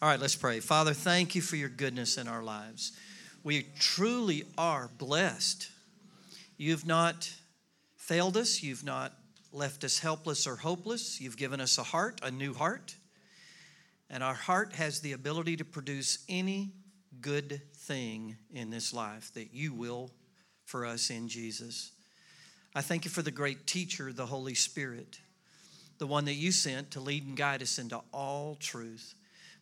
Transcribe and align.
All 0.00 0.08
right, 0.08 0.20
let's 0.20 0.36
pray. 0.36 0.60
Father, 0.60 0.94
thank 0.94 1.34
you 1.34 1.42
for 1.42 1.56
your 1.56 1.68
goodness 1.68 2.18
in 2.18 2.28
our 2.28 2.42
lives. 2.42 2.92
We 3.42 3.66
truly 3.80 4.44
are 4.56 4.88
blessed. 4.96 5.68
You've 6.56 6.86
not 6.86 7.28
failed 7.96 8.36
us, 8.36 8.62
you've 8.62 8.84
not 8.84 9.12
left 9.52 9.82
us 9.82 9.98
helpless 9.98 10.46
or 10.46 10.54
hopeless. 10.54 11.20
You've 11.20 11.36
given 11.36 11.60
us 11.60 11.78
a 11.78 11.82
heart, 11.82 12.20
a 12.22 12.30
new 12.30 12.54
heart. 12.54 12.94
And 14.08 14.22
our 14.22 14.34
heart 14.34 14.74
has 14.74 15.00
the 15.00 15.14
ability 15.14 15.56
to 15.56 15.64
produce 15.64 16.24
any 16.28 16.74
good 17.20 17.60
thing 17.74 18.36
in 18.52 18.70
this 18.70 18.94
life 18.94 19.32
that 19.34 19.52
you 19.52 19.74
will 19.74 20.12
for 20.64 20.86
us 20.86 21.10
in 21.10 21.26
Jesus. 21.26 21.90
I 22.72 22.82
thank 22.82 23.04
you 23.04 23.10
for 23.10 23.22
the 23.22 23.32
great 23.32 23.66
teacher, 23.66 24.12
the 24.12 24.26
Holy 24.26 24.54
Spirit, 24.54 25.18
the 25.98 26.06
one 26.06 26.26
that 26.26 26.34
you 26.34 26.52
sent 26.52 26.92
to 26.92 27.00
lead 27.00 27.26
and 27.26 27.36
guide 27.36 27.62
us 27.62 27.80
into 27.80 28.00
all 28.12 28.54
truth. 28.54 29.16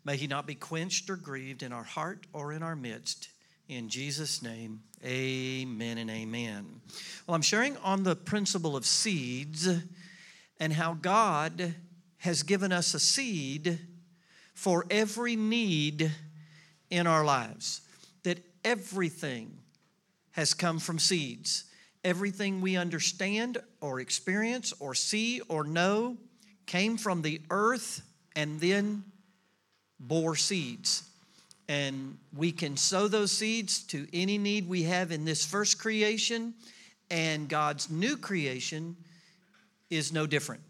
May 0.07 0.17
he 0.17 0.29
not 0.29 0.47
be 0.47 0.55
quenched 0.55 1.11
or 1.11 1.17
grieved 1.17 1.65
in 1.65 1.73
our 1.73 1.83
heart 1.83 2.29
or 2.33 2.53
in 2.53 2.63
our 2.63 2.77
midst. 2.77 3.29
In 3.69 3.89
Jesus' 3.89 4.41
name, 4.41 4.83
amen 5.05 5.99
and 5.99 6.09
amen. 6.09 6.81
Well, 7.27 7.35
I'm 7.35 7.43
sharing 7.43 7.77
on 7.79 8.05
the 8.05 8.15
principle 8.15 8.77
of 8.77 8.87
seeds 8.87 9.69
and 10.61 10.73
how 10.73 10.95
God 10.95 11.75
has 12.19 12.45
given 12.45 12.71
us 12.71 12.95
a 12.95 13.01
seed 13.01 13.81
for 14.55 14.87
every 14.93 15.35
need 15.35 16.13
in 16.89 17.09
our 17.09 17.25
lives. 17.25 17.81
That 18.23 18.39
everything 18.65 19.59
has 20.31 20.55
come 20.55 20.79
from 20.79 21.01
seeds. 21.01 21.65
Everything 22.05 22.61
we 22.61 22.77
understand 22.77 23.59
or 23.81 23.99
experience 23.99 24.73
or 24.79 24.95
see 24.95 25.41
or 25.49 25.65
know 25.65 26.17
came 26.65 26.97
from 26.97 27.23
the 27.23 27.41
earth 27.51 28.03
and 28.37 28.61
then 28.61 29.03
bore 29.99 30.37
seeds. 30.37 31.03
And 31.69 32.19
we 32.35 32.53
can 32.53 32.77
sow 32.77 33.09
those 33.09 33.33
seeds 33.33 33.83
to 33.89 34.07
any 34.13 34.39
need 34.39 34.69
we 34.69 34.85
have 34.85 35.11
in 35.11 35.25
this 35.25 35.45
first 35.45 35.79
creation, 35.79 36.55
and 37.11 37.49
God's 37.49 37.91
new 37.91 38.17
creation 38.17 38.97
is 39.91 40.13
no 40.13 40.27
different. 40.27 40.63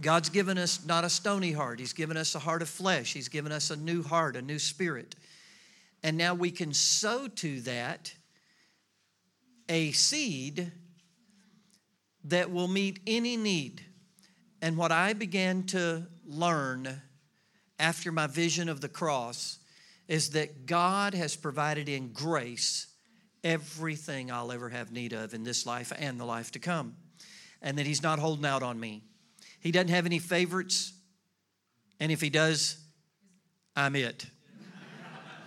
God's 0.00 0.28
given 0.28 0.58
us 0.58 0.84
not 0.84 1.04
a 1.04 1.10
stony 1.10 1.52
heart, 1.52 1.80
He's 1.80 1.92
given 1.92 2.16
us 2.16 2.34
a 2.34 2.38
heart 2.38 2.62
of 2.62 2.68
flesh, 2.68 3.14
He's 3.14 3.28
given 3.28 3.50
us 3.50 3.70
a 3.70 3.76
new 3.76 4.02
heart, 4.02 4.36
a 4.36 4.42
new 4.42 4.58
spirit. 4.58 5.14
And 6.02 6.16
now 6.16 6.34
we 6.34 6.50
can 6.50 6.72
sow 6.72 7.26
to 7.26 7.60
that 7.62 8.12
a 9.68 9.92
seed 9.92 10.70
that 12.24 12.50
will 12.50 12.68
meet 12.68 13.00
any 13.06 13.36
need. 13.36 13.82
And 14.62 14.76
what 14.76 14.92
I 14.92 15.12
began 15.12 15.64
to 15.64 16.06
learn 16.26 17.00
after 17.78 18.10
my 18.10 18.26
vision 18.26 18.68
of 18.68 18.80
the 18.80 18.88
cross 18.88 19.58
is 20.08 20.30
that 20.30 20.66
God 20.66 21.14
has 21.14 21.36
provided 21.36 21.88
in 21.88 22.12
grace 22.12 22.86
everything 23.44 24.30
I'll 24.30 24.50
ever 24.50 24.68
have 24.70 24.90
need 24.90 25.12
of 25.12 25.34
in 25.34 25.44
this 25.44 25.66
life 25.66 25.92
and 25.96 26.18
the 26.18 26.24
life 26.24 26.50
to 26.52 26.58
come. 26.58 26.96
And 27.62 27.78
that 27.78 27.86
He's 27.86 28.02
not 28.02 28.18
holding 28.18 28.46
out 28.46 28.62
on 28.62 28.80
me. 28.80 29.02
He 29.60 29.70
doesn't 29.70 29.88
have 29.88 30.06
any 30.06 30.18
favorites. 30.18 30.92
And 32.00 32.10
if 32.10 32.20
He 32.20 32.30
does, 32.30 32.78
I'm 33.76 33.96
it. 33.96 34.26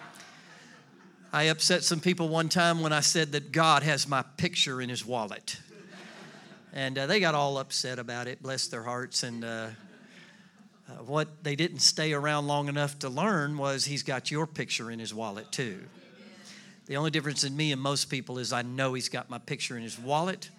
I 1.34 1.44
upset 1.44 1.84
some 1.84 2.00
people 2.00 2.30
one 2.30 2.50
time 2.50 2.82
when 2.82 2.94
I 2.94 3.00
said 3.00 3.32
that 3.32 3.52
God 3.52 3.84
has 3.84 4.08
my 4.08 4.24
picture 4.38 4.82
in 4.82 4.90
His 4.90 5.06
wallet. 5.06 5.58
And 6.74 6.98
uh, 6.98 7.06
they 7.06 7.20
got 7.20 7.36
all 7.36 7.58
upset 7.58 8.00
about 8.00 8.28
it, 8.28 8.42
bless 8.42 8.68
their 8.68 8.84
hearts. 8.84 9.24
And 9.24 9.44
uh, 9.44 9.68
uh, 10.92 11.04
what 11.04 11.44
they 11.44 11.56
didn't 11.56 11.80
stay 11.80 12.14
around 12.14 12.48
long 12.48 12.68
enough 12.68 13.00
to 13.00 13.10
learn 13.10 13.58
was 13.58 13.86
he's 13.86 14.04
got 14.04 14.32
your 14.32 14.48
picture 14.48 14.92
in 14.92 15.00
his 15.00 15.14
wallet 15.14 15.52
too. 15.52 15.80
The 16.88 16.98
only 16.98 17.12
difference 17.12 17.44
in 17.44 17.56
me 17.56 17.72
and 17.72 17.82
most 17.82 18.06
people 18.06 18.40
is 18.40 18.52
I 18.52 18.64
know 18.64 18.94
he's 18.94 19.10
got 19.10 19.30
my 19.30 19.38
picture 19.38 19.78
in 19.78 19.84
his 19.84 19.98
wallet. 19.98 20.50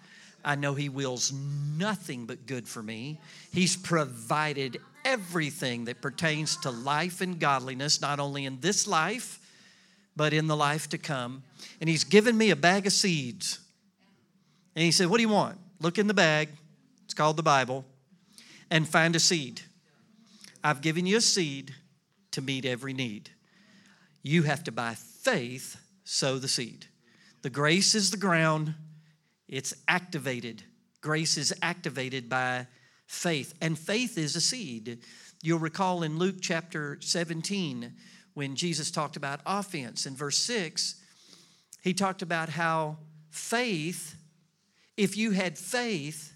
I 0.43 0.55
know 0.55 0.73
he 0.73 0.89
wills 0.89 1.31
nothing 1.31 2.25
but 2.25 2.45
good 2.45 2.67
for 2.67 2.81
me. 2.81 3.19
He's 3.51 3.77
provided 3.77 4.81
everything 5.05 5.85
that 5.85 6.01
pertains 6.01 6.57
to 6.57 6.71
life 6.71 7.21
and 7.21 7.39
godliness, 7.39 8.01
not 8.01 8.19
only 8.19 8.45
in 8.45 8.59
this 8.59 8.87
life, 8.87 9.39
but 10.15 10.33
in 10.33 10.47
the 10.47 10.55
life 10.55 10.89
to 10.89 10.97
come. 10.97 11.43
And 11.79 11.89
he's 11.89 12.03
given 12.03 12.37
me 12.37 12.49
a 12.49 12.55
bag 12.55 12.87
of 12.87 12.93
seeds. 12.93 13.59
And 14.75 14.83
he 14.83 14.91
said, 14.91 15.07
What 15.07 15.17
do 15.17 15.23
you 15.23 15.29
want? 15.29 15.57
Look 15.79 15.97
in 15.97 16.07
the 16.07 16.13
bag, 16.13 16.49
it's 17.05 17.13
called 17.13 17.37
the 17.37 17.43
Bible, 17.43 17.85
and 18.71 18.87
find 18.87 19.15
a 19.15 19.19
seed. 19.19 19.61
I've 20.63 20.81
given 20.81 21.05
you 21.05 21.17
a 21.17 21.21
seed 21.21 21.73
to 22.31 22.41
meet 22.41 22.65
every 22.65 22.93
need. 22.93 23.29
You 24.21 24.43
have 24.43 24.63
to, 24.63 24.71
by 24.71 24.95
faith, 24.95 25.77
sow 26.05 26.37
the 26.37 26.47
seed. 26.47 26.85
The 27.41 27.49
grace 27.49 27.95
is 27.95 28.11
the 28.11 28.17
ground, 28.17 28.73
it's 29.47 29.73
activated. 29.87 30.63
Grace 31.01 31.37
is 31.37 31.53
activated 31.61 32.29
by 32.29 32.67
faith, 33.05 33.53
and 33.61 33.77
faith 33.77 34.17
is 34.17 34.37
a 34.37 34.41
seed. 34.41 34.99
You'll 35.41 35.59
recall 35.59 36.03
in 36.03 36.17
Luke 36.17 36.37
chapter 36.39 36.97
17 37.01 37.93
when 38.33 38.55
Jesus 38.55 38.89
talked 38.89 39.17
about 39.17 39.41
offense 39.45 40.05
in 40.05 40.15
verse 40.15 40.37
6, 40.37 40.95
he 41.83 41.93
talked 41.93 42.21
about 42.21 42.49
how 42.49 42.97
faith, 43.29 44.15
if 44.95 45.17
you 45.17 45.31
had 45.31 45.57
faith 45.57 46.33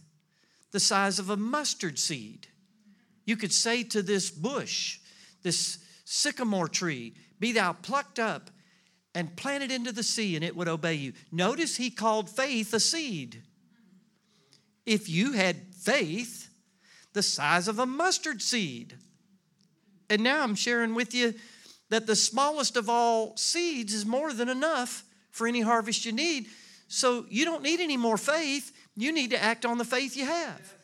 the 0.72 0.80
size 0.80 1.20
of 1.20 1.30
a 1.30 1.38
mustard 1.38 1.98
seed, 1.98 2.48
you 3.28 3.36
could 3.36 3.54
say 3.54 3.84
to 3.84 4.02
this 4.02 4.32
bush, 4.32 5.00
this 5.44 5.80
sycamore 6.06 6.70
tree, 6.70 7.14
Be 7.40 7.52
thou 7.52 7.74
plucked 7.74 8.18
up 8.18 8.50
and 9.14 9.36
planted 9.36 9.70
into 9.70 9.92
the 9.92 10.02
sea, 10.02 10.36
and 10.36 10.46
it 10.46 10.56
would 10.56 10.70
obey 10.70 10.94
you. 10.94 11.14
Notice 11.30 11.76
he 11.76 11.92
called 11.92 12.30
faith 12.30 12.74
a 12.74 12.80
seed. 12.80 13.44
If 14.86 15.10
you 15.10 15.34
had 15.34 15.76
faith 15.76 16.50
the 17.12 17.22
size 17.22 17.68
of 17.68 17.80
a 17.80 17.86
mustard 17.86 18.42
seed, 18.42 18.96
and 20.10 20.24
now 20.24 20.42
I'm 20.42 20.56
sharing 20.56 20.96
with 20.96 21.14
you 21.14 21.34
that 21.90 22.08
the 22.08 22.16
smallest 22.16 22.78
of 22.78 22.90
all 22.90 23.36
seeds 23.36 23.94
is 23.94 24.06
more 24.06 24.32
than 24.32 24.48
enough 24.48 25.04
for 25.32 25.48
any 25.48 25.60
harvest 25.60 26.06
you 26.06 26.14
need. 26.14 26.48
So 26.88 27.26
you 27.30 27.44
don't 27.44 27.62
need 27.62 27.82
any 27.82 27.98
more 27.98 28.18
faith. 28.18 28.72
You 28.96 29.12
need 29.12 29.32
to 29.32 29.44
act 29.44 29.66
on 29.66 29.78
the 29.78 29.86
faith 29.86 30.16
you 30.16 30.26
have. 30.26 30.77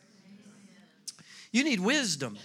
You 1.54 1.62
need 1.62 1.78
wisdom. 1.78 2.36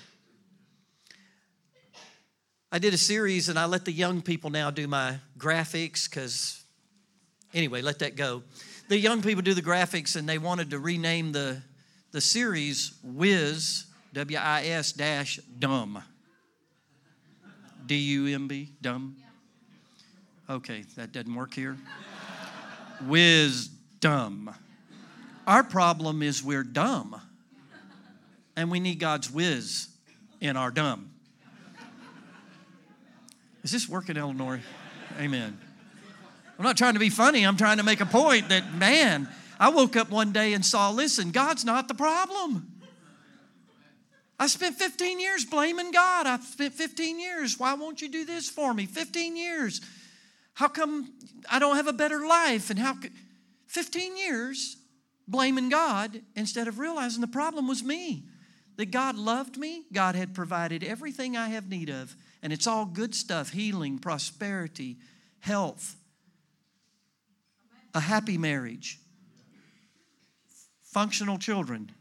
I 2.71 2.77
did 2.77 2.93
a 2.93 2.97
series 2.97 3.49
and 3.49 3.57
I 3.57 3.65
let 3.65 3.83
the 3.83 3.91
young 3.91 4.21
people 4.21 4.51
now 4.51 4.69
do 4.69 4.87
my 4.87 5.15
graphics 5.35 6.07
because, 6.07 6.63
anyway, 7.51 7.81
let 7.81 7.97
that 7.99 8.15
go. 8.15 8.43
The 8.87 8.99
young 8.99 9.23
people 9.23 9.41
do 9.41 9.55
the 9.55 9.63
graphics 9.63 10.15
and 10.15 10.29
they 10.29 10.37
wanted 10.37 10.69
to 10.69 10.77
rename 10.77 11.31
the, 11.31 11.59
the 12.11 12.21
series 12.21 12.99
Wiz, 13.03 13.87
W 14.13 14.37
I 14.37 14.65
S 14.65 14.91
dash 14.91 15.39
dumb. 15.57 16.03
D 17.87 17.95
U 17.95 18.27
M 18.27 18.47
B, 18.47 18.73
dumb? 18.79 19.15
Okay, 20.47 20.83
that 20.97 21.13
doesn't 21.13 21.33
work 21.33 21.55
here. 21.55 21.79
Wisdom. 23.07 24.51
Our 25.47 25.63
problem 25.63 26.21
is 26.21 26.43
we're 26.43 26.63
dumb 26.63 27.19
and 28.59 28.69
we 28.69 28.81
need 28.81 28.99
God's 28.99 29.31
whiz 29.31 29.87
in 30.41 30.57
our 30.57 30.69
dumb. 30.69 31.11
Is 33.63 33.71
this 33.71 33.87
working, 33.87 34.17
Eleanor? 34.17 34.59
Amen. 35.17 35.57
I'm 36.57 36.65
not 36.65 36.75
trying 36.75 36.95
to 36.95 36.99
be 36.99 37.09
funny. 37.09 37.45
I'm 37.45 37.55
trying 37.55 37.77
to 37.77 37.83
make 37.83 38.01
a 38.01 38.05
point 38.05 38.49
that, 38.49 38.73
man, 38.75 39.29
I 39.61 39.69
woke 39.69 39.95
up 39.95 40.09
one 40.09 40.33
day 40.33 40.51
and 40.51 40.65
saw, 40.65 40.89
listen, 40.91 41.31
God's 41.31 41.63
not 41.63 41.87
the 41.87 41.93
problem. 41.93 42.69
I 44.37 44.47
spent 44.47 44.75
15 44.75 45.21
years 45.21 45.45
blaming 45.45 45.91
God. 45.91 46.27
I've 46.27 46.43
spent 46.43 46.73
15 46.73 47.17
years. 47.17 47.57
Why 47.57 47.75
won't 47.75 48.01
you 48.01 48.09
do 48.09 48.25
this 48.25 48.49
for 48.49 48.73
me? 48.73 48.87
15 48.87 49.37
years. 49.37 49.79
How 50.53 50.67
come 50.67 51.13
I 51.49 51.59
don't 51.59 51.77
have 51.77 51.87
a 51.87 51.93
better 51.93 52.27
life? 52.27 52.69
And 52.69 52.77
how 52.77 52.95
could 52.95 53.13
15 53.67 54.17
years 54.17 54.75
blaming 55.29 55.69
God 55.69 56.21
instead 56.35 56.67
of 56.67 56.77
realizing 56.77 57.21
the 57.21 57.27
problem 57.27 57.65
was 57.65 57.81
me 57.83 58.25
that 58.79 58.91
God 58.91 59.17
loved 59.17 59.57
me, 59.57 59.83
God 59.91 60.15
had 60.15 60.33
provided 60.33 60.85
everything 60.85 61.35
I 61.35 61.49
have 61.49 61.67
need 61.67 61.89
of, 61.89 62.15
and 62.41 62.53
it's 62.53 62.65
all 62.65 62.85
good 62.85 63.13
stuff 63.13 63.49
healing, 63.49 63.99
prosperity, 63.99 64.95
health, 65.41 65.97
a 67.93 67.99
happy 67.99 68.37
marriage, 68.37 69.01
functional 70.81 71.37
children. 71.37 71.91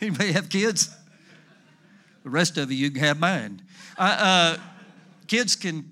may 0.00 0.32
have 0.32 0.48
kids. 0.48 0.96
The 2.22 2.30
rest 2.30 2.56
of 2.56 2.72
you, 2.72 2.78
you 2.78 2.90
can 2.90 3.02
have 3.02 3.20
mine. 3.20 3.60
Uh, 3.98 4.56
kids 5.26 5.56
can 5.56 5.90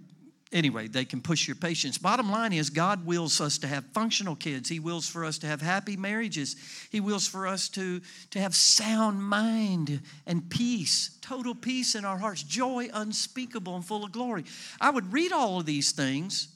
anyway, 0.52 0.86
they 0.86 1.04
can 1.04 1.20
push 1.20 1.46
your 1.48 1.56
patience. 1.56 1.98
Bottom 1.98 2.30
line 2.30 2.52
is, 2.52 2.70
God 2.70 3.06
wills 3.06 3.40
us 3.40 3.58
to 3.58 3.66
have 3.66 3.84
functional 3.86 4.36
kids. 4.36 4.68
He 4.68 4.80
wills 4.80 5.08
for 5.08 5.24
us 5.24 5.38
to 5.38 5.46
have 5.46 5.62
happy 5.62 5.96
marriages. 5.96 6.56
He 6.90 7.00
wills 7.00 7.26
for 7.26 7.46
us 7.46 7.68
to, 7.70 8.00
to 8.30 8.38
have 8.40 8.54
sound 8.54 9.22
mind 9.22 10.00
and 10.26 10.48
peace, 10.50 11.18
total 11.20 11.54
peace 11.54 11.94
in 11.94 12.04
our 12.04 12.18
hearts, 12.18 12.42
joy 12.42 12.88
unspeakable 12.92 13.74
and 13.74 13.84
full 13.84 14.04
of 14.04 14.12
glory. 14.12 14.44
I 14.80 14.90
would 14.90 15.12
read 15.12 15.32
all 15.32 15.58
of 15.58 15.66
these 15.66 15.92
things 15.92 16.48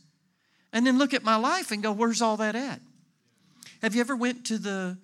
and 0.72 0.86
then 0.86 0.98
look 0.98 1.14
at 1.14 1.24
my 1.24 1.36
life 1.36 1.70
and 1.70 1.82
go, 1.82 1.92
where's 1.92 2.20
all 2.20 2.36
that 2.36 2.54
at? 2.54 2.80
Have 3.82 3.94
you 3.94 4.00
ever 4.00 4.16
went 4.16 4.46
to 4.46 4.58
the 4.58 4.98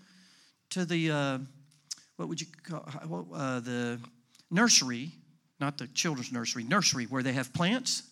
to 0.71 0.87
the 0.87 1.11
uh, 1.11 1.39
what 2.17 2.29
would 2.29 2.41
you 2.41 2.47
call 2.63 3.29
uh, 3.35 3.61
the 3.61 3.99
nursery, 4.51 5.11
not 5.61 5.77
the 5.77 5.87
children's 5.89 6.33
nursery, 6.33 6.65
nursery 6.65 7.05
where 7.05 7.23
they 7.23 7.33
have 7.33 7.53
plants? 7.53 8.05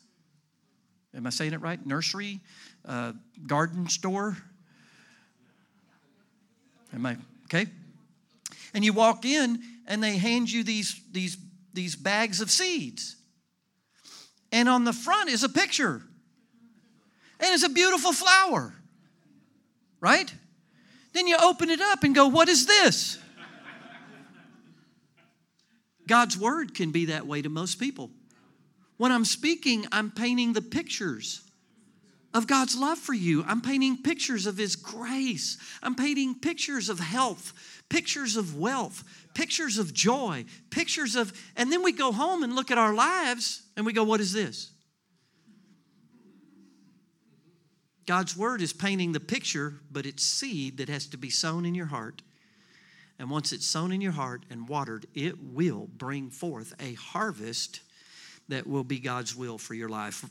Am 1.15 1.27
I 1.27 1.31
saying 1.31 1.53
it 1.53 1.61
right? 1.61 1.85
Nursery, 1.85 2.41
uh, 2.85 3.13
garden 3.47 3.89
store. 3.89 4.37
Am 6.93 7.05
I 7.05 7.17
okay? 7.45 7.67
And 8.75 8.85
you 8.85 8.93
walk 8.93 9.25
in, 9.25 9.61
and 9.87 10.03
they 10.03 10.17
hand 10.17 10.51
you 10.51 10.63
these 10.63 11.01
these 11.11 11.37
these 11.73 11.97
bags 11.97 12.41
of 12.41 12.51
seeds, 12.51 13.17
and 14.53 14.69
on 14.69 14.85
the 14.85 14.93
front 14.93 15.31
is 15.31 15.43
a 15.43 15.49
picture, 15.49 16.03
and 17.41 17.49
it's 17.53 17.65
a 17.65 17.69
beautiful 17.69 18.13
flower, 18.13 18.75
right? 20.01 20.33
Then 21.13 21.27
you 21.27 21.37
open 21.43 21.71
it 21.71 21.81
up 21.81 22.05
and 22.05 22.15
go, 22.15 22.29
"What 22.29 22.49
is 22.49 22.67
this?" 22.67 23.19
God's 26.07 26.37
word 26.37 26.75
can 26.75 26.91
be 26.91 27.07
that 27.07 27.27
way 27.27 27.43
to 27.43 27.49
most 27.49 27.79
people. 27.79 28.11
When 29.01 29.13
I'm 29.13 29.25
speaking, 29.25 29.87
I'm 29.93 30.11
painting 30.11 30.53
the 30.53 30.61
pictures 30.61 31.41
of 32.35 32.47
God's 32.47 32.77
love 32.77 32.99
for 32.99 33.15
you. 33.15 33.43
I'm 33.45 33.63
painting 33.63 34.03
pictures 34.03 34.45
of 34.45 34.59
His 34.59 34.77
grace. 34.77 35.57
I'm 35.83 35.95
painting 35.95 36.35
pictures 36.35 36.91
of 36.91 37.01
health, 37.01 37.55
pictures 37.89 38.37
of 38.37 38.59
wealth, 38.59 39.03
pictures 39.33 39.79
of 39.79 39.95
joy, 39.95 40.45
pictures 40.69 41.17
of, 41.17 41.33
and 41.57 41.73
then 41.73 41.83
we 41.83 41.93
go 41.93 42.13
home 42.13 42.43
and 42.43 42.55
look 42.55 42.71
at 42.71 42.77
our 42.77 42.93
lives 42.93 43.63
and 43.75 43.87
we 43.87 43.95
go, 43.95 44.05
what 44.05 44.21
is 44.21 44.35
this? 44.35 44.71
God's 48.05 48.37
Word 48.37 48.61
is 48.61 48.75
painting 48.75 49.13
the 49.13 49.19
picture, 49.19 49.77
but 49.91 50.05
it's 50.05 50.23
seed 50.23 50.77
that 50.77 50.91
has 50.91 51.07
to 51.07 51.17
be 51.17 51.31
sown 51.31 51.65
in 51.65 51.75
your 51.75 51.87
heart. 51.87 52.21
And 53.19 53.31
once 53.31 53.51
it's 53.51 53.67
sown 53.67 53.93
in 53.93 54.03
your 54.03 54.13
heart 54.13 54.45
and 54.51 54.69
watered, 54.69 55.07
it 55.15 55.43
will 55.43 55.89
bring 55.97 56.29
forth 56.29 56.75
a 56.79 56.93
harvest 56.93 57.81
that 58.51 58.67
will 58.67 58.85
be 58.85 58.99
God's 58.99 59.35
will 59.35 59.59
for 59.59 59.75
your 59.75 59.89
life. 59.89 60.25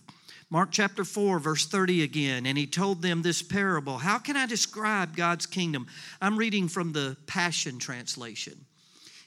Mark 0.49 0.69
chapter 0.71 1.03
4, 1.03 1.39
verse 1.39 1.67
30 1.67 2.03
again, 2.03 2.45
and 2.45 2.57
he 2.57 2.65
told 2.65 3.01
them 3.01 3.21
this 3.21 3.41
parable. 3.41 3.97
How 3.97 4.17
can 4.17 4.35
I 4.35 4.47
describe 4.47 5.15
God's 5.15 5.45
kingdom? 5.45 5.85
I'm 6.21 6.37
reading 6.37 6.67
from 6.67 6.91
the 6.91 7.17
Passion 7.27 7.77
Translation. 7.77 8.65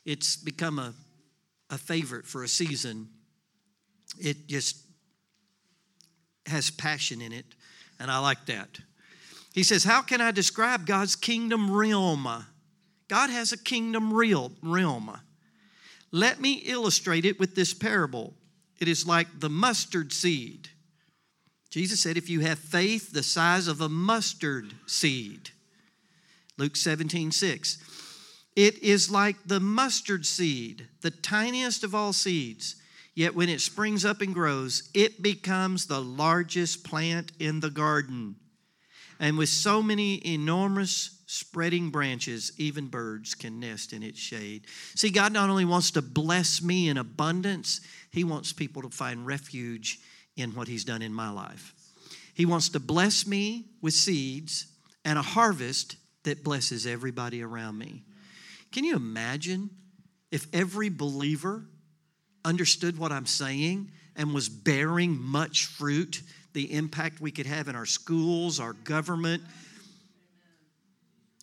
It's 0.05 0.37
become 0.37 0.79
a, 0.79 0.93
a 1.71 1.79
favorite 1.79 2.27
for 2.27 2.43
a 2.43 2.49
season. 2.49 3.09
It 4.19 4.49
just 4.49 4.79
has 6.47 6.71
passion 6.71 7.21
in 7.21 7.33
it, 7.33 7.47
and 8.01 8.11
I 8.11 8.19
like 8.19 8.47
that. 8.47 8.81
He 9.55 9.63
says, 9.63 9.85
How 9.85 10.03
can 10.03 10.21
I 10.21 10.33
describe 10.33 10.87
God's 10.87 11.15
kingdom 11.15 11.71
realm? 11.71 12.27
God 13.09 13.31
has 13.31 13.53
a 13.53 13.59
kingdom 13.59 14.13
real, 14.13 14.53
realm. 14.63 15.11
Let 16.11 16.41
me 16.41 16.55
illustrate 16.65 17.25
it 17.25 17.39
with 17.39 17.55
this 17.55 17.75
parable. 17.75 18.35
It 18.83 18.89
is 18.89 19.07
like 19.07 19.39
the 19.39 19.49
mustard 19.49 20.13
seed. 20.13 20.69
Jesus 21.71 22.01
said, 22.01 22.17
if 22.17 22.29
you 22.29 22.41
have 22.41 22.59
faith 22.59 23.13
the 23.13 23.23
size 23.23 23.69
of 23.69 23.81
a 23.81 23.89
mustard 23.89 24.75
seed. 24.89 25.51
Luke 26.59 26.75
17, 26.75 27.31
6. 27.31 27.79
It 28.57 28.83
is 28.83 29.09
like 29.09 29.37
the 29.47 29.61
mustard 29.61 30.27
seed, 30.27 30.89
the 31.01 31.13
tiniest 31.13 31.85
of 31.85 31.95
all 31.95 32.13
seeds. 32.13 32.75
Yet 33.15 33.37
when 33.37 33.49
it 33.49 33.61
springs 33.61 34.05
up 34.05 34.21
and 34.21 34.35
grows, 34.35 34.91
it 34.95 35.23
becomes 35.23 35.87
the 35.87 36.03
largest 36.03 36.83
plant 36.83 37.31
in 37.39 37.61
the 37.61 37.71
garden. 37.71 38.35
And 39.21 39.39
with 39.39 39.49
so 39.49 39.81
many 39.81 40.27
enormous 40.27 41.22
spreading 41.33 41.89
branches, 41.89 42.53
even 42.59 42.89
birds 42.89 43.35
can 43.35 43.59
nest 43.59 43.95
in 43.95 44.03
its 44.03 44.19
shade. 44.19 44.67
See, 44.95 45.09
God 45.09 45.33
not 45.33 45.49
only 45.49 45.65
wants 45.65 45.93
to 45.93 46.03
bless 46.03 46.61
me 46.61 46.91
in 46.91 46.99
abundance, 46.99 47.81
He 48.11 48.23
wants 48.23 48.53
people 48.53 48.83
to 48.83 48.91
find 48.91 49.27
refuge 49.27 49.99
in 50.37 50.55
what 50.55 50.69
He's 50.69 50.85
done 50.85 51.01
in 51.01 51.15
my 51.15 51.31
life. 51.31 51.73
He 52.35 52.45
wants 52.45 52.69
to 52.71 52.81
bless 52.81 53.27
me 53.27 53.65
with 53.81 53.95
seeds 53.95 54.67
and 55.07 55.19
a 55.19 55.23
harvest 55.23 55.97
that 56.25 56.45
blesses 56.45 56.87
everybody 56.87 57.43
around 57.43 57.79
me. 57.79 58.03
Can 58.71 58.85
you 58.85 58.95
imagine 58.95 59.71
if 60.31 60.47
every 60.53 60.91
believer 60.91 61.65
understood 62.45 62.99
what 62.99 63.11
I'm 63.11 63.27
saying 63.27 63.91
and 64.17 64.35
was 64.35 64.51
bearing 64.51 65.19
much 65.19 65.65
fruit? 65.65 66.23
the 66.53 66.75
impact 66.75 67.21
we 67.21 67.31
could 67.31 67.47
have 67.47 67.69
in 67.69 67.77
our 67.77 67.87
schools, 67.87 68.61
our 68.61 68.73
government, 68.73 69.43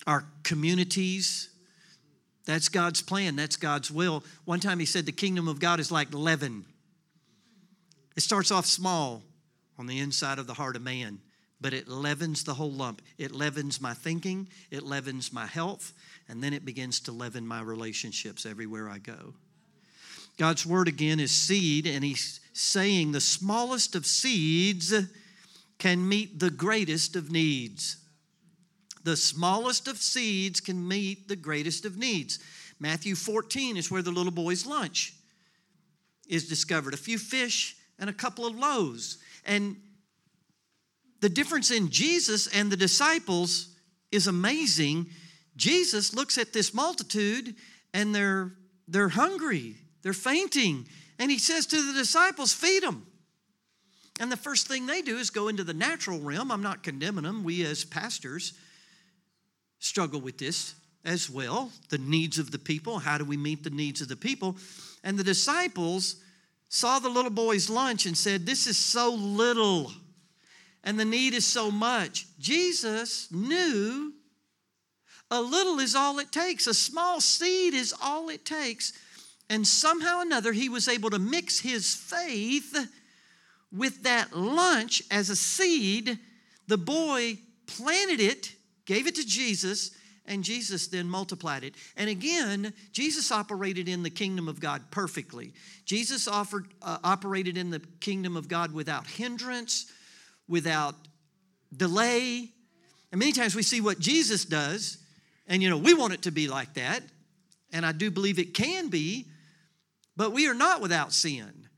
our 0.06 0.24
communities. 0.42 1.48
That's 2.46 2.68
God's 2.68 3.02
plan, 3.02 3.36
that's 3.36 3.56
God's 3.56 3.90
will. 3.90 4.24
One 4.44 4.60
time 4.60 4.78
he 4.78 4.86
said 4.86 5.06
the 5.06 5.12
kingdom 5.12 5.48
of 5.48 5.60
God 5.60 5.80
is 5.80 5.92
like 5.92 6.12
leaven. 6.12 6.64
It 8.16 8.22
starts 8.22 8.50
off 8.50 8.66
small 8.66 9.22
on 9.78 9.86
the 9.86 9.98
inside 9.98 10.38
of 10.38 10.46
the 10.46 10.54
heart 10.54 10.76
of 10.76 10.82
man, 10.82 11.20
but 11.60 11.72
it 11.72 11.88
leavens 11.88 12.44
the 12.44 12.54
whole 12.54 12.72
lump. 12.72 13.02
It 13.18 13.32
leavens 13.32 13.80
my 13.80 13.94
thinking, 13.94 14.48
it 14.70 14.82
leavens 14.82 15.32
my 15.32 15.46
health, 15.46 15.92
and 16.28 16.42
then 16.42 16.52
it 16.52 16.64
begins 16.64 17.00
to 17.00 17.12
leaven 17.12 17.46
my 17.46 17.60
relationships 17.60 18.46
everywhere 18.46 18.88
I 18.88 18.98
go. 18.98 19.34
God's 20.38 20.64
word 20.64 20.88
again 20.88 21.20
is 21.20 21.30
seed, 21.30 21.86
and 21.86 22.02
he's 22.02 22.40
saying 22.52 23.12
the 23.12 23.20
smallest 23.20 23.94
of 23.94 24.06
seeds 24.06 24.94
can 25.78 26.08
meet 26.08 26.38
the 26.38 26.50
greatest 26.50 27.14
of 27.14 27.30
needs. 27.30 27.98
The 29.04 29.16
smallest 29.16 29.88
of 29.88 29.96
seeds 29.96 30.60
can 30.60 30.86
meet 30.86 31.28
the 31.28 31.36
greatest 31.36 31.84
of 31.84 31.96
needs. 31.96 32.38
Matthew 32.78 33.14
14 33.14 33.76
is 33.76 33.90
where 33.90 34.02
the 34.02 34.10
little 34.10 34.32
boy's 34.32 34.66
lunch 34.66 35.14
is 36.28 36.48
discovered 36.48 36.94
a 36.94 36.98
few 36.98 37.18
fish 37.18 37.76
and 37.98 38.08
a 38.08 38.14
couple 38.14 38.46
of 38.46 38.56
loaves. 38.56 39.18
And 39.44 39.76
the 41.20 41.28
difference 41.28 41.70
in 41.70 41.90
Jesus 41.90 42.46
and 42.46 42.70
the 42.70 42.76
disciples 42.76 43.68
is 44.10 44.26
amazing. 44.26 45.06
Jesus 45.56 46.14
looks 46.14 46.38
at 46.38 46.52
this 46.52 46.72
multitude 46.72 47.54
and 47.92 48.14
they're, 48.14 48.52
they're 48.88 49.08
hungry. 49.08 49.76
They're 50.02 50.12
fainting. 50.12 50.86
And 51.18 51.30
he 51.30 51.38
says 51.38 51.66
to 51.66 51.92
the 51.92 51.98
disciples, 51.98 52.52
Feed 52.52 52.82
them. 52.82 53.06
And 54.18 54.30
the 54.30 54.36
first 54.36 54.68
thing 54.68 54.86
they 54.86 55.02
do 55.02 55.18
is 55.18 55.30
go 55.30 55.48
into 55.48 55.64
the 55.64 55.74
natural 55.74 56.20
realm. 56.20 56.50
I'm 56.50 56.62
not 56.62 56.82
condemning 56.82 57.24
them. 57.24 57.42
We, 57.42 57.64
as 57.64 57.84
pastors, 57.84 58.54
struggle 59.80 60.20
with 60.20 60.38
this 60.38 60.74
as 61.04 61.28
well 61.28 61.72
the 61.88 61.98
needs 61.98 62.38
of 62.38 62.52
the 62.52 62.58
people. 62.58 62.98
How 62.98 63.18
do 63.18 63.24
we 63.24 63.36
meet 63.36 63.64
the 63.64 63.70
needs 63.70 64.00
of 64.00 64.08
the 64.08 64.16
people? 64.16 64.56
And 65.02 65.18
the 65.18 65.24
disciples 65.24 66.16
saw 66.68 67.00
the 67.00 67.08
little 67.08 67.30
boy's 67.30 67.68
lunch 67.68 68.06
and 68.06 68.16
said, 68.16 68.46
This 68.46 68.68
is 68.68 68.78
so 68.78 69.12
little, 69.12 69.90
and 70.84 70.98
the 70.98 71.04
need 71.04 71.34
is 71.34 71.46
so 71.46 71.70
much. 71.70 72.26
Jesus 72.38 73.30
knew 73.32 74.12
a 75.30 75.40
little 75.42 75.80
is 75.80 75.96
all 75.96 76.20
it 76.20 76.30
takes, 76.30 76.68
a 76.68 76.74
small 76.74 77.20
seed 77.20 77.74
is 77.74 77.92
all 78.00 78.28
it 78.28 78.44
takes 78.44 78.92
and 79.50 79.66
somehow 79.66 80.18
or 80.18 80.22
another, 80.22 80.52
he 80.52 80.68
was 80.68 80.86
able 80.86 81.10
to 81.10 81.18
mix 81.18 81.58
his 81.58 81.92
faith 81.92 82.88
with 83.72 84.04
that 84.04 84.32
lunch 84.32 85.02
as 85.10 85.28
a 85.28 85.34
seed. 85.34 86.20
The 86.68 86.78
boy 86.78 87.36
planted 87.66 88.20
it, 88.20 88.52
gave 88.90 89.06
it 89.06 89.14
to 89.14 89.24
Jesus, 89.24 89.92
and 90.26 90.42
Jesus 90.42 90.88
then 90.88 91.08
multiplied 91.08 91.62
it. 91.62 91.76
And 91.96 92.10
again, 92.10 92.72
Jesus 92.90 93.30
operated 93.30 93.88
in 93.88 94.02
the 94.02 94.10
kingdom 94.10 94.48
of 94.48 94.58
God 94.58 94.82
perfectly. 94.90 95.52
Jesus 95.84 96.26
offered, 96.26 96.66
uh, 96.82 96.98
operated 97.04 97.56
in 97.56 97.70
the 97.70 97.78
kingdom 98.00 98.36
of 98.36 98.48
God 98.48 98.74
without 98.74 99.06
hindrance, 99.06 99.86
without 100.48 100.96
delay. 101.76 102.48
And 103.12 103.20
many 103.20 103.30
times 103.30 103.54
we 103.54 103.62
see 103.62 103.80
what 103.80 104.00
Jesus 104.00 104.44
does, 104.44 104.98
and 105.46 105.62
you 105.62 105.70
know, 105.70 105.78
we 105.78 105.94
want 105.94 106.12
it 106.12 106.22
to 106.22 106.32
be 106.32 106.48
like 106.48 106.74
that. 106.74 107.04
And 107.72 107.86
I 107.86 107.92
do 107.92 108.10
believe 108.10 108.40
it 108.40 108.54
can 108.54 108.88
be, 108.88 109.28
but 110.16 110.32
we 110.32 110.48
are 110.48 110.54
not 110.54 110.80
without 110.80 111.12
sin, 111.12 111.68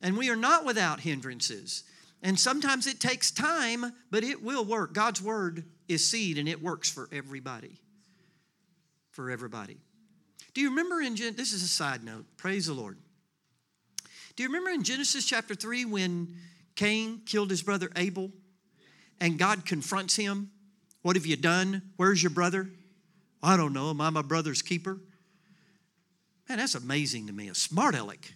and 0.00 0.16
we 0.16 0.30
are 0.30 0.36
not 0.36 0.64
without 0.64 1.00
hindrances. 1.00 1.84
And 2.22 2.40
sometimes 2.40 2.86
it 2.86 2.98
takes 2.98 3.30
time, 3.30 3.92
but 4.10 4.24
it 4.24 4.42
will 4.42 4.64
work. 4.64 4.94
God's 4.94 5.20
word 5.20 5.64
is 5.88 6.06
seed, 6.06 6.38
and 6.38 6.48
it 6.48 6.62
works 6.62 6.90
for 6.90 7.08
everybody. 7.12 7.78
For 9.10 9.30
everybody. 9.30 9.78
Do 10.54 10.60
you 10.60 10.70
remember 10.70 11.00
in 11.00 11.14
this 11.14 11.52
is 11.52 11.62
a 11.62 11.68
side 11.68 12.04
note? 12.04 12.24
Praise 12.36 12.66
the 12.66 12.74
Lord. 12.74 12.98
Do 14.36 14.42
you 14.42 14.48
remember 14.48 14.70
in 14.70 14.82
Genesis 14.82 15.26
chapter 15.26 15.54
3 15.54 15.84
when 15.84 16.34
Cain 16.74 17.22
killed 17.26 17.50
his 17.50 17.62
brother 17.62 17.90
Abel, 17.96 18.30
and 19.20 19.38
God 19.38 19.64
confronts 19.64 20.16
him. 20.16 20.50
What 21.02 21.16
have 21.16 21.26
you 21.26 21.36
done? 21.36 21.82
Where's 21.96 22.22
your 22.22 22.30
brother? 22.30 22.70
I 23.42 23.56
don't 23.56 23.72
know. 23.72 23.90
Am 23.90 24.00
I 24.00 24.10
my 24.10 24.22
brother's 24.22 24.62
keeper? 24.62 24.98
Man, 26.48 26.58
that's 26.58 26.74
amazing 26.74 27.26
to 27.26 27.32
me. 27.32 27.48
A 27.48 27.54
smart 27.54 27.94
aleck 27.94 28.34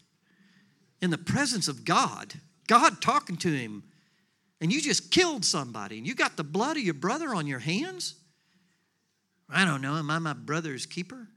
in 1.00 1.10
the 1.10 1.18
presence 1.18 1.68
of 1.68 1.84
God, 1.84 2.34
God 2.66 3.00
talking 3.00 3.36
to 3.38 3.50
him, 3.50 3.84
and 4.66 4.72
you 4.72 4.80
just 4.80 5.12
killed 5.12 5.44
somebody, 5.44 5.96
and 5.96 6.04
you 6.04 6.12
got 6.12 6.36
the 6.36 6.42
blood 6.42 6.76
of 6.76 6.82
your 6.82 6.92
brother 6.92 7.36
on 7.36 7.46
your 7.46 7.60
hands? 7.60 8.16
I 9.48 9.64
don't 9.64 9.80
know. 9.80 9.94
Am 9.94 10.10
I 10.10 10.18
my 10.18 10.32
brother's 10.32 10.86
keeper? 10.86 11.28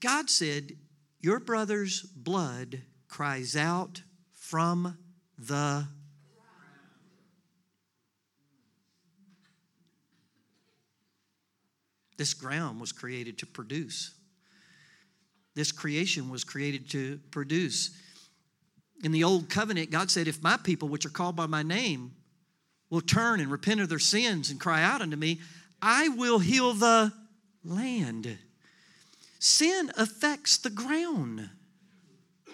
God 0.00 0.30
said, 0.30 0.72
Your 1.20 1.38
brother's 1.38 2.00
blood 2.00 2.80
cries 3.08 3.56
out 3.56 4.00
from 4.32 4.96
the 5.38 5.86
This 12.16 12.32
ground 12.32 12.80
was 12.80 12.90
created 12.90 13.36
to 13.40 13.46
produce. 13.46 14.14
This 15.54 15.72
creation 15.72 16.30
was 16.30 16.42
created 16.42 16.88
to 16.92 17.20
produce. 17.30 17.90
In 19.04 19.12
the 19.12 19.24
old 19.24 19.50
covenant, 19.50 19.90
God 19.90 20.10
said, 20.10 20.26
If 20.26 20.42
my 20.42 20.56
people, 20.56 20.88
which 20.88 21.04
are 21.04 21.10
called 21.10 21.36
by 21.36 21.44
my 21.44 21.62
name, 21.62 22.15
will 22.90 23.00
turn 23.00 23.40
and 23.40 23.50
repent 23.50 23.80
of 23.80 23.88
their 23.88 23.98
sins 23.98 24.50
and 24.50 24.60
cry 24.60 24.82
out 24.82 25.02
unto 25.02 25.16
me, 25.16 25.40
I 25.82 26.08
will 26.08 26.38
heal 26.38 26.72
the 26.72 27.12
land. 27.64 28.38
Sin 29.38 29.90
affects 29.96 30.56
the 30.58 30.70
ground. 30.70 31.50
Do 32.46 32.52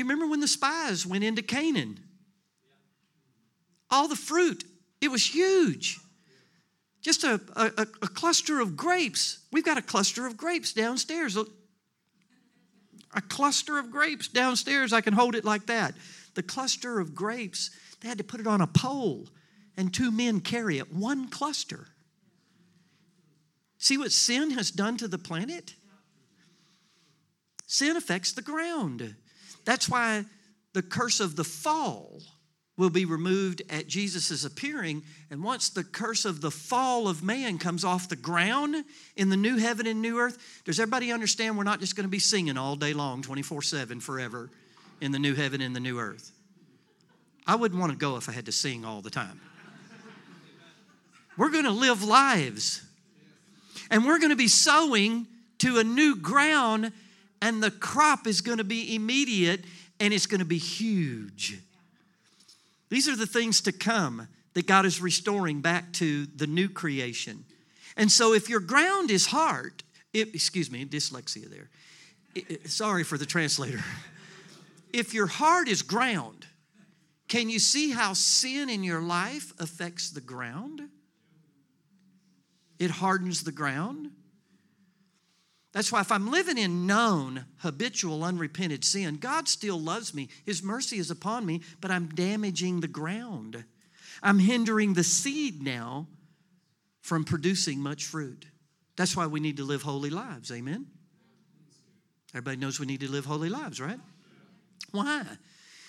you 0.00 0.04
remember 0.04 0.26
when 0.26 0.40
the 0.40 0.48
spies 0.48 1.06
went 1.06 1.24
into 1.24 1.42
Canaan? 1.42 1.98
All 3.90 4.06
the 4.06 4.16
fruit, 4.16 4.64
it 5.00 5.08
was 5.08 5.24
huge. 5.34 5.98
Just 7.00 7.24
a, 7.24 7.40
a, 7.56 7.86
a 8.02 8.08
cluster 8.08 8.60
of 8.60 8.76
grapes. 8.76 9.38
We've 9.50 9.64
got 9.64 9.78
a 9.78 9.82
cluster 9.82 10.26
of 10.26 10.36
grapes 10.36 10.72
downstairs. 10.72 11.36
A 13.14 13.20
cluster 13.22 13.78
of 13.78 13.90
grapes 13.90 14.28
downstairs. 14.28 14.92
I 14.92 15.00
can 15.00 15.14
hold 15.14 15.34
it 15.34 15.44
like 15.44 15.66
that. 15.66 15.94
The 16.34 16.42
cluster 16.42 17.00
of 17.00 17.14
grapes, 17.14 17.70
they 18.00 18.08
had 18.08 18.18
to 18.18 18.24
put 18.24 18.40
it 18.40 18.46
on 18.46 18.60
a 18.60 18.66
pole, 18.66 19.28
and 19.76 19.92
two 19.92 20.10
men 20.10 20.40
carry 20.40 20.78
it. 20.78 20.92
One 20.92 21.28
cluster. 21.28 21.86
See 23.78 23.96
what 23.96 24.12
sin 24.12 24.50
has 24.52 24.70
done 24.70 24.96
to 24.98 25.08
the 25.08 25.18
planet? 25.18 25.74
Sin 27.66 27.96
affects 27.96 28.32
the 28.32 28.42
ground. 28.42 29.14
That's 29.64 29.88
why 29.88 30.24
the 30.72 30.82
curse 30.82 31.20
of 31.20 31.36
the 31.36 31.44
fall 31.44 32.22
will 32.78 32.90
be 32.90 33.04
removed 33.04 33.60
at 33.68 33.88
Jesus' 33.88 34.44
appearing. 34.44 35.02
And 35.30 35.42
once 35.42 35.68
the 35.68 35.84
curse 35.84 36.24
of 36.24 36.40
the 36.40 36.50
fall 36.50 37.08
of 37.08 37.22
man 37.22 37.58
comes 37.58 37.84
off 37.84 38.08
the 38.08 38.16
ground 38.16 38.84
in 39.16 39.28
the 39.28 39.36
new 39.36 39.58
heaven 39.58 39.86
and 39.86 40.00
new 40.00 40.18
earth, 40.18 40.62
does 40.64 40.78
everybody 40.78 41.12
understand 41.12 41.58
we're 41.58 41.64
not 41.64 41.80
just 41.80 41.96
going 41.96 42.04
to 42.04 42.10
be 42.10 42.20
singing 42.20 42.56
all 42.56 42.76
day 42.76 42.94
long, 42.94 43.20
24 43.20 43.62
7 43.62 44.00
forever 44.00 44.50
in 45.00 45.12
the 45.12 45.18
new 45.18 45.34
heaven 45.34 45.60
and 45.60 45.74
the 45.74 45.80
new 45.80 45.98
earth? 45.98 46.32
I 47.48 47.56
wouldn't 47.56 47.80
want 47.80 47.90
to 47.90 47.98
go 47.98 48.16
if 48.16 48.28
I 48.28 48.32
had 48.32 48.46
to 48.46 48.52
sing 48.52 48.84
all 48.84 49.00
the 49.00 49.10
time. 49.10 49.40
We're 51.36 51.50
going 51.50 51.64
to 51.64 51.70
live 51.70 52.04
lives 52.04 52.82
and 53.90 54.04
we're 54.04 54.18
going 54.18 54.30
to 54.30 54.36
be 54.36 54.48
sowing 54.48 55.26
to 55.58 55.78
a 55.78 55.84
new 55.84 56.14
ground, 56.14 56.92
and 57.40 57.62
the 57.62 57.70
crop 57.70 58.26
is 58.26 58.40
going 58.40 58.58
to 58.58 58.64
be 58.64 58.94
immediate 58.94 59.64
and 59.98 60.14
it's 60.14 60.26
going 60.26 60.40
to 60.40 60.46
be 60.46 60.58
huge. 60.58 61.60
These 62.90 63.08
are 63.08 63.16
the 63.16 63.26
things 63.26 63.60
to 63.62 63.72
come 63.72 64.28
that 64.54 64.66
God 64.66 64.86
is 64.86 65.00
restoring 65.00 65.60
back 65.60 65.92
to 65.94 66.26
the 66.26 66.46
new 66.46 66.68
creation. 66.68 67.44
And 67.96 68.10
so, 68.10 68.32
if 68.32 68.48
your 68.48 68.60
ground 68.60 69.10
is 69.10 69.26
hard, 69.26 69.82
it, 70.12 70.34
excuse 70.34 70.70
me, 70.70 70.84
dyslexia 70.84 71.50
there. 71.50 71.68
It, 72.34 72.50
it, 72.50 72.70
sorry 72.70 73.04
for 73.04 73.18
the 73.18 73.26
translator. 73.26 73.82
If 74.90 75.12
your 75.12 75.26
heart 75.26 75.68
is 75.68 75.82
ground, 75.82 76.46
can 77.28 77.50
you 77.50 77.58
see 77.58 77.90
how 77.90 78.14
sin 78.14 78.70
in 78.70 78.82
your 78.82 79.02
life 79.02 79.52
affects 79.60 80.10
the 80.10 80.20
ground? 80.20 80.88
it 82.78 82.90
hardens 82.90 83.42
the 83.42 83.52
ground. 83.52 84.10
That's 85.72 85.92
why 85.92 86.00
if 86.00 86.10
I'm 86.10 86.30
living 86.30 86.56
in 86.56 86.86
known, 86.86 87.44
habitual, 87.58 88.24
unrepented 88.24 88.84
sin, 88.84 89.16
God 89.16 89.48
still 89.48 89.78
loves 89.78 90.14
me. 90.14 90.28
His 90.46 90.62
mercy 90.62 90.98
is 90.98 91.10
upon 91.10 91.44
me, 91.44 91.62
but 91.80 91.90
I'm 91.90 92.08
damaging 92.08 92.80
the 92.80 92.88
ground. 92.88 93.64
I'm 94.22 94.38
hindering 94.38 94.94
the 94.94 95.04
seed 95.04 95.62
now 95.62 96.08
from 97.00 97.24
producing 97.24 97.80
much 97.80 98.04
fruit. 98.04 98.46
That's 98.96 99.16
why 99.16 99.26
we 99.26 99.40
need 99.40 99.58
to 99.58 99.64
live 99.64 99.82
holy 99.82 100.10
lives. 100.10 100.50
Amen? 100.50 100.86
Everybody 102.30 102.56
knows 102.56 102.80
we 102.80 102.86
need 102.86 103.00
to 103.00 103.10
live 103.10 103.24
holy 103.24 103.48
lives, 103.48 103.80
right? 103.80 104.00
Why? 104.90 105.24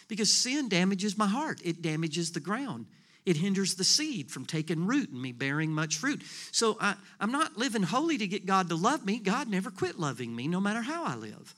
Because 0.10 0.34
sin 0.34 0.68
damages 0.68 1.18
my 1.18 1.28
heart, 1.28 1.62
it 1.64 1.82
damages 1.82 2.34
the 2.34 2.42
ground. 2.42 2.88
It 3.26 3.38
hinders 3.38 3.76
the 3.76 3.84
seed 3.84 4.32
from 4.32 4.46
taking 4.46 4.88
root 4.88 5.12
and 5.12 5.22
me 5.22 5.32
bearing 5.32 5.72
much 5.72 5.98
fruit. 5.98 6.24
So 6.52 6.78
I, 6.82 6.96
I'm 7.20 7.32
not 7.32 7.58
living 7.58 7.84
holy 7.84 8.18
to 8.18 8.28
get 8.28 8.46
God 8.46 8.70
to 8.70 8.76
love 8.76 9.06
me. 9.06 9.20
God 9.20 9.48
never 9.48 9.70
quit 9.70 10.00
loving 10.00 10.36
me, 10.36 10.48
no 10.48 10.60
matter 10.60 10.82
how 10.82 11.06
I 11.06 11.16
live. 11.16 11.54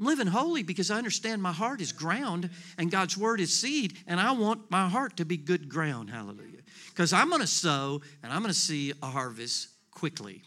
I'm 0.00 0.06
living 0.06 0.26
holy 0.26 0.64
because 0.64 0.90
I 0.90 0.98
understand 0.98 1.40
my 1.40 1.52
heart 1.52 1.80
is 1.80 1.92
ground 1.92 2.50
and 2.76 2.90
God's 2.90 3.16
word 3.16 3.40
is 3.40 3.58
seed, 3.58 3.96
and 4.06 4.18
I 4.20 4.32
want 4.32 4.70
my 4.70 4.88
heart 4.88 5.16
to 5.18 5.24
be 5.24 5.36
good 5.36 5.68
ground. 5.68 6.10
Hallelujah. 6.10 6.62
Because 6.88 7.12
I'm 7.12 7.28
going 7.28 7.40
to 7.40 7.46
sow 7.46 8.02
and 8.22 8.32
I'm 8.32 8.40
going 8.40 8.52
to 8.52 8.58
see 8.58 8.92
a 9.02 9.06
harvest 9.06 9.68
quickly 9.92 10.42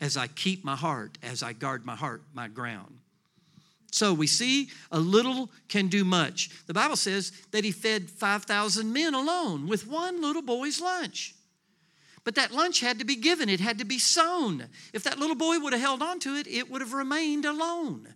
as 0.00 0.16
I 0.16 0.26
keep 0.26 0.64
my 0.64 0.76
heart, 0.76 1.18
as 1.22 1.42
I 1.42 1.52
guard 1.52 1.86
my 1.86 1.94
heart, 1.94 2.22
my 2.34 2.48
ground. 2.48 2.98
So 3.90 4.14
we 4.14 4.26
see 4.26 4.70
a 4.92 5.00
little 5.00 5.50
can 5.68 5.88
do 5.88 6.04
much. 6.04 6.50
The 6.66 6.74
Bible 6.74 6.96
says 6.96 7.32
that 7.50 7.64
he 7.64 7.72
fed 7.72 8.08
5,000 8.08 8.92
men 8.92 9.14
alone 9.14 9.66
with 9.66 9.86
one 9.86 10.22
little 10.22 10.42
boy's 10.42 10.80
lunch. 10.80 11.34
But 12.22 12.34
that 12.34 12.52
lunch 12.52 12.80
had 12.80 12.98
to 12.98 13.04
be 13.04 13.16
given, 13.16 13.48
it 13.48 13.60
had 13.60 13.78
to 13.78 13.84
be 13.84 13.98
sown. 13.98 14.66
If 14.92 15.04
that 15.04 15.18
little 15.18 15.36
boy 15.36 15.58
would 15.58 15.72
have 15.72 15.82
held 15.82 16.02
on 16.02 16.20
to 16.20 16.36
it, 16.36 16.46
it 16.46 16.70
would 16.70 16.82
have 16.82 16.92
remained 16.92 17.44
alone. 17.44 18.14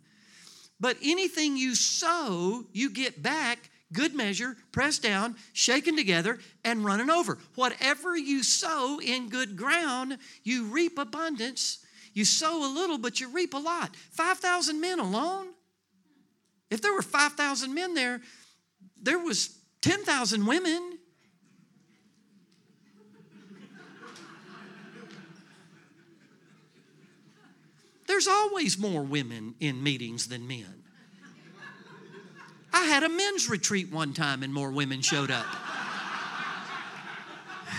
But 0.78 0.99
anything 1.02 1.57
you 1.57 1.75
sow, 1.75 2.64
you 2.73 2.90
get 2.90 3.23
back 3.23 3.71
good 3.95 4.14
measure, 4.14 4.57
pressed 4.73 5.02
down, 5.02 5.37
shaken 5.54 5.97
together, 5.97 6.40
and 6.64 6.85
running 6.85 7.09
over. 7.09 7.38
Whatever 7.54 8.16
you 8.16 8.43
sow 8.43 9.00
in 9.00 9.31
good 9.31 9.57
ground, 9.57 10.19
you 10.43 10.64
reap 10.64 10.99
abundance. 10.99 11.78
You 12.12 12.25
sow 12.26 12.64
a 12.64 12.71
little, 12.73 12.99
but 12.99 13.21
you 13.21 13.28
reap 13.28 13.54
a 13.54 13.59
lot. 13.59 13.97
5,000 14.11 14.81
men 14.81 14.99
alone. 14.99 15.53
If 16.75 16.83
there 16.83 16.93
were 16.93 17.02
5,000 17.02 17.73
men 17.73 17.95
there, 17.95 18.21
there 19.00 19.21
was 19.21 19.57
10,000 19.83 20.45
women. 20.45 20.99
There's 28.09 28.26
always 28.26 28.76
more 28.76 29.04
women 29.04 29.54
in 29.61 29.85
meetings 29.85 30.26
than 30.26 30.49
men. 30.49 30.83
I 32.73 32.87
had 32.87 33.04
a 33.04 33.09
men's 33.09 33.49
retreat 33.49 33.93
one 33.93 34.12
time 34.12 34.43
and 34.43 34.52
more 34.52 34.73
women 34.73 35.00
showed 35.00 35.31
up. 35.31 35.47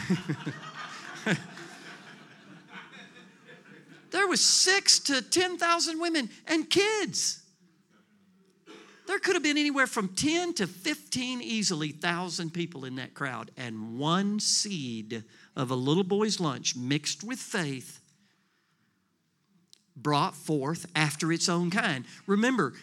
there 4.12 4.25
was 4.25 4.40
six 4.40 5.00
to 5.00 5.22
10,000 5.22 6.00
women 6.00 6.30
and 6.48 6.70
kids. 6.70 7.42
There 9.07 9.19
could 9.19 9.35
have 9.35 9.43
been 9.43 9.57
anywhere 9.57 9.88
from 9.88 10.09
10 10.09 10.55
to 10.55 10.67
15 10.67 11.41
easily 11.41 11.89
thousand 11.89 12.53
people 12.53 12.85
in 12.85 12.95
that 12.95 13.13
crowd, 13.13 13.51
and 13.55 14.00
one 14.00 14.39
seed 14.39 15.24
of 15.55 15.69
a 15.69 15.75
little 15.75 16.03
boy's 16.03 16.39
lunch 16.39 16.75
mixed 16.75 17.24
with 17.24 17.39
faith 17.39 18.01
brought 19.95 20.35
forth 20.35 20.85
after 20.95 21.31
its 21.31 21.47
own 21.47 21.69
kind. 21.71 22.05
Remember, 22.27 22.74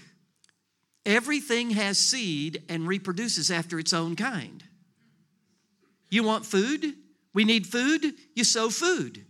everything 1.04 1.70
has 1.70 1.98
seed 1.98 2.62
and 2.68 2.86
reproduces 2.86 3.50
after 3.50 3.78
its 3.78 3.92
own 3.92 4.16
kind. 4.16 4.64
You 6.08 6.22
want 6.22 6.46
food? 6.46 6.94
We 7.34 7.44
need 7.44 7.66
food? 7.66 8.14
You 8.34 8.44
sow 8.44 8.70
food. 8.70 9.24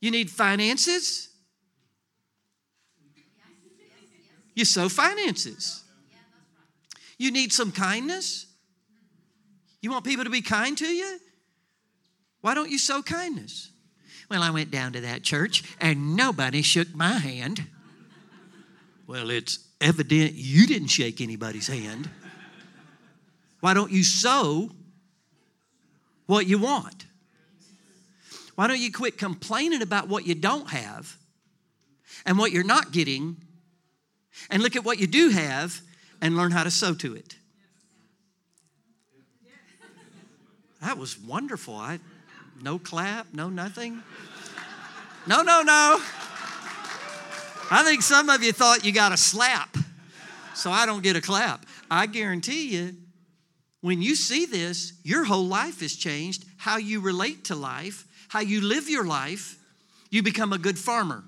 You 0.00 0.10
need 0.10 0.30
finances? 0.30 1.30
You 4.54 4.64
sow 4.64 4.88
finances. 4.88 5.82
You 7.18 7.30
need 7.30 7.52
some 7.52 7.72
kindness. 7.72 8.46
You 9.80 9.90
want 9.90 10.04
people 10.04 10.24
to 10.24 10.30
be 10.30 10.42
kind 10.42 10.76
to 10.78 10.86
you? 10.86 11.18
Why 12.40 12.54
don't 12.54 12.70
you 12.70 12.78
sow 12.78 13.02
kindness? 13.02 13.70
Well, 14.30 14.42
I 14.42 14.50
went 14.50 14.70
down 14.70 14.92
to 14.94 15.00
that 15.02 15.22
church 15.22 15.62
and 15.80 16.16
nobody 16.16 16.62
shook 16.62 16.94
my 16.94 17.12
hand. 17.12 17.66
Well, 19.06 19.30
it's 19.30 19.58
evident 19.80 20.32
you 20.34 20.66
didn't 20.66 20.88
shake 20.88 21.20
anybody's 21.20 21.68
hand. 21.68 22.08
Why 23.60 23.74
don't 23.74 23.90
you 23.90 24.02
sow 24.02 24.70
what 26.26 26.46
you 26.46 26.58
want? 26.58 27.06
Why 28.54 28.66
don't 28.66 28.80
you 28.80 28.92
quit 28.92 29.18
complaining 29.18 29.82
about 29.82 30.08
what 30.08 30.26
you 30.26 30.34
don't 30.34 30.70
have 30.70 31.16
and 32.24 32.38
what 32.38 32.52
you're 32.52 32.64
not 32.64 32.92
getting 32.92 33.43
and 34.50 34.62
look 34.62 34.76
at 34.76 34.84
what 34.84 34.98
you 34.98 35.06
do 35.06 35.30
have 35.30 35.80
and 36.20 36.36
learn 36.36 36.50
how 36.50 36.64
to 36.64 36.70
sow 36.70 36.94
to 36.94 37.14
it? 37.14 37.36
That 40.80 40.98
was 40.98 41.18
wonderful. 41.18 41.76
I 41.76 41.98
no 42.62 42.78
clap, 42.78 43.32
no 43.32 43.48
nothing. 43.48 44.02
No, 45.26 45.42
no, 45.42 45.62
no. 45.62 46.00
I 47.70 47.82
think 47.84 48.02
some 48.02 48.28
of 48.28 48.42
you 48.42 48.52
thought 48.52 48.84
you 48.84 48.92
got 48.92 49.12
a 49.12 49.16
slap, 49.16 49.76
so 50.54 50.70
I 50.70 50.84
don't 50.84 51.02
get 51.02 51.16
a 51.16 51.20
clap. 51.20 51.64
I 51.90 52.06
guarantee 52.06 52.74
you, 52.74 52.96
when 53.80 54.02
you 54.02 54.14
see 54.14 54.46
this, 54.46 54.92
your 55.02 55.24
whole 55.24 55.46
life 55.46 55.82
is 55.82 55.96
changed. 55.96 56.44
How 56.56 56.76
you 56.76 57.00
relate 57.00 57.44
to 57.46 57.54
life, 57.54 58.06
how 58.28 58.40
you 58.40 58.60
live 58.60 58.88
your 58.88 59.04
life, 59.04 59.58
you 60.10 60.22
become 60.22 60.52
a 60.52 60.58
good 60.58 60.78
farmer. 60.78 61.24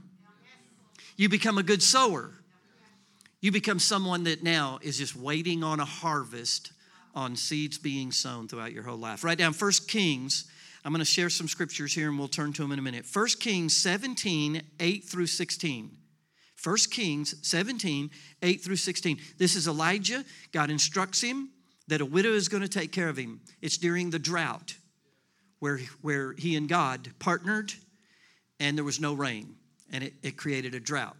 You 1.17 1.29
become 1.29 1.59
a 1.59 1.63
good 1.63 1.83
sower. 1.83 2.33
You 3.41 3.53
become 3.53 3.79
someone 3.79 4.25
that 4.25 4.43
now 4.43 4.79
is 4.83 4.99
just 4.99 5.15
waiting 5.15 5.63
on 5.63 5.81
a 5.81 5.85
harvest 5.85 6.73
on 7.15 7.37
seeds 7.37 7.79
being 7.79 8.13
sown 8.13 8.49
throughout 8.49 8.73
your 8.73 8.83
whole 8.83 8.99
life. 8.99 9.25
Write 9.25 9.39
down 9.39 9.53
First 9.53 9.89
Kings. 9.89 10.51
I'm 10.85 10.93
going 10.93 11.01
to 11.01 11.05
share 11.05 11.31
some 11.31 11.49
scriptures 11.49 11.93
here 11.93 12.09
and 12.09 12.19
we'll 12.19 12.29
turn 12.29 12.53
to 12.55 12.63
them 12.63 12.73
in 12.73 12.79
a 12.79 12.83
minute. 12.83 13.05
First 13.05 13.41
Kings 13.41 13.77
17, 13.77 14.63
8 14.79 15.05
through 15.05 15.27
16. 15.27 15.97
1 16.63 16.77
Kings 16.91 17.35
17, 17.43 18.11
8 18.43 18.61
through 18.63 18.77
16. 18.77 19.19
This 19.39 19.57
is 19.57 19.69
Elijah. 19.69 20.25
God 20.53 20.71
instructs 20.71 21.21
him 21.21 21.51
that 21.89 22.01
a 22.01 22.07
widow 22.07 22.31
is 22.31 22.49
going 22.49 22.63
to 22.63 22.69
take 22.69 22.93
care 22.93 23.09
of 23.09 23.17
him. 23.17 23.41
It's 23.61 23.79
during 23.79 24.11
the 24.11 24.19
drought 24.19 24.75
where, 25.59 25.81
where 26.03 26.33
he 26.33 26.57
and 26.57 26.69
God 26.69 27.11
partnered 27.19 27.73
and 28.59 28.77
there 28.77 28.85
was 28.85 29.01
no 29.01 29.15
rain 29.15 29.57
and 29.93 30.03
it, 30.03 30.15
it 30.23 30.37
created 30.37 30.75
a 30.75 30.81
drought. 30.81 31.17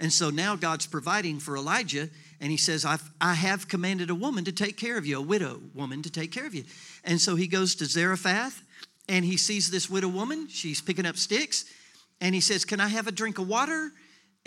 And 0.00 0.10
so 0.10 0.30
now 0.30 0.56
God's 0.56 0.86
providing 0.86 1.38
for 1.38 1.56
Elijah, 1.56 2.08
and 2.40 2.50
he 2.50 2.56
says, 2.56 2.86
I've, 2.86 3.08
I 3.20 3.34
have 3.34 3.68
commanded 3.68 4.08
a 4.08 4.14
woman 4.14 4.44
to 4.46 4.52
take 4.52 4.78
care 4.78 4.96
of 4.96 5.04
you, 5.06 5.18
a 5.18 5.22
widow 5.22 5.60
woman 5.74 6.00
to 6.02 6.10
take 6.10 6.32
care 6.32 6.46
of 6.46 6.54
you. 6.54 6.64
And 7.04 7.20
so 7.20 7.36
he 7.36 7.46
goes 7.46 7.74
to 7.76 7.84
Zarephath, 7.84 8.62
and 9.08 9.26
he 9.26 9.36
sees 9.36 9.70
this 9.70 9.90
widow 9.90 10.08
woman. 10.08 10.48
She's 10.48 10.80
picking 10.80 11.04
up 11.04 11.18
sticks, 11.18 11.66
and 12.18 12.34
he 12.34 12.40
says, 12.40 12.64
Can 12.64 12.80
I 12.80 12.88
have 12.88 13.08
a 13.08 13.12
drink 13.12 13.38
of 13.38 13.46
water? 13.46 13.92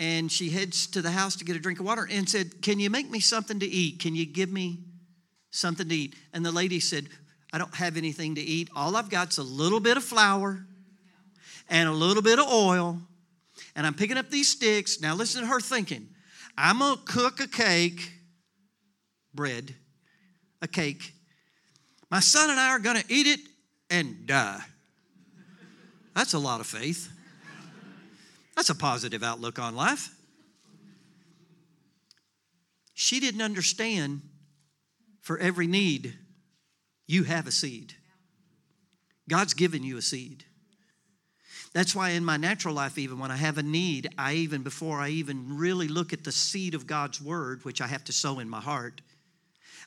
And 0.00 0.30
she 0.30 0.50
heads 0.50 0.88
to 0.88 1.00
the 1.00 1.12
house 1.12 1.36
to 1.36 1.44
get 1.44 1.54
a 1.54 1.60
drink 1.60 1.78
of 1.78 1.86
water 1.86 2.08
and 2.10 2.28
said, 2.28 2.60
Can 2.60 2.80
you 2.80 2.90
make 2.90 3.08
me 3.08 3.20
something 3.20 3.60
to 3.60 3.66
eat? 3.66 4.00
Can 4.00 4.16
you 4.16 4.26
give 4.26 4.50
me 4.50 4.80
something 5.52 5.88
to 5.88 5.94
eat? 5.94 6.16
And 6.32 6.44
the 6.44 6.50
lady 6.50 6.80
said, 6.80 7.06
I 7.52 7.58
don't 7.58 7.74
have 7.76 7.96
anything 7.96 8.34
to 8.34 8.40
eat. 8.40 8.70
All 8.74 8.96
I've 8.96 9.08
got's 9.08 9.38
a 9.38 9.44
little 9.44 9.78
bit 9.78 9.96
of 9.96 10.02
flour 10.02 10.66
and 11.70 11.88
a 11.88 11.92
little 11.92 12.24
bit 12.24 12.40
of 12.40 12.48
oil 12.48 13.00
and 13.76 13.86
I'm 13.86 13.94
picking 13.94 14.16
up 14.16 14.30
these 14.30 14.48
sticks. 14.48 15.00
Now, 15.00 15.14
listen 15.14 15.42
to 15.42 15.46
her 15.48 15.60
thinking. 15.60 16.08
I'm 16.56 16.78
going 16.78 16.96
to 16.96 17.02
cook 17.04 17.40
a 17.40 17.48
cake, 17.48 18.12
bread, 19.34 19.74
a 20.62 20.68
cake. 20.68 21.12
My 22.10 22.20
son 22.20 22.50
and 22.50 22.60
I 22.60 22.70
are 22.70 22.78
going 22.78 23.00
to 23.00 23.04
eat 23.12 23.26
it 23.26 23.40
and 23.90 24.26
die. 24.26 24.60
That's 26.14 26.34
a 26.34 26.38
lot 26.38 26.60
of 26.60 26.66
faith. 26.66 27.10
That's 28.54 28.70
a 28.70 28.74
positive 28.74 29.24
outlook 29.24 29.58
on 29.58 29.74
life. 29.74 30.14
She 32.94 33.18
didn't 33.18 33.42
understand 33.42 34.22
for 35.20 35.38
every 35.38 35.66
need, 35.66 36.14
you 37.06 37.24
have 37.24 37.46
a 37.46 37.50
seed. 37.50 37.94
God's 39.28 39.54
given 39.54 39.82
you 39.82 39.96
a 39.96 40.02
seed. 40.02 40.44
That's 41.74 41.94
why 41.94 42.10
in 42.10 42.24
my 42.24 42.36
natural 42.36 42.72
life, 42.72 42.98
even 42.98 43.18
when 43.18 43.32
I 43.32 43.36
have 43.36 43.58
a 43.58 43.62
need, 43.62 44.08
I 44.16 44.34
even, 44.34 44.62
before 44.62 45.00
I 45.00 45.08
even 45.08 45.58
really 45.58 45.88
look 45.88 46.12
at 46.12 46.22
the 46.22 46.30
seed 46.30 46.72
of 46.72 46.86
God's 46.86 47.20
word, 47.20 47.64
which 47.64 47.80
I 47.80 47.88
have 47.88 48.04
to 48.04 48.12
sow 48.12 48.38
in 48.38 48.48
my 48.48 48.60
heart, 48.60 49.02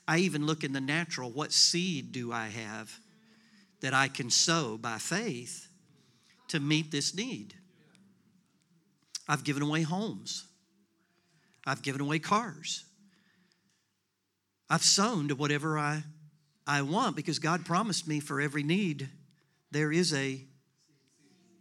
I 0.06 0.19
even 0.19 0.45
look 0.45 0.65
in 0.65 0.73
the 0.73 0.82
natural 0.82 1.32
what 1.32 1.54
seed 1.54 2.12
do 2.12 2.32
I 2.34 2.47
have 2.47 3.00
that 3.80 3.93
I 3.93 4.10
can 4.10 4.30
sow 4.30 4.78
by 4.78 4.97
faith 4.97 5.69
to 6.50 6.60
meet 6.60 6.91
this 6.91 7.15
need? 7.15 7.54
I've 9.30 9.45
given 9.45 9.63
away 9.63 9.84
homes, 9.84 10.45
I've 11.65 11.82
given 11.82 12.02
away 12.02 12.19
cars. 12.19 12.84
I've 14.69 14.84
sown 14.84 15.30
to 15.30 15.36
whatever 15.36 15.80
I, 15.80 16.04
I 16.65 16.82
want 16.82 17.15
because 17.15 17.39
God 17.39 17.65
promised 17.65 18.06
me 18.06 18.19
for 18.19 18.41
every 18.41 18.63
need 18.63 19.08
there 19.71 19.93
is 19.93 20.13
a 20.13 20.46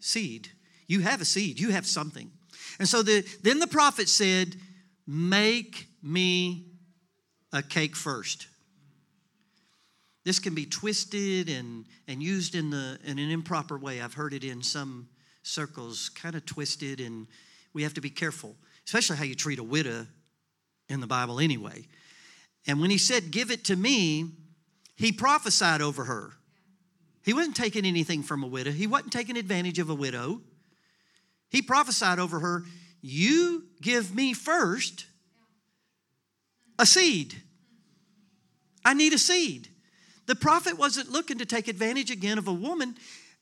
seed. 0.00 0.50
You 0.86 1.00
have 1.00 1.20
a 1.20 1.24
seed, 1.24 1.58
you 1.58 1.70
have 1.70 1.86
something. 1.86 2.30
And 2.78 2.88
so 2.88 3.02
the, 3.02 3.26
then 3.42 3.58
the 3.58 3.66
prophet 3.66 4.08
said, 4.08 4.56
Make 5.08 5.86
me 6.02 6.66
a 7.52 7.62
cake 7.62 7.94
first. 7.94 8.48
This 10.24 10.40
can 10.40 10.54
be 10.54 10.66
twisted 10.66 11.48
and, 11.48 11.84
and 12.08 12.20
used 12.20 12.56
in, 12.56 12.70
the, 12.70 12.98
in 13.04 13.20
an 13.20 13.30
improper 13.30 13.78
way. 13.78 14.00
I've 14.00 14.14
heard 14.14 14.34
it 14.34 14.42
in 14.42 14.60
some 14.60 15.08
circles, 15.44 16.08
kind 16.08 16.34
of 16.34 16.44
twisted, 16.44 17.00
and 17.00 17.28
we 17.72 17.84
have 17.84 17.94
to 17.94 18.00
be 18.00 18.10
careful, 18.10 18.56
especially 18.84 19.16
how 19.16 19.22
you 19.22 19.36
treat 19.36 19.60
a 19.60 19.62
widow 19.62 20.06
in 20.88 21.00
the 21.00 21.06
Bible 21.06 21.38
anyway. 21.38 21.86
And 22.66 22.80
when 22.80 22.90
he 22.90 22.98
said, 22.98 23.30
Give 23.30 23.52
it 23.52 23.64
to 23.66 23.76
me, 23.76 24.32
he 24.96 25.12
prophesied 25.12 25.80
over 25.80 26.04
her. 26.04 26.32
He 27.26 27.34
wasn't 27.34 27.56
taking 27.56 27.84
anything 27.84 28.22
from 28.22 28.44
a 28.44 28.46
widow, 28.46 28.70
he 28.70 28.86
wasn't 28.86 29.12
taking 29.12 29.36
advantage 29.36 29.80
of 29.80 29.90
a 29.90 29.94
widow. 29.94 30.40
He 31.50 31.60
prophesied 31.60 32.20
over 32.20 32.38
her, 32.38 32.62
You 33.02 33.64
give 33.82 34.14
me 34.14 34.32
first 34.32 35.06
a 36.78 36.86
seed. 36.86 37.34
I 38.84 38.94
need 38.94 39.12
a 39.12 39.18
seed. 39.18 39.68
The 40.26 40.36
prophet 40.36 40.78
wasn't 40.78 41.10
looking 41.10 41.38
to 41.38 41.46
take 41.46 41.66
advantage 41.66 42.12
again 42.12 42.38
of 42.38 42.46
a 42.46 42.52
woman, 42.52 42.94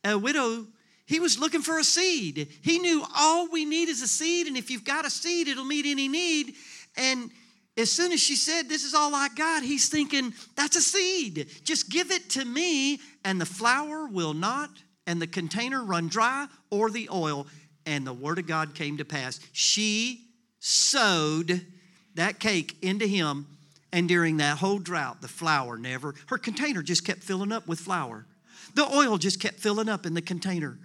a 0.03 0.17
widow. 0.17 0.67
He 1.05 1.21
was 1.21 1.39
looking 1.39 1.61
for 1.61 1.79
a 1.79 1.85
seed. 1.85 2.49
He 2.63 2.79
knew 2.79 3.05
all 3.15 3.51
we 3.51 3.67
need 3.67 3.91
is 3.91 4.01
a 4.01 4.09
seed, 4.09 4.47
and 4.47 4.57
if 4.57 4.71
you've 4.71 4.85
got 4.85 5.05
a 5.05 5.11
seed, 5.11 5.47
it'll 5.47 5.65
meet 5.65 5.85
any 5.85 6.09
need. 6.09 6.55
And 6.97 7.31
as 7.77 7.91
soon 7.91 8.13
as 8.13 8.21
she 8.21 8.37
said, 8.37 8.69
This 8.69 8.85
is 8.85 8.95
all 8.95 9.15
I 9.15 9.29
got, 9.35 9.63
he's 9.63 9.89
thinking, 9.89 10.33
That's 10.57 10.77
a 10.77 10.81
seed. 10.81 11.49
Just 11.65 11.91
give 11.91 12.11
it 12.11 12.31
to 12.31 12.45
me, 12.45 13.01
and 13.25 13.41
the 13.41 13.47
flour 13.47 14.07
will 14.07 14.35
not, 14.35 14.71
and 15.07 15.21
the 15.21 15.27
container 15.27 15.83
run 15.83 16.09
dry, 16.09 16.47
or 16.71 16.91
the 16.91 17.09
oil. 17.13 17.47
And 17.87 18.07
the 18.07 18.13
word 18.13 18.39
of 18.39 18.47
God 18.47 18.75
came 18.75 18.97
to 18.97 19.05
pass. 19.05 19.41
She 19.53 20.23
sowed 20.61 21.67
that 22.15 22.39
cake 22.39 22.77
into 22.81 23.07
him, 23.07 23.47
and 23.93 24.09
during 24.09 24.39
that 24.39 24.59
whole 24.59 24.79
drought, 24.79 25.21
the 25.21 25.29
flour 25.29 25.77
never, 25.77 26.15
her 26.29 26.39
container 26.39 26.83
just 26.83 27.05
kept 27.05 27.23
filling 27.23 27.53
up 27.53 27.67
with 27.67 27.81
flour. 27.81 28.27
The 28.75 28.87
oil 28.87 29.19
just 29.19 29.41
kept 29.41 29.57
filling 29.57 29.89
up 29.89 30.07
in 30.07 30.15
the 30.15 30.23
container, 30.23 30.79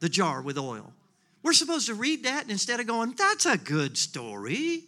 the 0.00 0.08
jar 0.08 0.42
with 0.42 0.58
oil. 0.58 0.92
We're 1.42 1.52
supposed 1.52 1.86
to 1.86 1.94
read 1.94 2.24
that, 2.24 2.42
and 2.42 2.50
instead 2.50 2.80
of 2.80 2.86
going, 2.86 3.14
That's 3.16 3.44
a 3.44 3.58
good 3.58 3.98
story 3.98 4.84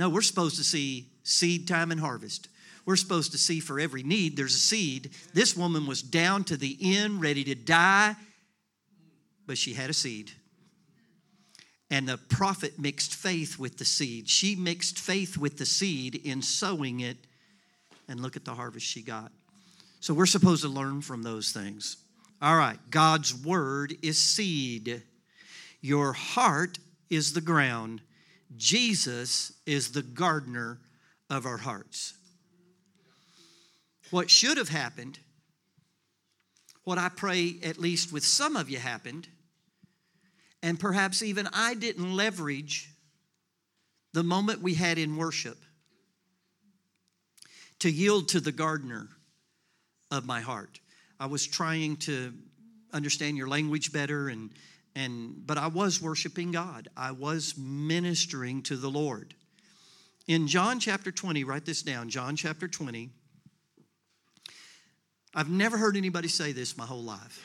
no, 0.00 0.08
we're 0.08 0.22
supposed 0.22 0.56
to 0.56 0.64
see 0.64 1.08
seed 1.24 1.68
time 1.68 1.92
and 1.92 2.00
harvest. 2.00 2.48
We're 2.86 2.96
supposed 2.96 3.32
to 3.32 3.38
see 3.38 3.60
for 3.60 3.78
every 3.78 4.02
need, 4.02 4.34
there's 4.34 4.54
a 4.54 4.58
seed. 4.58 5.10
This 5.34 5.54
woman 5.54 5.86
was 5.86 6.00
down 6.00 6.44
to 6.44 6.56
the 6.56 6.78
end, 6.80 7.20
ready 7.20 7.44
to 7.44 7.54
die, 7.54 8.16
but 9.46 9.58
she 9.58 9.74
had 9.74 9.90
a 9.90 9.92
seed. 9.92 10.30
And 11.90 12.08
the 12.08 12.16
prophet 12.16 12.78
mixed 12.78 13.14
faith 13.14 13.58
with 13.58 13.76
the 13.76 13.84
seed. 13.84 14.26
She 14.26 14.56
mixed 14.56 14.98
faith 14.98 15.36
with 15.36 15.58
the 15.58 15.66
seed 15.66 16.14
in 16.14 16.40
sowing 16.40 17.00
it, 17.00 17.18
and 18.08 18.20
look 18.20 18.36
at 18.36 18.46
the 18.46 18.54
harvest 18.54 18.86
she 18.86 19.02
got. 19.02 19.30
So 20.00 20.14
we're 20.14 20.24
supposed 20.24 20.62
to 20.62 20.68
learn 20.70 21.02
from 21.02 21.22
those 21.22 21.52
things. 21.52 21.98
All 22.40 22.56
right, 22.56 22.78
God's 22.90 23.34
word 23.34 23.94
is 24.00 24.16
seed. 24.16 25.02
Your 25.82 26.14
heart 26.14 26.78
is 27.10 27.34
the 27.34 27.42
ground. 27.42 28.00
Jesus 28.56 29.52
is 29.66 29.92
the 29.92 30.02
gardener 30.02 30.78
of 31.28 31.46
our 31.46 31.58
hearts. 31.58 32.14
What 34.10 34.28
should 34.28 34.56
have 34.56 34.68
happened, 34.68 35.18
what 36.84 36.98
I 36.98 37.08
pray 37.08 37.56
at 37.62 37.78
least 37.78 38.12
with 38.12 38.24
some 38.24 38.56
of 38.56 38.68
you 38.68 38.78
happened, 38.78 39.28
and 40.62 40.78
perhaps 40.78 41.22
even 41.22 41.48
I 41.52 41.74
didn't 41.74 42.16
leverage 42.16 42.90
the 44.12 44.24
moment 44.24 44.60
we 44.60 44.74
had 44.74 44.98
in 44.98 45.16
worship 45.16 45.56
to 47.78 47.90
yield 47.90 48.28
to 48.28 48.40
the 48.40 48.52
gardener 48.52 49.08
of 50.10 50.26
my 50.26 50.40
heart. 50.40 50.80
I 51.18 51.26
was 51.26 51.46
trying 51.46 51.96
to 51.98 52.34
understand 52.92 53.36
your 53.36 53.48
language 53.48 53.92
better 53.92 54.28
and 54.28 54.50
and 54.94 55.46
but 55.46 55.58
I 55.58 55.68
was 55.68 56.00
worshiping 56.02 56.52
God. 56.52 56.88
I 56.96 57.12
was 57.12 57.54
ministering 57.56 58.62
to 58.62 58.76
the 58.76 58.90
Lord. 58.90 59.34
In 60.26 60.46
John 60.46 60.78
chapter 60.80 61.10
20, 61.10 61.44
write 61.44 61.64
this 61.64 61.82
down. 61.82 62.08
John 62.08 62.36
chapter 62.36 62.68
20. 62.68 63.10
I've 65.34 65.50
never 65.50 65.76
heard 65.76 65.96
anybody 65.96 66.28
say 66.28 66.52
this 66.52 66.76
my 66.76 66.86
whole 66.86 67.02
life. 67.02 67.44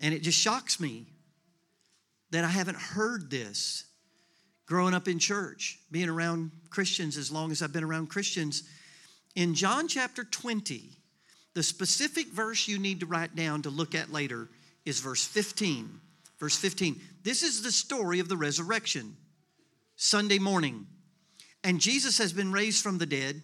And 0.00 0.14
it 0.14 0.22
just 0.22 0.38
shocks 0.38 0.78
me 0.78 1.06
that 2.30 2.44
I 2.44 2.48
haven't 2.48 2.76
heard 2.76 3.30
this 3.30 3.84
growing 4.66 4.94
up 4.94 5.08
in 5.08 5.18
church, 5.18 5.78
being 5.90 6.08
around 6.08 6.50
Christians 6.70 7.16
as 7.16 7.30
long 7.30 7.50
as 7.50 7.62
I've 7.62 7.72
been 7.72 7.84
around 7.84 8.08
Christians. 8.08 8.64
In 9.34 9.54
John 9.54 9.88
chapter 9.88 10.24
20, 10.24 10.90
the 11.54 11.62
specific 11.62 12.28
verse 12.28 12.68
you 12.68 12.78
need 12.78 13.00
to 13.00 13.06
write 13.06 13.34
down 13.36 13.62
to 13.62 13.70
look 13.70 13.94
at 13.94 14.12
later 14.12 14.48
is 14.86 15.00
verse 15.00 15.24
15. 15.26 16.00
Verse 16.38 16.56
15. 16.56 17.00
This 17.22 17.42
is 17.42 17.62
the 17.62 17.72
story 17.72 18.20
of 18.20 18.28
the 18.28 18.36
resurrection, 18.36 19.16
Sunday 19.96 20.38
morning. 20.38 20.86
And 21.64 21.80
Jesus 21.80 22.18
has 22.18 22.32
been 22.32 22.52
raised 22.52 22.82
from 22.82 22.98
the 22.98 23.06
dead. 23.06 23.42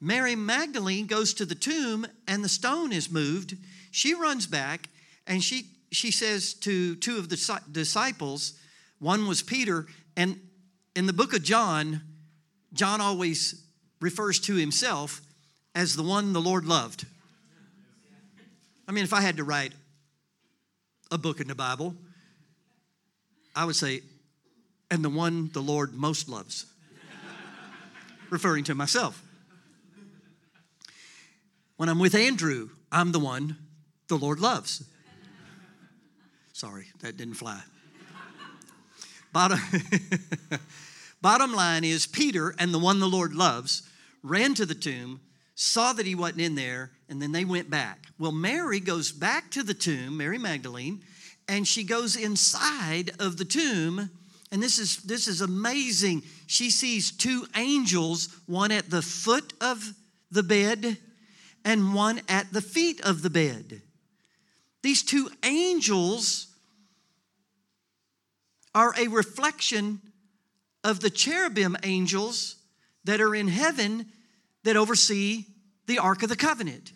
Mary 0.00 0.34
Magdalene 0.34 1.06
goes 1.06 1.34
to 1.34 1.44
the 1.44 1.54
tomb 1.54 2.06
and 2.26 2.42
the 2.42 2.48
stone 2.48 2.92
is 2.92 3.10
moved. 3.10 3.56
She 3.90 4.14
runs 4.14 4.46
back 4.46 4.88
and 5.26 5.42
she, 5.42 5.66
she 5.92 6.10
says 6.10 6.54
to 6.54 6.96
two 6.96 7.18
of 7.18 7.28
the 7.28 7.60
disciples, 7.70 8.54
one 8.98 9.26
was 9.26 9.42
Peter, 9.42 9.86
and 10.16 10.40
in 10.94 11.06
the 11.06 11.12
book 11.12 11.34
of 11.34 11.42
John, 11.42 12.00
John 12.72 13.00
always 13.00 13.62
refers 14.00 14.40
to 14.40 14.54
himself 14.54 15.20
as 15.74 15.96
the 15.96 16.02
one 16.02 16.32
the 16.32 16.40
Lord 16.40 16.64
loved. 16.64 17.04
I 18.88 18.92
mean, 18.92 19.04
if 19.04 19.12
I 19.12 19.20
had 19.20 19.36
to 19.38 19.44
write 19.44 19.72
a 21.10 21.18
book 21.18 21.40
in 21.40 21.48
the 21.48 21.54
Bible, 21.54 21.94
I 23.54 23.64
would 23.64 23.76
say, 23.76 24.00
and 24.90 25.04
the 25.04 25.10
one 25.10 25.50
the 25.52 25.60
Lord 25.60 25.94
most 25.94 26.28
loves, 26.28 26.66
referring 28.30 28.64
to 28.64 28.74
myself. 28.74 29.22
When 31.76 31.88
I'm 31.88 31.98
with 31.98 32.14
Andrew, 32.14 32.70
I'm 32.90 33.12
the 33.12 33.18
one 33.18 33.56
the 34.08 34.16
Lord 34.16 34.40
loves. 34.40 34.84
Sorry, 36.52 36.86
that 37.00 37.16
didn't 37.16 37.34
fly. 37.34 37.60
Bottom, 39.32 39.58
bottom 41.20 41.52
line 41.52 41.84
is 41.84 42.06
Peter 42.06 42.54
and 42.58 42.72
the 42.72 42.78
one 42.78 43.00
the 43.00 43.08
Lord 43.08 43.34
loves 43.34 43.82
ran 44.22 44.54
to 44.54 44.64
the 44.64 44.74
tomb, 44.74 45.20
saw 45.56 45.94
that 45.94 46.06
he 46.06 46.14
wasn't 46.14 46.42
in 46.42 46.54
there, 46.54 46.90
and 47.08 47.20
then 47.20 47.32
they 47.32 47.44
went 47.44 47.70
back. 47.70 48.06
Well, 48.18 48.30
Mary 48.30 48.78
goes 48.78 49.10
back 49.10 49.50
to 49.52 49.62
the 49.62 49.74
tomb, 49.74 50.18
Mary 50.18 50.38
Magdalene, 50.38 51.02
and 51.48 51.66
she 51.66 51.82
goes 51.82 52.14
inside 52.14 53.12
of 53.18 53.38
the 53.38 53.44
tomb. 53.44 54.10
And 54.52 54.62
this 54.62 54.78
is 54.78 54.98
this 54.98 55.26
is 55.26 55.40
amazing. 55.40 56.22
She 56.46 56.70
sees 56.70 57.10
two 57.10 57.46
angels, 57.56 58.28
one 58.46 58.70
at 58.70 58.90
the 58.90 59.02
foot 59.02 59.54
of 59.60 59.94
the 60.30 60.42
bed 60.42 60.98
and 61.64 61.94
one 61.94 62.20
at 62.28 62.52
the 62.52 62.60
feet 62.60 63.00
of 63.00 63.22
the 63.22 63.30
bed. 63.30 63.82
These 64.82 65.02
two 65.02 65.30
angels 65.42 66.48
are 68.74 68.94
a 68.98 69.08
reflection 69.08 70.00
of 70.84 71.00
the 71.00 71.10
cherubim 71.10 71.76
angels 71.82 72.56
that 73.04 73.20
are 73.20 73.34
in 73.34 73.48
heaven 73.48 74.06
that 74.66 74.76
oversee 74.76 75.44
the 75.86 76.00
Ark 76.00 76.24
of 76.24 76.28
the 76.28 76.36
Covenant. 76.36 76.90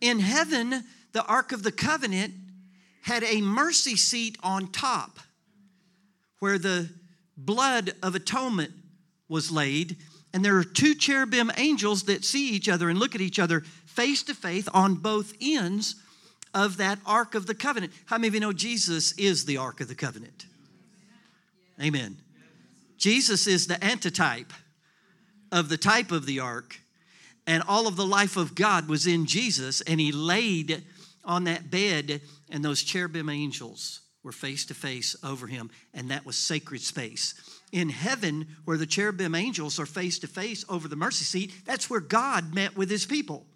In 0.00 0.18
heaven, 0.18 0.82
the 1.12 1.24
Ark 1.24 1.52
of 1.52 1.62
the 1.62 1.70
Covenant 1.70 2.34
had 3.02 3.22
a 3.22 3.40
mercy 3.40 3.94
seat 3.94 4.36
on 4.42 4.66
top 4.66 5.20
where 6.40 6.58
the 6.58 6.90
blood 7.36 7.92
of 8.02 8.16
atonement 8.16 8.72
was 9.28 9.52
laid. 9.52 9.98
And 10.34 10.44
there 10.44 10.56
are 10.56 10.64
two 10.64 10.96
cherubim 10.96 11.52
angels 11.56 12.02
that 12.04 12.24
see 12.24 12.50
each 12.50 12.68
other 12.68 12.90
and 12.90 12.98
look 12.98 13.14
at 13.14 13.20
each 13.20 13.38
other 13.38 13.60
face 13.86 14.24
to 14.24 14.34
face 14.34 14.66
on 14.68 14.96
both 14.96 15.32
ends 15.40 15.94
of 16.52 16.76
that 16.78 16.98
Ark 17.06 17.36
of 17.36 17.46
the 17.46 17.54
Covenant. 17.54 17.92
How 18.06 18.18
many 18.18 18.28
of 18.28 18.34
you 18.34 18.40
know 18.40 18.52
Jesus 18.52 19.12
is 19.12 19.44
the 19.44 19.58
Ark 19.58 19.80
of 19.80 19.86
the 19.86 19.94
Covenant? 19.94 20.46
Amen. 21.80 22.16
Jesus 22.98 23.46
is 23.46 23.68
the 23.68 23.82
antitype 23.82 24.52
of 25.52 25.68
the 25.68 25.76
type 25.76 26.10
of 26.10 26.26
the 26.26 26.40
ark, 26.40 26.81
and 27.46 27.62
all 27.66 27.86
of 27.86 27.96
the 27.96 28.06
life 28.06 28.36
of 28.36 28.54
God 28.54 28.88
was 28.88 29.06
in 29.06 29.26
Jesus, 29.26 29.80
and 29.82 30.00
He 30.00 30.12
laid 30.12 30.84
on 31.24 31.44
that 31.44 31.70
bed, 31.70 32.20
and 32.50 32.64
those 32.64 32.82
cherubim 32.82 33.28
angels 33.28 34.00
were 34.22 34.32
face 34.32 34.64
to 34.66 34.74
face 34.74 35.16
over 35.24 35.46
Him, 35.46 35.70
and 35.92 36.10
that 36.10 36.24
was 36.24 36.36
sacred 36.36 36.80
space. 36.80 37.34
In 37.72 37.88
heaven, 37.88 38.46
where 38.64 38.76
the 38.76 38.86
cherubim 38.86 39.34
angels 39.34 39.80
are 39.80 39.86
face 39.86 40.18
to 40.20 40.26
face 40.26 40.64
over 40.68 40.88
the 40.88 40.96
mercy 40.96 41.24
seat, 41.24 41.52
that's 41.64 41.88
where 41.88 42.00
God 42.00 42.54
met 42.54 42.76
with 42.76 42.90
His 42.90 43.06
people. 43.06 43.46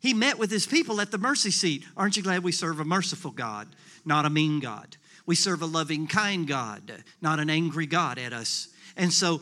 He 0.00 0.14
met 0.14 0.38
with 0.38 0.50
his 0.50 0.66
people 0.66 1.00
at 1.00 1.10
the 1.10 1.18
mercy 1.18 1.50
seat. 1.50 1.84
Aren't 1.96 2.16
you 2.16 2.22
glad 2.22 2.44
we 2.44 2.52
serve 2.52 2.80
a 2.80 2.84
merciful 2.84 3.30
God, 3.30 3.68
not 4.04 4.24
a 4.24 4.30
mean 4.30 4.60
God? 4.60 4.96
We 5.26 5.34
serve 5.34 5.62
a 5.62 5.66
loving, 5.66 6.06
kind 6.06 6.46
God, 6.46 7.02
not 7.20 7.40
an 7.40 7.50
angry 7.50 7.86
God 7.86 8.18
at 8.18 8.32
us. 8.32 8.68
And 8.96 9.12
so 9.12 9.40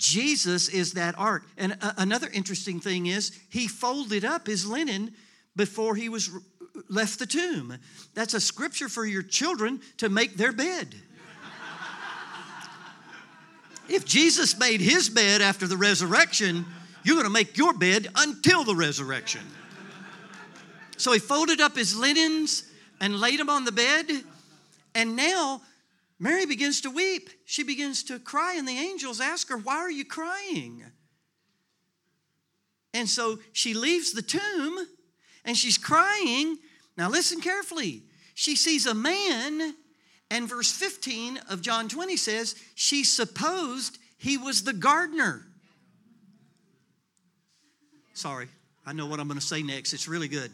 Jesus 0.00 0.68
is 0.68 0.94
that 0.94 1.14
ark. 1.18 1.44
And 1.58 1.76
another 1.98 2.28
interesting 2.32 2.80
thing 2.80 3.06
is 3.06 3.38
he 3.50 3.68
folded 3.68 4.24
up 4.24 4.46
his 4.46 4.66
linen 4.66 5.12
before 5.54 5.94
he 5.94 6.08
was 6.08 6.30
left 6.88 7.18
the 7.18 7.26
tomb. 7.26 7.76
That's 8.14 8.32
a 8.32 8.40
scripture 8.40 8.88
for 8.88 9.04
your 9.04 9.22
children 9.22 9.80
to 9.98 10.08
make 10.08 10.36
their 10.36 10.52
bed. 10.52 10.94
if 13.88 14.06
Jesus 14.06 14.58
made 14.58 14.80
his 14.80 15.10
bed 15.10 15.42
after 15.42 15.66
the 15.66 15.76
resurrection, 15.76 16.64
you're 17.04 17.16
going 17.16 17.26
to 17.26 17.30
make 17.30 17.58
your 17.58 17.74
bed 17.74 18.08
until 18.16 18.64
the 18.64 18.74
resurrection. 18.74 19.42
So 20.96 21.12
he 21.12 21.18
folded 21.18 21.60
up 21.60 21.76
his 21.76 21.94
linens 21.94 22.64
and 23.00 23.20
laid 23.20 23.38
them 23.38 23.50
on 23.50 23.64
the 23.64 23.72
bed. 23.72 24.06
And 24.94 25.14
now 25.14 25.60
Mary 26.22 26.44
begins 26.44 26.82
to 26.82 26.90
weep. 26.90 27.30
She 27.46 27.64
begins 27.64 28.04
to 28.04 28.18
cry, 28.18 28.54
and 28.56 28.68
the 28.68 28.76
angels 28.76 29.20
ask 29.20 29.48
her, 29.48 29.56
Why 29.56 29.76
are 29.76 29.90
you 29.90 30.04
crying? 30.04 30.84
And 32.92 33.08
so 33.08 33.38
she 33.52 33.72
leaves 33.72 34.12
the 34.12 34.22
tomb 34.22 34.86
and 35.44 35.56
she's 35.56 35.78
crying. 35.78 36.58
Now, 36.96 37.08
listen 37.08 37.40
carefully. 37.40 38.02
She 38.34 38.56
sees 38.56 38.86
a 38.86 38.94
man, 38.94 39.74
and 40.30 40.48
verse 40.48 40.72
15 40.72 41.38
of 41.48 41.62
John 41.62 41.88
20 41.88 42.16
says, 42.16 42.54
She 42.74 43.04
supposed 43.04 43.98
he 44.18 44.36
was 44.36 44.64
the 44.64 44.72
gardener. 44.72 45.46
Sorry, 48.12 48.48
I 48.84 48.92
know 48.92 49.06
what 49.06 49.20
I'm 49.20 49.28
going 49.28 49.40
to 49.40 49.46
say 49.46 49.62
next. 49.62 49.94
It's 49.94 50.08
really 50.08 50.28
good. 50.28 50.50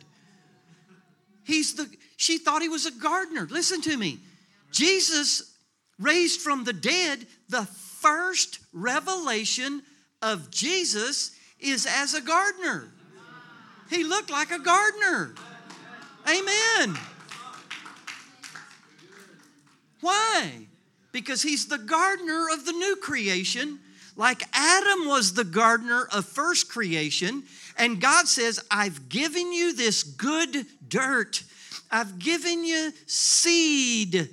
He's 1.43 1.75
the, 1.75 1.89
she 2.17 2.39
thought 2.39 2.63
he 2.63 2.69
was 2.69 2.87
a 2.87 2.93
gardener. 2.93 3.49
Listen 3.51 3.81
to 3.83 3.97
me. 3.97 4.19
Jesus 4.71 5.56
raised 5.99 6.41
from 6.41 6.65
the 6.65 6.73
dead, 6.73 7.27
the 7.49 7.65
first 7.65 8.59
revelation 8.73 9.83
of 10.23 10.51
Jesus 10.51 11.33
is 11.59 11.87
as 11.87 12.15
a 12.15 12.21
gardener. 12.21 12.93
He 13.91 14.05
looked 14.05 14.31
like 14.31 14.51
a 14.51 14.59
gardener. 14.59 15.35
Amen. 16.29 16.99
Why? 20.01 20.67
Because 21.13 21.43
he's 21.43 21.69
the 21.69 21.79
gardener 21.79 22.49
of 22.53 22.67
the 22.67 22.73
new 22.73 22.97
creation, 22.97 23.79
like 24.17 24.43
Adam 24.53 25.07
was 25.07 25.35
the 25.35 25.45
gardener 25.45 26.09
of 26.13 26.27
first 26.27 26.69
creation. 26.69 27.45
And 27.79 28.01
God 28.01 28.29
says, 28.29 28.63
I've 28.71 29.09
given 29.09 29.53
you 29.53 29.75
this 29.75 30.03
good 30.03 30.67
dirt. 30.89 31.43
I've 31.91 32.19
given 32.19 32.65
you 32.65 32.93
seed 33.07 34.31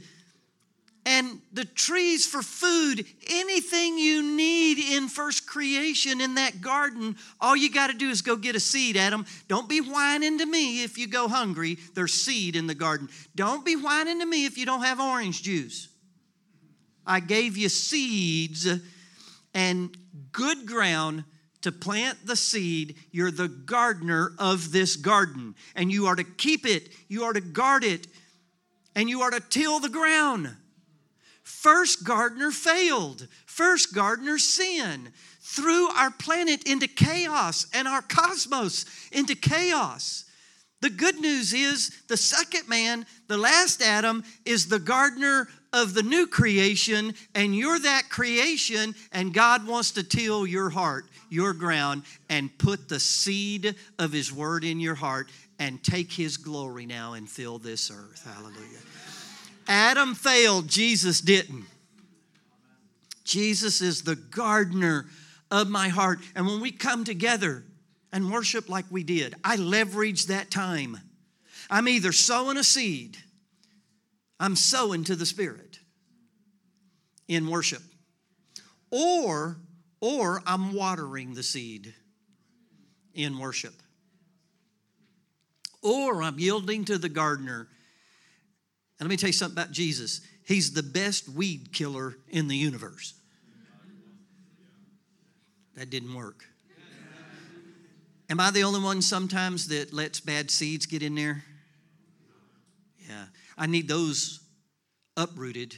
and 1.05 1.41
the 1.51 1.65
trees 1.65 2.25
for 2.25 2.41
food, 2.41 3.05
anything 3.29 3.97
you 3.97 4.23
need 4.23 4.79
in 4.79 5.09
first 5.09 5.45
creation 5.45 6.21
in 6.21 6.35
that 6.35 6.61
garden, 6.61 7.17
all 7.41 7.55
you 7.55 7.69
got 7.69 7.87
to 7.87 7.93
do 7.93 8.09
is 8.09 8.21
go 8.21 8.35
get 8.35 8.55
a 8.55 8.59
seed, 8.59 8.95
Adam. 8.95 9.25
Don't 9.47 9.67
be 9.67 9.81
whining 9.81 10.37
to 10.37 10.45
me 10.45 10.83
if 10.83 10.97
you 10.97 11.07
go 11.07 11.27
hungry. 11.27 11.77
There's 11.93 12.13
seed 12.13 12.55
in 12.55 12.67
the 12.67 12.75
garden. 12.75 13.09
Don't 13.35 13.65
be 13.65 13.75
whining 13.75 14.19
to 14.19 14.25
me 14.25 14.45
if 14.45 14.57
you 14.57 14.65
don't 14.65 14.83
have 14.83 14.99
orange 14.99 15.43
juice. 15.43 15.89
I 17.05 17.19
gave 17.19 17.57
you 17.57 17.67
seeds 17.67 18.67
and 19.53 19.97
good 20.31 20.65
ground 20.65 21.25
to 21.63 21.71
plant 21.71 22.25
the 22.25 22.35
seed. 22.37 22.95
You're 23.11 23.31
the 23.31 23.49
gardener 23.49 24.31
of 24.37 24.71
this 24.71 24.95
garden, 24.95 25.55
and 25.75 25.91
you 25.91 26.05
are 26.07 26.15
to 26.15 26.23
keep 26.23 26.65
it, 26.65 26.89
you 27.09 27.23
are 27.23 27.33
to 27.33 27.41
guard 27.41 27.83
it, 27.83 28.07
and 28.95 29.09
you 29.09 29.21
are 29.21 29.31
to 29.31 29.41
till 29.41 29.79
the 29.79 29.89
ground. 29.89 30.55
First 31.43 32.03
gardener 32.05 32.51
failed, 32.51 33.27
first 33.45 33.93
gardener 33.93 34.37
sin, 34.37 35.09
threw 35.41 35.87
our 35.89 36.09
planet 36.09 36.67
into 36.67 36.87
chaos 36.87 37.67
and 37.73 37.87
our 37.87 38.01
cosmos 38.01 38.85
into 39.11 39.35
chaos. 39.35 40.25
The 40.81 40.89
good 40.89 41.19
news 41.19 41.53
is 41.53 41.91
the 42.09 42.17
second 42.17 42.67
man, 42.67 43.05
the 43.27 43.37
last 43.37 43.81
Adam, 43.81 44.23
is 44.45 44.67
the 44.67 44.79
gardener 44.79 45.47
of 45.71 45.93
the 45.93 46.03
new 46.03 46.27
creation, 46.27 47.13
and 47.33 47.55
you're 47.55 47.79
that 47.79 48.09
creation, 48.09 48.93
and 49.11 49.33
God 49.33 49.65
wants 49.65 49.91
to 49.91 50.03
till 50.03 50.45
your 50.45 50.69
heart, 50.69 51.05
your 51.29 51.53
ground, 51.53 52.03
and 52.29 52.55
put 52.57 52.89
the 52.89 52.99
seed 52.99 53.75
of 53.97 54.11
His 54.11 54.31
word 54.31 54.63
in 54.63 54.79
your 54.79 54.95
heart 54.95 55.29
and 55.57 55.81
take 55.83 56.11
His 56.11 56.37
glory 56.37 56.85
now 56.85 57.13
and 57.13 57.29
fill 57.29 57.59
this 57.59 57.89
earth. 57.89 58.23
Hallelujah. 58.25 58.79
Adam 59.67 60.15
failed, 60.15 60.67
Jesus 60.67 61.21
didn't. 61.21 61.65
Jesus 63.23 63.81
is 63.81 64.01
the 64.01 64.15
gardener 64.15 65.05
of 65.49 65.69
my 65.69 65.87
heart. 65.87 66.19
And 66.35 66.45
when 66.45 66.59
we 66.59 66.71
come 66.71 67.03
together 67.03 67.63
and 68.11 68.31
worship 68.31 68.69
like 68.69 68.85
we 68.89 69.03
did, 69.03 69.35
I 69.43 69.55
leverage 69.55 70.27
that 70.27 70.51
time. 70.51 70.97
I'm 71.69 71.87
either 71.87 72.11
sowing 72.11 72.57
a 72.57 72.63
seed, 72.63 73.17
I'm 74.39 74.55
sowing 74.55 75.03
to 75.05 75.15
the 75.15 75.25
Spirit 75.25 75.79
in 77.27 77.49
worship, 77.49 77.81
or, 78.91 79.57
or 80.01 80.41
I'm 80.45 80.73
watering 80.73 81.33
the 81.33 81.43
seed 81.43 81.93
in 83.13 83.39
worship, 83.39 83.73
or 85.81 86.21
I'm 86.21 86.37
yielding 86.37 86.85
to 86.85 86.97
the 86.97 87.09
gardener. 87.09 87.69
And 89.03 89.09
let 89.09 89.15
me 89.15 89.17
tell 89.17 89.27
you 89.27 89.33
something 89.33 89.61
about 89.61 89.73
Jesus. 89.73 90.21
He's 90.45 90.71
the 90.71 90.81
best 90.81 91.27
weed 91.27 91.73
killer 91.73 92.15
in 92.29 92.47
the 92.47 92.55
universe. 92.55 93.15
That 95.75 95.89
didn't 95.89 96.13
work. 96.13 96.45
Am 98.29 98.39
I 98.39 98.49
the 98.49 98.63
only 98.63 98.79
one 98.79 99.01
sometimes 99.01 99.67
that 99.67 99.91
lets 99.91 100.21
bad 100.21 100.49
seeds 100.49 100.85
get 100.85 101.03
in 101.03 101.15
there? 101.15 101.43
Yeah. 103.05 103.25
I 103.57 103.65
need 103.65 103.89
those 103.89 104.39
uprooted, 105.17 105.75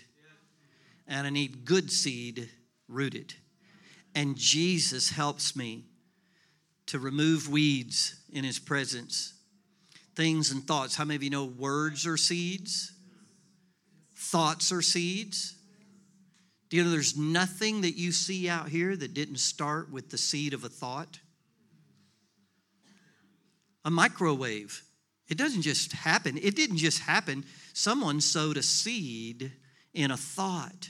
and 1.08 1.26
I 1.26 1.32
need 1.32 1.66
good 1.66 1.92
seed 1.92 2.48
rooted. 2.88 3.34
And 4.14 4.38
Jesus 4.38 5.10
helps 5.10 5.56
me 5.56 5.86
to 6.86 7.00
remove 7.00 7.50
weeds 7.50 8.22
in 8.32 8.44
His 8.44 8.60
presence, 8.60 9.34
things 10.16 10.52
and 10.52 10.64
thoughts. 10.68 10.96
How 10.96 11.06
many 11.06 11.16
of 11.16 11.24
you 11.24 11.32
know 11.32 11.46
words 11.46 12.06
are 12.06 12.18
seeds? 12.18 12.92
Thoughts 14.26 14.72
are 14.72 14.82
seeds. 14.82 15.56
Do 16.70 16.78
you 16.78 16.84
know 16.84 16.90
there's 16.90 17.16
nothing 17.16 17.82
that 17.82 17.96
you 17.96 18.12
see 18.12 18.50
out 18.50 18.70
here 18.70 18.96
that 18.96 19.14
didn't 19.14 19.38
start 19.38 19.92
with 19.92 20.10
the 20.10 20.18
seed 20.18 20.56
of 20.56 20.64
a 20.64 20.70
thought? 20.70 21.20
A 23.86 23.92
microwave. 23.92 24.82
It 25.28 25.38
doesn't 25.38 25.62
just 25.62 25.92
happen. 25.92 26.40
It 26.42 26.56
didn't 26.56 26.78
just 26.78 27.02
happen. 27.02 27.46
Someone 27.74 28.20
sowed 28.20 28.58
a 28.58 28.64
seed 28.64 29.52
in 29.94 30.10
a 30.10 30.18
thought. 30.18 30.90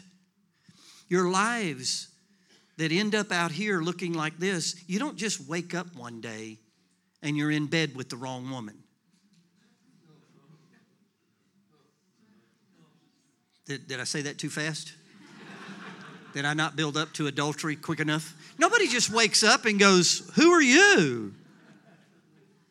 Your 1.10 1.30
lives 1.30 2.08
that 2.78 2.94
end 2.94 3.16
up 3.16 3.34
out 3.34 3.52
here 3.52 3.82
looking 3.82 4.14
like 4.14 4.40
this, 4.40 4.82
you 4.88 4.98
don't 4.98 5.18
just 5.18 5.46
wake 5.46 5.76
up 5.76 5.94
one 5.94 6.22
day 6.22 6.60
and 7.22 7.36
you're 7.36 7.52
in 7.52 7.66
bed 7.66 7.98
with 7.98 8.10
the 8.10 8.18
wrong 8.18 8.50
woman. 8.50 8.85
Did, 13.66 13.88
did 13.88 14.00
I 14.00 14.04
say 14.04 14.22
that 14.24 14.38
too 14.38 14.50
fast? 14.50 14.94
did 16.34 16.46
I 16.46 16.54
not 16.54 16.76
build 16.76 16.98
up 16.98 17.14
to 17.14 17.28
adultery 17.28 17.76
quick 17.76 18.00
enough? 18.00 18.36
Nobody 18.58 18.88
just 18.88 19.10
wakes 19.10 19.44
up 19.44 19.66
and 19.66 19.80
goes, 19.80 20.30
Who 20.36 20.52
are 20.52 20.62
you? 20.62 21.34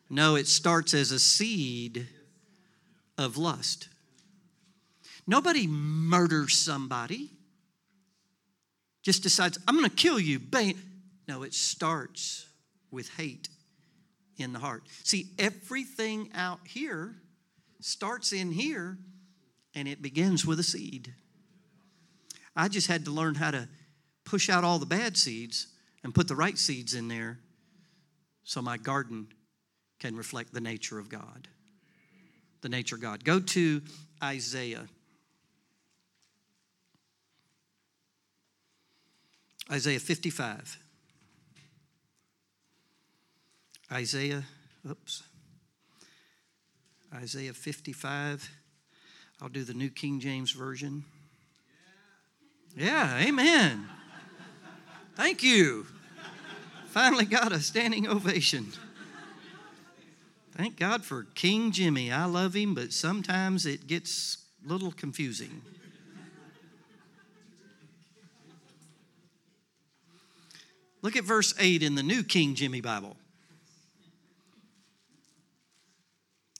No, 0.09 0.35
it 0.35 0.47
starts 0.47 0.93
as 0.93 1.11
a 1.11 1.19
seed 1.19 2.07
of 3.17 3.37
lust. 3.37 3.89
Nobody 5.27 5.65
murders 5.67 6.55
somebody, 6.55 7.31
just 9.01 9.23
decides, 9.23 9.57
I'm 9.67 9.75
going 9.75 9.89
to 9.89 9.95
kill 9.95 10.19
you. 10.19 10.39
Bang. 10.39 10.77
No, 11.27 11.43
it 11.43 11.53
starts 11.53 12.45
with 12.91 13.09
hate 13.15 13.49
in 14.37 14.53
the 14.53 14.59
heart. 14.59 14.83
See, 15.03 15.31
everything 15.39 16.29
out 16.35 16.59
here 16.65 17.15
starts 17.81 18.31
in 18.31 18.51
here 18.51 18.97
and 19.75 19.87
it 19.87 20.01
begins 20.01 20.45
with 20.45 20.59
a 20.59 20.63
seed. 20.63 21.13
I 22.55 22.69
just 22.69 22.87
had 22.87 23.05
to 23.05 23.11
learn 23.11 23.35
how 23.35 23.51
to 23.51 23.67
push 24.23 24.49
out 24.49 24.63
all 24.63 24.79
the 24.79 24.85
bad 24.85 25.17
seeds 25.17 25.67
and 26.03 26.15
put 26.15 26.27
the 26.27 26.35
right 26.35 26.57
seeds 26.57 26.93
in 26.93 27.09
there 27.09 27.39
so 28.43 28.61
my 28.61 28.77
garden 28.77 29.27
can 29.99 30.15
reflect 30.15 30.53
the 30.53 30.61
nature 30.61 30.97
of 30.97 31.09
God. 31.09 31.47
The 32.61 32.69
nature 32.69 32.95
of 32.95 33.01
God. 33.01 33.23
Go 33.23 33.39
to 33.39 33.81
Isaiah. 34.23 34.87
Isaiah 39.71 39.99
55. 39.99 40.77
Isaiah, 43.91 44.43
oops. 44.89 45.23
Isaiah 47.13 47.53
55. 47.53 48.49
I'll 49.41 49.49
do 49.49 49.63
the 49.63 49.73
New 49.73 49.89
King 49.89 50.19
James 50.19 50.51
Version. 50.51 51.03
Yeah, 52.75 53.17
amen. 53.19 53.87
Thank 55.15 55.43
you. 55.43 55.85
Finally 56.87 57.25
got 57.25 57.51
a 57.51 57.59
standing 57.59 58.07
ovation. 58.07 58.67
Thank 60.53 60.77
God 60.77 61.03
for 61.03 61.23
King 61.35 61.71
Jimmy. 61.71 62.11
I 62.11 62.25
love 62.25 62.53
him, 62.53 62.73
but 62.73 62.93
sometimes 62.93 63.65
it 63.65 63.87
gets 63.87 64.37
a 64.65 64.71
little 64.71 64.91
confusing. 64.91 65.61
Look 71.01 71.15
at 71.15 71.23
verse 71.23 71.53
8 71.59 71.83
in 71.83 71.95
the 71.95 72.03
New 72.03 72.23
King 72.23 72.55
Jimmy 72.55 72.81
Bible. 72.81 73.17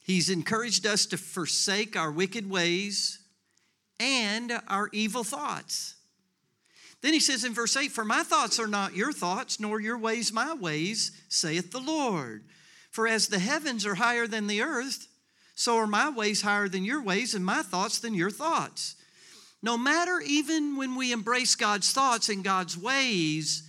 He's 0.05 0.29
encouraged 0.29 0.85
us 0.85 1.07
to 1.07 1.17
forsake 1.17 1.95
our 1.95 2.11
wicked 2.11 2.47
ways 2.47 3.17
and 3.99 4.61
our 4.67 4.87
evil 4.91 5.23
thoughts. 5.23 5.95
Then 7.01 7.11
he 7.11 7.19
says 7.19 7.43
in 7.43 7.55
verse 7.55 7.75
8, 7.75 7.91
For 7.91 8.05
my 8.05 8.21
thoughts 8.21 8.59
are 8.59 8.67
not 8.67 8.95
your 8.95 9.11
thoughts, 9.11 9.59
nor 9.59 9.79
your 9.81 9.97
ways 9.97 10.31
my 10.31 10.53
ways, 10.53 11.11
saith 11.27 11.71
the 11.71 11.79
Lord. 11.79 12.43
For 12.91 13.07
as 13.07 13.29
the 13.29 13.39
heavens 13.39 13.83
are 13.83 13.95
higher 13.95 14.27
than 14.27 14.45
the 14.45 14.61
earth, 14.61 15.07
so 15.55 15.77
are 15.77 15.87
my 15.87 16.11
ways 16.11 16.43
higher 16.43 16.69
than 16.69 16.85
your 16.85 17.01
ways, 17.01 17.33
and 17.33 17.43
my 17.43 17.63
thoughts 17.63 17.97
than 17.97 18.13
your 18.13 18.29
thoughts. 18.29 18.95
No 19.63 19.75
matter 19.75 20.21
even 20.23 20.77
when 20.77 20.95
we 20.95 21.13
embrace 21.13 21.55
God's 21.55 21.91
thoughts 21.91 22.29
and 22.29 22.43
God's 22.43 22.77
ways, 22.77 23.67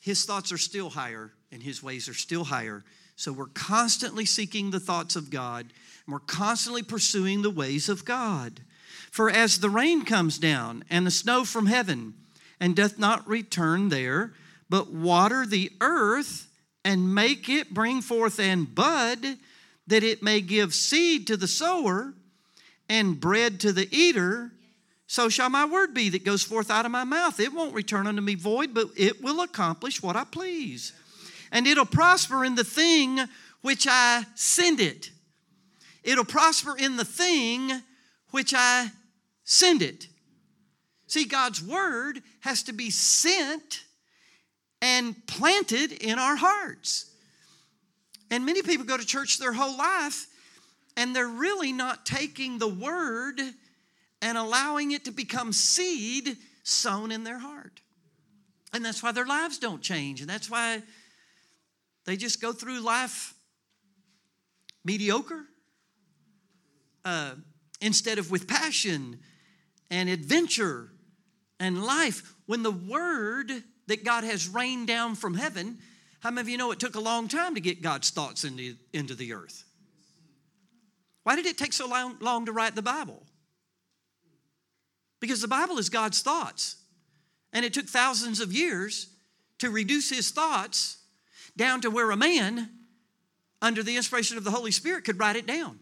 his 0.00 0.24
thoughts 0.24 0.50
are 0.50 0.56
still 0.56 0.88
higher 0.88 1.30
and 1.50 1.62
his 1.62 1.82
ways 1.82 2.08
are 2.08 2.14
still 2.14 2.44
higher 2.44 2.84
so 3.18 3.32
we're 3.32 3.46
constantly 3.46 4.24
seeking 4.24 4.70
the 4.70 4.78
thoughts 4.78 5.16
of 5.16 5.28
God, 5.28 5.62
and 6.06 6.12
we're 6.12 6.20
constantly 6.20 6.84
pursuing 6.84 7.42
the 7.42 7.50
ways 7.50 7.88
of 7.88 8.04
God. 8.04 8.60
For 9.10 9.28
as 9.28 9.58
the 9.58 9.68
rain 9.68 10.04
comes 10.04 10.38
down 10.38 10.84
and 10.88 11.04
the 11.04 11.10
snow 11.10 11.44
from 11.44 11.66
heaven, 11.66 12.14
and 12.60 12.76
doth 12.76 12.96
not 12.96 13.26
return 13.26 13.88
there, 13.88 14.34
but 14.70 14.92
water 14.92 15.44
the 15.44 15.72
earth 15.80 16.46
and 16.84 17.12
make 17.12 17.48
it 17.48 17.74
bring 17.74 18.02
forth 18.02 18.38
and 18.38 18.72
bud, 18.72 19.18
that 19.88 20.04
it 20.04 20.22
may 20.22 20.40
give 20.40 20.72
seed 20.72 21.26
to 21.26 21.36
the 21.36 21.48
sower 21.48 22.14
and 22.88 23.18
bread 23.18 23.58
to 23.60 23.72
the 23.72 23.88
eater, 23.90 24.52
so 25.08 25.28
shall 25.28 25.50
my 25.50 25.64
word 25.64 25.92
be 25.92 26.08
that 26.10 26.24
goes 26.24 26.44
forth 26.44 26.70
out 26.70 26.84
of 26.84 26.92
my 26.92 27.04
mouth. 27.04 27.40
It 27.40 27.52
won't 27.52 27.74
return 27.74 28.06
unto 28.06 28.22
me 28.22 28.36
void, 28.36 28.74
but 28.74 28.90
it 28.96 29.20
will 29.20 29.40
accomplish 29.40 30.00
what 30.00 30.14
I 30.14 30.22
please 30.22 30.92
and 31.52 31.66
it'll 31.66 31.86
prosper 31.86 32.44
in 32.44 32.54
the 32.54 32.64
thing 32.64 33.20
which 33.62 33.86
I 33.88 34.24
send 34.34 34.80
it. 34.80 35.10
It'll 36.02 36.24
prosper 36.24 36.76
in 36.76 36.96
the 36.96 37.04
thing 37.04 37.70
which 38.30 38.54
I 38.56 38.90
send 39.44 39.82
it. 39.82 40.06
See, 41.06 41.24
God's 41.24 41.62
word 41.62 42.20
has 42.40 42.62
to 42.64 42.72
be 42.72 42.90
sent 42.90 43.82
and 44.80 45.14
planted 45.26 45.92
in 45.92 46.18
our 46.18 46.36
hearts. 46.36 47.10
And 48.30 48.44
many 48.44 48.62
people 48.62 48.84
go 48.84 48.96
to 48.96 49.06
church 49.06 49.38
their 49.38 49.52
whole 49.52 49.76
life 49.76 50.26
and 50.96 51.14
they're 51.14 51.26
really 51.26 51.72
not 51.72 52.04
taking 52.04 52.58
the 52.58 52.68
word 52.68 53.40
and 54.20 54.36
allowing 54.36 54.90
it 54.92 55.04
to 55.06 55.10
become 55.10 55.52
seed 55.52 56.36
sown 56.62 57.10
in 57.10 57.24
their 57.24 57.38
heart. 57.38 57.80
And 58.72 58.84
that's 58.84 59.02
why 59.02 59.12
their 59.12 59.26
lives 59.26 59.58
don't 59.58 59.80
change. 59.80 60.20
And 60.20 60.28
that's 60.28 60.50
why 60.50 60.82
they 62.08 62.16
just 62.16 62.40
go 62.40 62.54
through 62.54 62.80
life 62.80 63.34
mediocre 64.82 65.44
uh, 67.04 67.32
instead 67.82 68.18
of 68.18 68.30
with 68.30 68.48
passion 68.48 69.18
and 69.90 70.08
adventure 70.08 70.88
and 71.60 71.84
life. 71.84 72.34
When 72.46 72.62
the 72.62 72.70
word 72.70 73.52
that 73.88 74.04
God 74.04 74.24
has 74.24 74.48
rained 74.48 74.86
down 74.86 75.16
from 75.16 75.34
heaven, 75.34 75.80
how 76.20 76.30
many 76.30 76.40
of 76.40 76.48
you 76.48 76.56
know 76.56 76.70
it 76.70 76.80
took 76.80 76.94
a 76.94 77.00
long 77.00 77.28
time 77.28 77.54
to 77.56 77.60
get 77.60 77.82
God's 77.82 78.08
thoughts 78.08 78.44
into, 78.44 78.74
into 78.94 79.14
the 79.14 79.34
earth? 79.34 79.64
Why 81.24 81.36
did 81.36 81.44
it 81.44 81.58
take 81.58 81.74
so 81.74 81.86
long, 81.86 82.16
long 82.20 82.46
to 82.46 82.52
write 82.52 82.74
the 82.74 82.80
Bible? 82.80 83.22
Because 85.20 85.42
the 85.42 85.48
Bible 85.48 85.76
is 85.76 85.90
God's 85.90 86.22
thoughts. 86.22 86.76
And 87.52 87.66
it 87.66 87.74
took 87.74 87.86
thousands 87.86 88.40
of 88.40 88.50
years 88.50 89.08
to 89.58 89.68
reduce 89.68 90.08
his 90.08 90.30
thoughts 90.30 90.97
down 91.58 91.82
to 91.82 91.90
where 91.90 92.10
a 92.10 92.16
man, 92.16 92.70
under 93.60 93.82
the 93.82 93.96
inspiration 93.96 94.38
of 94.38 94.44
the 94.44 94.50
Holy 94.50 94.70
Spirit, 94.70 95.04
could 95.04 95.18
write 95.18 95.36
it 95.36 95.46
down. 95.46 95.80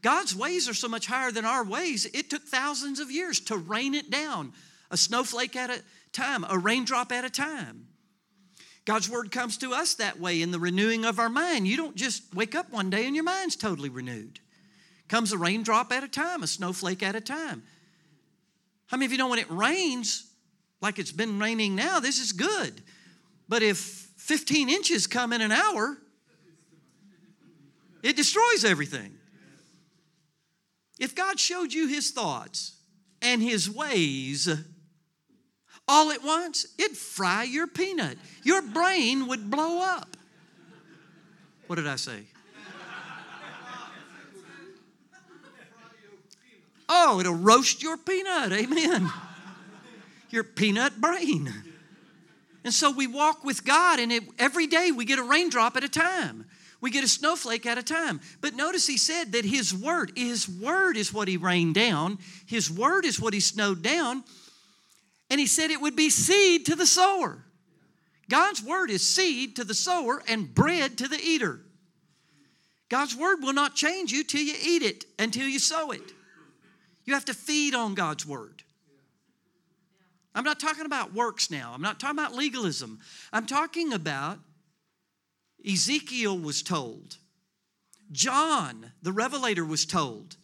God's 0.00 0.34
ways 0.34 0.68
are 0.68 0.74
so 0.74 0.88
much 0.88 1.06
higher 1.06 1.30
than 1.30 1.44
our 1.44 1.64
ways, 1.64 2.06
it 2.06 2.30
took 2.30 2.44
thousands 2.44 3.00
of 3.00 3.10
years 3.10 3.40
to 3.40 3.56
rain 3.56 3.94
it 3.94 4.10
down, 4.10 4.52
a 4.90 4.96
snowflake 4.96 5.56
at 5.56 5.68
a 5.68 5.82
time, 6.12 6.46
a 6.48 6.56
raindrop 6.56 7.12
at 7.12 7.24
a 7.24 7.30
time. 7.30 7.88
God's 8.84 9.10
word 9.10 9.30
comes 9.30 9.58
to 9.58 9.74
us 9.74 9.94
that 9.94 10.18
way 10.18 10.40
in 10.40 10.50
the 10.50 10.58
renewing 10.58 11.04
of 11.04 11.18
our 11.18 11.28
mind. 11.28 11.68
You 11.68 11.76
don't 11.76 11.94
just 11.94 12.34
wake 12.34 12.54
up 12.54 12.70
one 12.70 12.88
day 12.88 13.04
and 13.04 13.14
your 13.14 13.24
mind's 13.24 13.54
totally 13.54 13.90
renewed. 13.90 14.40
Comes 15.08 15.32
a 15.32 15.36
raindrop 15.36 15.92
at 15.92 16.04
a 16.04 16.08
time, 16.08 16.42
a 16.42 16.46
snowflake 16.46 17.02
at 17.02 17.14
a 17.14 17.20
time. 17.20 17.64
How 18.86 18.96
many 18.96 19.04
of 19.06 19.12
you 19.12 19.18
know 19.18 19.28
when 19.28 19.40
it 19.40 19.50
rains, 19.50 20.30
like 20.80 20.98
it's 20.98 21.12
been 21.12 21.38
raining 21.38 21.74
now, 21.74 22.00
this 22.00 22.18
is 22.18 22.32
good. 22.32 22.80
But 23.46 23.62
if 23.62 24.07
15 24.28 24.68
inches 24.68 25.06
come 25.06 25.32
in 25.32 25.40
an 25.40 25.50
hour, 25.50 25.96
it 28.02 28.14
destroys 28.14 28.62
everything. 28.62 29.14
If 31.00 31.14
God 31.14 31.40
showed 31.40 31.72
you 31.72 31.88
his 31.88 32.10
thoughts 32.10 32.76
and 33.22 33.42
his 33.42 33.70
ways 33.70 34.50
all 35.88 36.10
at 36.10 36.22
once, 36.22 36.66
it'd 36.78 36.94
fry 36.94 37.44
your 37.44 37.66
peanut. 37.66 38.18
Your 38.42 38.60
brain 38.60 39.28
would 39.28 39.50
blow 39.50 39.80
up. 39.80 40.14
What 41.66 41.76
did 41.76 41.86
I 41.86 41.96
say? 41.96 42.24
Oh, 46.90 47.18
it'll 47.18 47.34
roast 47.34 47.82
your 47.82 47.96
peanut. 47.96 48.52
Amen. 48.52 49.10
Your 50.28 50.44
peanut 50.44 51.00
brain. 51.00 51.67
And 52.68 52.74
so 52.74 52.90
we 52.90 53.06
walk 53.06 53.44
with 53.46 53.64
God, 53.64 53.98
and 53.98 54.12
it, 54.12 54.24
every 54.38 54.66
day 54.66 54.90
we 54.90 55.06
get 55.06 55.18
a 55.18 55.22
raindrop 55.22 55.78
at 55.78 55.84
a 55.84 55.88
time. 55.88 56.44
We 56.82 56.90
get 56.90 57.02
a 57.02 57.08
snowflake 57.08 57.64
at 57.64 57.78
a 57.78 57.82
time. 57.82 58.20
But 58.42 58.56
notice 58.56 58.86
he 58.86 58.98
said 58.98 59.32
that 59.32 59.46
his 59.46 59.72
word, 59.72 60.12
his 60.14 60.46
word 60.46 60.98
is 60.98 61.10
what 61.10 61.28
he 61.28 61.38
rained 61.38 61.76
down, 61.76 62.18
his 62.44 62.70
word 62.70 63.06
is 63.06 63.18
what 63.18 63.32
he 63.32 63.40
snowed 63.40 63.80
down. 63.80 64.22
And 65.30 65.40
he 65.40 65.46
said 65.46 65.70
it 65.70 65.80
would 65.80 65.96
be 65.96 66.10
seed 66.10 66.66
to 66.66 66.76
the 66.76 66.84
sower. 66.84 67.42
God's 68.28 68.62
word 68.62 68.90
is 68.90 69.00
seed 69.00 69.56
to 69.56 69.64
the 69.64 69.72
sower 69.72 70.22
and 70.28 70.54
bread 70.54 70.98
to 70.98 71.08
the 71.08 71.18
eater. 71.18 71.60
God's 72.90 73.16
word 73.16 73.38
will 73.40 73.54
not 73.54 73.76
change 73.76 74.12
you 74.12 74.24
till 74.24 74.42
you 74.42 74.56
eat 74.62 74.82
it, 74.82 75.06
until 75.18 75.48
you 75.48 75.58
sow 75.58 75.90
it. 75.92 76.12
You 77.06 77.14
have 77.14 77.24
to 77.24 77.34
feed 77.34 77.74
on 77.74 77.94
God's 77.94 78.26
word. 78.26 78.62
I'm 80.38 80.44
not 80.44 80.60
talking 80.60 80.86
about 80.86 81.12
works 81.12 81.50
now. 81.50 81.72
I'm 81.74 81.82
not 81.82 81.98
talking 81.98 82.16
about 82.16 82.32
legalism. 82.32 83.00
I'm 83.32 83.44
talking 83.44 83.92
about 83.92 84.38
Ezekiel 85.68 86.38
was 86.38 86.62
told, 86.62 87.16
John, 88.12 88.92
the 89.02 89.10
Revelator, 89.10 89.64
was 89.64 89.84
told 89.84 90.36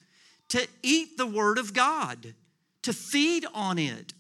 to 0.49 0.67
eat 0.83 1.17
the 1.17 1.29
Word 1.29 1.59
of 1.59 1.73
God, 1.73 2.35
to 2.83 2.93
feed 2.93 3.47
on 3.55 3.79
it. 3.79 4.15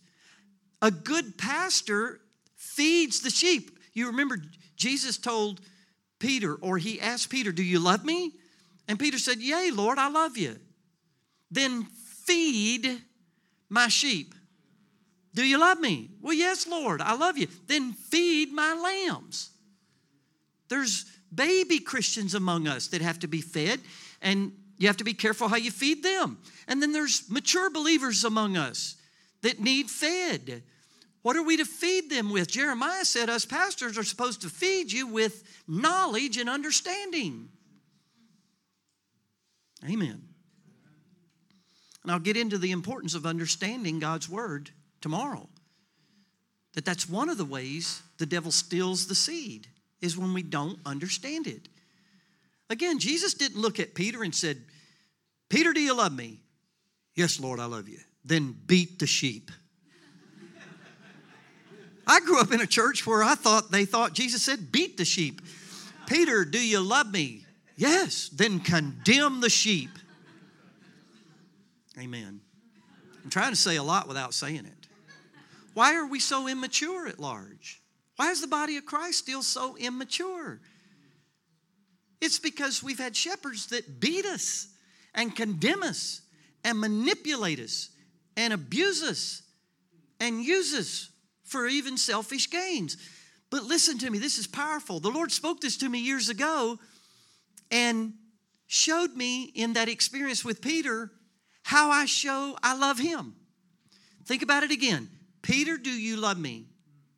A 0.80 0.92
good 0.92 1.36
pastor 1.36 2.20
feeds 2.54 3.22
the 3.22 3.30
sheep. 3.30 3.76
You 3.94 4.06
remember 4.06 4.38
Jesus 4.76 5.18
told 5.18 5.60
Peter, 6.20 6.54
or 6.54 6.78
he 6.78 7.00
asked 7.00 7.30
Peter, 7.30 7.50
Do 7.50 7.64
you 7.64 7.80
love 7.80 8.04
me? 8.04 8.30
And 8.86 8.96
Peter 8.96 9.18
said, 9.18 9.38
Yea, 9.38 9.72
Lord, 9.72 9.98
I 9.98 10.08
love 10.08 10.36
you. 10.36 10.54
Then 11.50 11.82
feed 11.82 13.02
my 13.68 13.88
sheep. 13.88 14.36
Do 15.34 15.44
you 15.44 15.58
love 15.58 15.80
me? 15.80 16.10
Well, 16.20 16.32
yes, 16.32 16.66
Lord, 16.66 17.00
I 17.00 17.14
love 17.16 17.36
you. 17.36 17.48
Then 17.66 17.92
feed 17.92 18.52
my 18.52 18.72
lambs. 18.74 19.50
There's 20.68 21.04
baby 21.34 21.80
Christians 21.80 22.34
among 22.34 22.68
us 22.68 22.88
that 22.88 23.02
have 23.02 23.18
to 23.20 23.26
be 23.26 23.40
fed, 23.40 23.80
and 24.22 24.52
you 24.78 24.86
have 24.86 24.96
to 24.98 25.04
be 25.04 25.14
careful 25.14 25.48
how 25.48 25.56
you 25.56 25.72
feed 25.72 26.02
them. 26.02 26.38
And 26.68 26.80
then 26.80 26.92
there's 26.92 27.28
mature 27.28 27.68
believers 27.68 28.22
among 28.24 28.56
us 28.56 28.94
that 29.42 29.60
need 29.60 29.90
fed. 29.90 30.62
What 31.22 31.36
are 31.36 31.42
we 31.42 31.56
to 31.56 31.64
feed 31.64 32.10
them 32.10 32.30
with? 32.30 32.48
Jeremiah 32.48 33.04
said, 33.04 33.28
Us 33.28 33.44
pastors 33.44 33.98
are 33.98 34.04
supposed 34.04 34.42
to 34.42 34.48
feed 34.48 34.92
you 34.92 35.08
with 35.08 35.42
knowledge 35.66 36.38
and 36.38 36.48
understanding. 36.48 37.48
Amen. 39.84 40.22
And 42.02 42.12
I'll 42.12 42.18
get 42.20 42.36
into 42.36 42.58
the 42.58 42.72
importance 42.72 43.14
of 43.14 43.26
understanding 43.26 43.98
God's 43.98 44.28
word 44.28 44.70
tomorrow. 45.04 45.46
That 46.72 46.86
that's 46.86 47.06
one 47.06 47.28
of 47.28 47.36
the 47.36 47.44
ways 47.44 48.02
the 48.16 48.24
devil 48.24 48.50
steals 48.50 49.06
the 49.06 49.14
seed 49.14 49.66
is 50.00 50.16
when 50.16 50.32
we 50.32 50.42
don't 50.42 50.78
understand 50.86 51.46
it. 51.46 51.68
Again, 52.70 52.98
Jesus 52.98 53.34
didn't 53.34 53.60
look 53.60 53.78
at 53.78 53.94
Peter 53.94 54.22
and 54.22 54.34
said, 54.34 54.62
Peter, 55.50 55.74
do 55.74 55.80
you 55.80 55.94
love 55.94 56.14
me? 56.14 56.40
Yes, 57.14 57.38
Lord, 57.38 57.60
I 57.60 57.66
love 57.66 57.86
you. 57.86 57.98
Then 58.24 58.56
beat 58.66 58.98
the 58.98 59.06
sheep. 59.06 59.50
I 62.06 62.20
grew 62.20 62.40
up 62.40 62.50
in 62.50 62.62
a 62.62 62.66
church 62.66 63.06
where 63.06 63.22
I 63.22 63.34
thought 63.34 63.70
they 63.70 63.84
thought 63.84 64.14
Jesus 64.14 64.42
said, 64.42 64.72
beat 64.72 64.96
the 64.96 65.04
sheep. 65.04 65.42
Peter, 66.06 66.46
do 66.46 66.58
you 66.58 66.80
love 66.80 67.12
me? 67.12 67.44
Yes, 67.76 68.30
then 68.30 68.58
condemn 68.58 69.42
the 69.42 69.50
sheep. 69.50 69.90
Amen. 72.00 72.40
I'm 73.22 73.30
trying 73.30 73.50
to 73.50 73.56
say 73.56 73.76
a 73.76 73.82
lot 73.82 74.08
without 74.08 74.32
saying 74.32 74.64
it. 74.64 74.83
Why 75.74 75.96
are 75.96 76.06
we 76.06 76.20
so 76.20 76.48
immature 76.48 77.06
at 77.08 77.20
large? 77.20 77.82
Why 78.16 78.30
is 78.30 78.40
the 78.40 78.46
body 78.46 78.76
of 78.76 78.86
Christ 78.86 79.18
still 79.18 79.42
so 79.42 79.76
immature? 79.76 80.60
It's 82.20 82.38
because 82.38 82.82
we've 82.82 82.98
had 82.98 83.14
shepherds 83.14 83.66
that 83.66 84.00
beat 84.00 84.24
us 84.24 84.68
and 85.14 85.34
condemn 85.34 85.82
us 85.82 86.22
and 86.64 86.78
manipulate 86.80 87.60
us 87.60 87.90
and 88.36 88.52
abuse 88.52 89.02
us 89.02 89.42
and 90.20 90.42
use 90.42 90.72
us 90.74 91.10
for 91.42 91.66
even 91.66 91.98
selfish 91.98 92.48
gains. 92.50 92.96
But 93.50 93.64
listen 93.64 93.98
to 93.98 94.10
me, 94.10 94.18
this 94.18 94.38
is 94.38 94.46
powerful. 94.46 95.00
The 95.00 95.10
Lord 95.10 95.30
spoke 95.30 95.60
this 95.60 95.76
to 95.78 95.88
me 95.88 95.98
years 95.98 96.28
ago 96.28 96.78
and 97.70 98.14
showed 98.66 99.14
me 99.14 99.44
in 99.54 99.74
that 99.74 99.88
experience 99.88 100.44
with 100.44 100.62
Peter 100.62 101.10
how 101.62 101.90
I 101.90 102.06
show 102.06 102.56
I 102.62 102.76
love 102.76 102.98
him. 102.98 103.34
Think 104.24 104.42
about 104.42 104.62
it 104.62 104.70
again. 104.70 105.08
Peter, 105.44 105.76
do 105.76 105.90
you 105.90 106.16
love 106.16 106.38
me? 106.38 106.64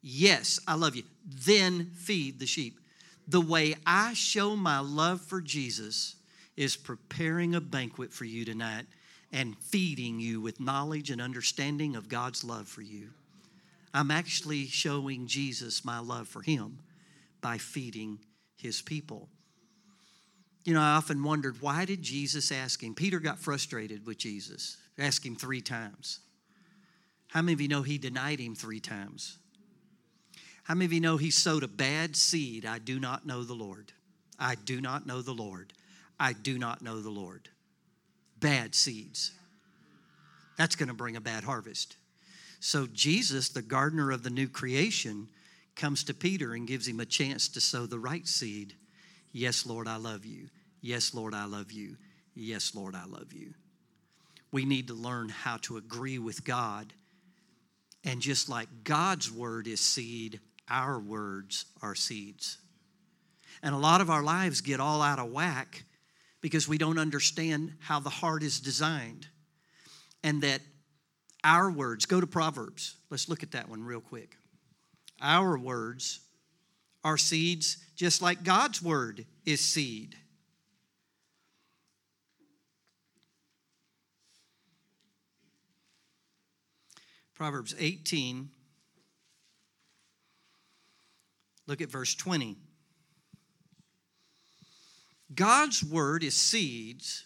Yes, 0.03 0.59
I 0.67 0.75
love 0.75 0.97
you. 0.97 1.05
Then 1.25 1.93
feed 1.95 2.41
the 2.41 2.47
sheep. 2.47 2.81
The 3.29 3.41
way 3.41 3.77
I 3.87 4.15
show 4.15 4.57
my 4.57 4.81
love 4.81 5.21
for 5.21 5.41
Jesus 5.41 6.17
is 6.57 6.77
preparing 6.77 7.55
a 7.55 7.61
banquet 7.61 8.12
for 8.12 8.25
you 8.25 8.45
tonight 8.45 8.87
and 9.33 9.57
feeding 9.59 10.19
you 10.19 10.41
with 10.41 10.59
knowledge 10.59 11.11
and 11.11 11.21
understanding 11.21 11.95
of 11.95 12.09
God's 12.09 12.43
love 12.43 12.67
for 12.67 12.83
you. 12.83 13.11
I'm 13.95 14.11
actually 14.11 14.67
showing 14.67 15.29
Jesus 15.29 15.85
my 15.85 16.01
love 16.01 16.27
for 16.27 16.43
him 16.43 16.81
by 17.41 17.59
feeding 17.59 18.19
his 18.57 18.83
people. 18.83 19.29
You 20.65 20.75
know, 20.75 20.81
I 20.81 20.97
often 20.97 21.23
wondered 21.23 21.62
why 21.62 21.85
did 21.85 22.03
Jesus 22.03 22.51
ask 22.51 22.83
him? 22.83 22.97
Peter 22.97 23.21
got 23.21 23.39
frustrated 23.39 24.05
with 24.05 24.19
Jesus, 24.19 24.79
asked 24.99 25.25
him 25.25 25.37
three 25.37 25.61
times. 25.61 26.19
How 27.29 27.43
many 27.43 27.53
of 27.53 27.61
you 27.61 27.69
know 27.69 27.83
he 27.83 27.99
denied 27.99 28.41
him 28.41 28.55
three 28.55 28.81
times? 28.81 29.39
How 30.65 30.75
many 30.75 30.87
of 30.87 30.93
you 30.93 31.01
know 31.01 31.17
he 31.17 31.31
sowed 31.31 31.62
a 31.62 31.69
bad 31.69 32.17
seed? 32.17 32.67
I 32.67 32.79
do 32.79 32.99
not 32.99 33.27
know 33.27 33.45
the 33.45 33.55
Lord. 33.55 33.93
I 34.39 34.55
do 34.55 34.81
not 34.81 35.07
know 35.07 35.23
the 35.23 35.33
Lord. 35.33 35.73
I 36.19 36.33
do 36.33 36.59
not 36.59 36.83
know 36.83 37.01
the 37.01 37.11
Lord. 37.11 37.49
Bad 38.41 38.75
seeds. 38.75 39.33
That's 40.57 40.77
going 40.77 40.89
to 40.89 40.95
bring 40.95 41.17
a 41.17 41.21
bad 41.21 41.45
harvest. 41.45 41.97
So, 42.61 42.87
Jesus, 42.87 43.51
the 43.51 43.62
gardener 43.62 44.11
of 44.11 44.23
the 44.23 44.31
new 44.31 44.49
creation, 44.49 45.29
comes 45.77 46.03
to 46.05 46.15
Peter 46.15 46.55
and 46.55 46.67
gives 46.67 46.89
him 46.89 47.01
a 47.01 47.07
chance 47.07 47.49
to 47.49 47.61
sow 47.61 47.87
the 47.87 47.99
right 47.99 48.27
seed. 48.27 48.75
Yes, 49.33 49.66
Lord, 49.66 49.87
I 49.87 49.97
love 49.97 50.24
you. 50.24 50.49
Yes, 50.81 51.14
Lord, 51.14 51.35
I 51.35 51.45
love 51.45 51.70
you. 51.70 51.97
Yes, 52.35 52.74
Lord, 52.74 52.95
I 52.95 53.05
love 53.05 53.33
you. 53.33 53.53
We 54.51 54.64
need 54.64 54.89
to 54.89 54.95
learn 54.95 55.29
how 55.29 55.59
to 55.59 55.77
agree 55.77 56.18
with 56.18 56.45
God. 56.45 56.93
And 58.07 58.22
just 58.22 58.48
like 58.48 58.68
God's 58.84 59.30
word 59.30 59.66
is 59.66 59.80
seed, 59.80 60.40
our 60.70 60.98
words 60.98 61.66
are 61.82 61.96
seeds. 61.96 62.59
And 63.62 63.74
a 63.74 63.78
lot 63.78 64.00
of 64.00 64.11
our 64.11 64.22
lives 64.22 64.61
get 64.61 64.78
all 64.78 65.02
out 65.02 65.18
of 65.18 65.32
whack 65.32 65.82
because 66.40 66.68
we 66.68 66.78
don't 66.78 66.98
understand 66.98 67.72
how 67.80 67.98
the 67.98 68.09
heart 68.09 68.44
is 68.44 68.61
designed. 68.61 69.26
And 70.22 70.40
that 70.42 70.61
our 71.42 71.70
words, 71.70 72.07
go 72.07 72.20
to 72.20 72.26
Proverbs. 72.26 72.96
Let's 73.11 73.28
look 73.28 73.42
at 73.42 73.52
that 73.52 73.68
one 73.68 73.82
real 73.82 74.00
quick. 74.00 74.36
Our 75.20 75.59
words 75.59 76.20
are 77.02 77.18
seeds, 77.18 77.78
just 77.96 78.22
like 78.22 78.44
God's 78.44 78.80
word 78.80 79.26
is 79.44 79.61
seed. 79.61 80.16
Proverbs 87.37 87.74
18. 87.78 88.49
Look 91.66 91.82
at 91.82 91.91
verse 91.91 92.14
20. 92.14 92.57
God's 95.34 95.84
word 95.84 96.24
is 96.24 96.34
seeds. 96.34 97.24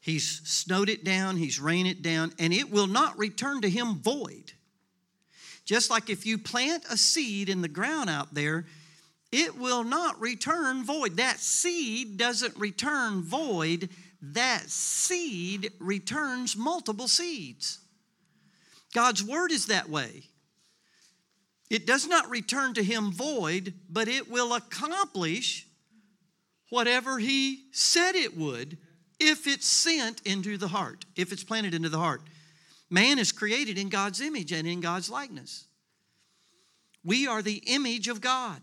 He's 0.00 0.40
snowed 0.44 0.88
it 0.88 1.02
down, 1.02 1.36
he's 1.36 1.58
rained 1.58 1.88
it 1.88 2.00
down, 2.00 2.32
and 2.38 2.52
it 2.52 2.70
will 2.70 2.86
not 2.86 3.18
return 3.18 3.60
to 3.62 3.68
him 3.68 3.96
void. 3.96 4.52
Just 5.64 5.90
like 5.90 6.08
if 6.08 6.24
you 6.24 6.38
plant 6.38 6.84
a 6.88 6.96
seed 6.96 7.48
in 7.48 7.62
the 7.62 7.68
ground 7.68 8.08
out 8.08 8.34
there, 8.34 8.66
it 9.32 9.58
will 9.58 9.82
not 9.82 10.20
return 10.20 10.84
void. 10.84 11.16
That 11.16 11.40
seed 11.40 12.18
doesn't 12.18 12.56
return 12.56 13.22
void, 13.22 13.88
that 14.22 14.70
seed 14.70 15.72
returns 15.80 16.56
multiple 16.56 17.08
seeds. 17.08 17.80
God's 18.94 19.22
word 19.22 19.50
is 19.50 19.66
that 19.66 19.88
way. 19.88 20.24
It 21.68 21.86
does 21.86 22.06
not 22.06 22.30
return 22.30 22.74
to 22.74 22.82
him 22.82 23.10
void, 23.12 23.74
but 23.90 24.08
it 24.08 24.30
will 24.30 24.54
accomplish 24.54 25.66
whatever 26.70 27.18
he 27.18 27.64
said 27.72 28.14
it 28.14 28.36
would 28.36 28.78
if 29.18 29.46
it's 29.46 29.66
sent 29.66 30.22
into 30.24 30.56
the 30.56 30.68
heart, 30.68 31.04
if 31.16 31.32
it's 31.32 31.44
planted 31.44 31.74
into 31.74 31.88
the 31.88 31.98
heart. 31.98 32.22
Man 32.88 33.18
is 33.18 33.32
created 33.32 33.78
in 33.78 33.88
God's 33.88 34.20
image 34.20 34.52
and 34.52 34.66
in 34.66 34.80
God's 34.80 35.10
likeness. 35.10 35.66
We 37.04 37.26
are 37.26 37.42
the 37.42 37.62
image 37.66 38.08
of 38.08 38.20
God. 38.20 38.60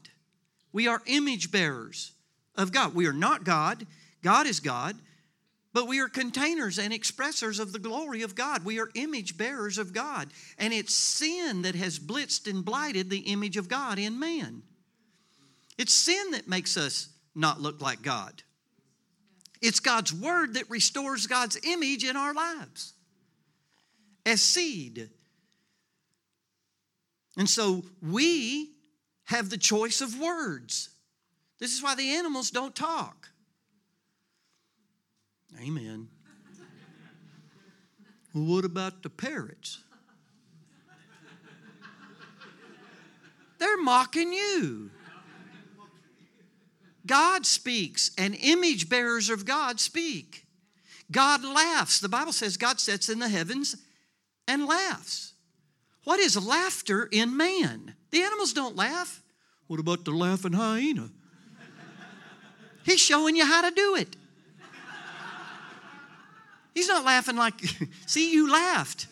We 0.72 0.88
are 0.88 1.02
image 1.06 1.52
bearers 1.52 2.14
of 2.56 2.72
God. 2.72 2.96
We 2.96 3.08
are 3.08 3.14
not 3.14 3.44
God, 3.44 3.86
God 4.22 4.48
is 4.48 4.60
God, 4.60 4.96
but 5.74 5.88
we 5.88 6.00
are 6.00 6.08
containers 6.08 6.78
and 6.78 6.94
expressors 6.94 7.60
of 7.60 7.74
the 7.74 7.80
glory 7.80 8.22
of 8.22 8.36
God. 8.36 8.64
We 8.64 8.80
are 8.80 8.90
image 8.94 9.38
bearers 9.38 9.80
of 9.80 9.92
God. 9.92 10.30
And 10.60 10.72
it's 10.72 10.94
sin 10.94 11.64
that 11.64 11.74
has 11.74 12.00
blitzed 12.00 12.50
and 12.50 12.64
blighted 12.64 13.10
the 13.10 13.20
image 13.20 13.58
of 13.58 13.68
God 13.68 13.98
in 13.98 14.20
man. 14.20 14.62
It's 15.78 15.94
sin 15.94 16.32
that 16.32 16.48
makes 16.48 16.78
us 16.78 17.10
not 17.34 17.60
look 17.60 17.82
like 17.82 18.04
God. 18.04 18.44
It's 19.62 19.80
God's 19.80 20.14
word 20.14 20.54
that 20.54 20.70
restores 20.70 21.26
God's 21.26 21.58
image 21.64 22.04
in 22.04 22.16
our 22.16 22.34
lives 22.34 22.94
as 24.26 24.42
seed. 24.42 25.10
And 27.36 27.50
so 27.50 27.84
we 28.02 28.74
have 29.24 29.50
the 29.50 29.58
choice 29.58 30.02
of 30.02 30.20
words. 30.20 30.90
This 31.60 31.74
is 31.74 31.82
why 31.82 31.96
the 31.96 32.16
animals 32.16 32.52
don't 32.52 32.76
talk. 32.76 33.23
Amen. 35.62 36.08
well, 38.34 38.46
what 38.46 38.66
about 38.66 39.04
the 39.04 39.10
parrots? 39.10 39.80
They're 43.60 43.78
mocking 43.78 44.34
you. 44.34 44.92
God 47.06 47.46
speaks, 47.46 48.12
and 48.18 48.36
image 48.36 48.90
bearers 48.90 49.30
of 49.30 49.46
God 49.46 49.80
speak. 49.80 50.46
God 51.12 51.44
laughs. 51.44 52.00
The 52.00 52.10
Bible 52.10 52.34
says 52.34 52.58
God 52.58 52.80
sits 52.80 53.10
in 53.10 53.20
the 53.20 53.30
heavens 53.30 53.76
and 54.48 54.66
laughs. 54.66 55.34
What 56.04 56.20
is 56.20 56.36
laughter 56.46 57.08
in 57.12 57.38
man? 57.38 57.96
The 58.12 58.22
animals 58.22 58.54
don't 58.54 58.76
laugh. 58.76 59.22
What 59.68 59.80
about 59.80 60.06
the 60.06 60.12
laughing 60.12 60.54
hyena? 60.54 61.10
He's 62.84 63.00
showing 63.00 63.36
you 63.36 63.46
how 63.46 63.62
to 63.68 63.74
do 63.74 63.96
it. 63.96 64.16
He's 66.74 66.88
not 66.88 67.06
laughing 67.06 67.36
like, 67.36 67.60
see, 68.06 68.32
you 68.32 68.52
laughed. 68.52 69.08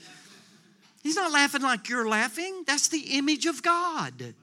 He's 1.03 1.15
not 1.15 1.31
laughing 1.31 1.61
like 1.61 1.89
you're 1.89 2.07
laughing. 2.07 2.63
That's 2.67 2.87
the 2.87 3.17
image 3.17 3.45
of 3.45 3.63
God. 3.63 4.33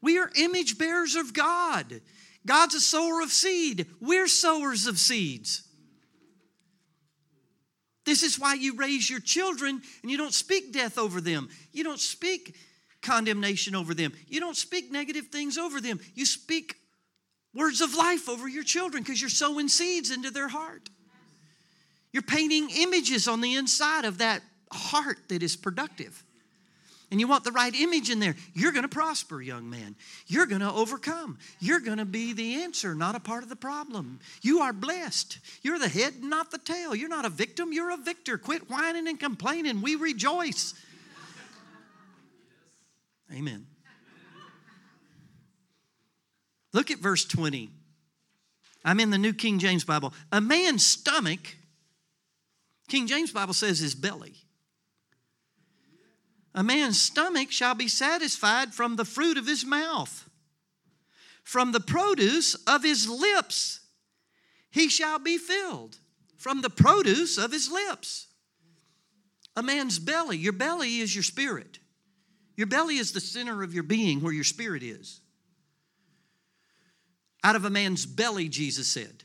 We 0.00 0.18
are 0.18 0.30
image 0.36 0.78
bearers 0.78 1.16
of 1.16 1.32
God. 1.32 2.00
God's 2.44 2.74
a 2.76 2.80
sower 2.80 3.20
of 3.22 3.30
seed. 3.30 3.86
We're 4.00 4.28
sowers 4.28 4.86
of 4.86 4.98
seeds. 4.98 5.66
This 8.04 8.22
is 8.22 8.38
why 8.38 8.54
you 8.54 8.76
raise 8.76 9.10
your 9.10 9.18
children 9.18 9.82
and 10.02 10.10
you 10.10 10.16
don't 10.16 10.32
speak 10.32 10.72
death 10.72 10.96
over 10.96 11.20
them. 11.20 11.48
You 11.72 11.82
don't 11.82 11.98
speak 11.98 12.54
condemnation 13.02 13.74
over 13.74 13.94
them. 13.94 14.12
You 14.28 14.38
don't 14.38 14.56
speak 14.56 14.92
negative 14.92 15.26
things 15.26 15.58
over 15.58 15.80
them. 15.80 15.98
You 16.14 16.24
speak 16.24 16.76
words 17.52 17.80
of 17.80 17.94
life 17.94 18.28
over 18.28 18.46
your 18.46 18.62
children 18.62 19.02
because 19.02 19.20
you're 19.20 19.28
sowing 19.28 19.66
seeds 19.66 20.12
into 20.12 20.30
their 20.30 20.48
heart. 20.48 20.88
You're 22.12 22.22
painting 22.22 22.70
images 22.76 23.28
on 23.28 23.40
the 23.40 23.54
inside 23.54 24.04
of 24.04 24.18
that 24.18 24.42
heart 24.72 25.18
that 25.28 25.42
is 25.42 25.56
productive 25.56 26.24
and 27.10 27.20
you 27.20 27.28
want 27.28 27.44
the 27.44 27.52
right 27.52 27.72
image 27.74 28.10
in 28.10 28.18
there, 28.18 28.34
you're 28.52 28.72
going 28.72 28.82
to 28.82 28.88
prosper, 28.88 29.40
young 29.40 29.70
man. 29.70 29.94
You're 30.26 30.46
going 30.46 30.60
to 30.60 30.72
overcome. 30.72 31.38
You're 31.60 31.78
going 31.78 31.98
to 31.98 32.04
be 32.04 32.32
the 32.32 32.62
answer, 32.62 32.96
not 32.96 33.14
a 33.14 33.20
part 33.20 33.44
of 33.44 33.48
the 33.48 33.56
problem. 33.56 34.18
You 34.42 34.60
are 34.60 34.72
blessed. 34.72 35.38
You're 35.62 35.78
the 35.78 35.88
head, 35.88 36.22
not 36.22 36.50
the 36.50 36.58
tail. 36.58 36.96
You're 36.96 37.08
not 37.08 37.24
a 37.24 37.28
victim, 37.28 37.72
you're 37.72 37.90
a 37.90 37.96
victor. 37.96 38.38
Quit 38.38 38.68
whining 38.68 39.06
and 39.06 39.20
complaining. 39.20 39.82
We 39.82 39.94
rejoice. 39.94 40.74
Amen. 43.32 43.66
Look 46.72 46.90
at 46.90 46.98
verse 46.98 47.24
20. 47.24 47.70
I'm 48.84 49.00
in 49.00 49.10
the 49.10 49.18
New 49.18 49.32
King 49.32 49.60
James 49.60 49.84
Bible. 49.84 50.12
A 50.32 50.40
man's 50.40 50.84
stomach, 50.84 51.56
King 52.88 53.06
James 53.06 53.32
Bible 53.32 53.54
says 53.54 53.78
his 53.78 53.94
belly. 53.94 54.34
A 56.54 56.62
man's 56.62 57.00
stomach 57.00 57.50
shall 57.50 57.74
be 57.74 57.88
satisfied 57.88 58.72
from 58.72 58.96
the 58.96 59.04
fruit 59.04 59.36
of 59.36 59.46
his 59.46 59.64
mouth, 59.64 60.28
from 61.42 61.72
the 61.72 61.80
produce 61.80 62.54
of 62.66 62.82
his 62.82 63.08
lips 63.08 63.80
he 64.76 64.90
shall 64.90 65.18
be 65.18 65.38
filled. 65.38 65.96
From 66.36 66.60
the 66.60 66.68
produce 66.68 67.38
of 67.38 67.50
his 67.50 67.70
lips. 67.70 68.26
A 69.56 69.62
man's 69.62 69.98
belly, 69.98 70.36
your 70.36 70.52
belly 70.52 70.98
is 70.98 71.14
your 71.14 71.22
spirit. 71.22 71.78
Your 72.56 72.66
belly 72.66 72.98
is 72.98 73.12
the 73.12 73.20
center 73.20 73.62
of 73.62 73.72
your 73.72 73.82
being 73.82 74.20
where 74.20 74.34
your 74.34 74.44
spirit 74.44 74.82
is. 74.82 75.22
Out 77.42 77.56
of 77.56 77.64
a 77.64 77.70
man's 77.70 78.04
belly, 78.04 78.50
Jesus 78.50 78.86
said, 78.86 79.24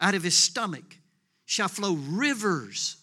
out 0.00 0.14
of 0.14 0.22
his 0.22 0.36
stomach 0.36 0.96
shall 1.52 1.68
flow 1.68 1.92
rivers 1.92 2.96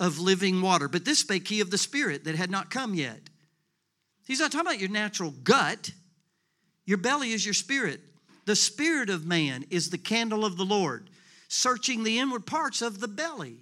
of 0.00 0.18
living 0.18 0.62
water. 0.62 0.88
But 0.88 1.04
this 1.04 1.18
spake 1.18 1.46
he 1.46 1.60
of 1.60 1.70
the 1.70 1.76
Spirit 1.76 2.24
that 2.24 2.36
had 2.36 2.50
not 2.50 2.70
come 2.70 2.94
yet. 2.94 3.20
He's 4.26 4.40
not 4.40 4.50
talking 4.50 4.66
about 4.66 4.80
your 4.80 4.88
natural 4.88 5.30
gut. 5.30 5.90
Your 6.86 6.96
belly 6.96 7.32
is 7.32 7.44
your 7.44 7.52
spirit. 7.52 8.00
The 8.46 8.56
spirit 8.56 9.10
of 9.10 9.26
man 9.26 9.66
is 9.68 9.90
the 9.90 9.98
candle 9.98 10.46
of 10.46 10.56
the 10.56 10.64
Lord, 10.64 11.10
searching 11.48 12.02
the 12.02 12.18
inward 12.18 12.46
parts 12.46 12.80
of 12.80 12.98
the 12.98 13.08
belly. 13.08 13.58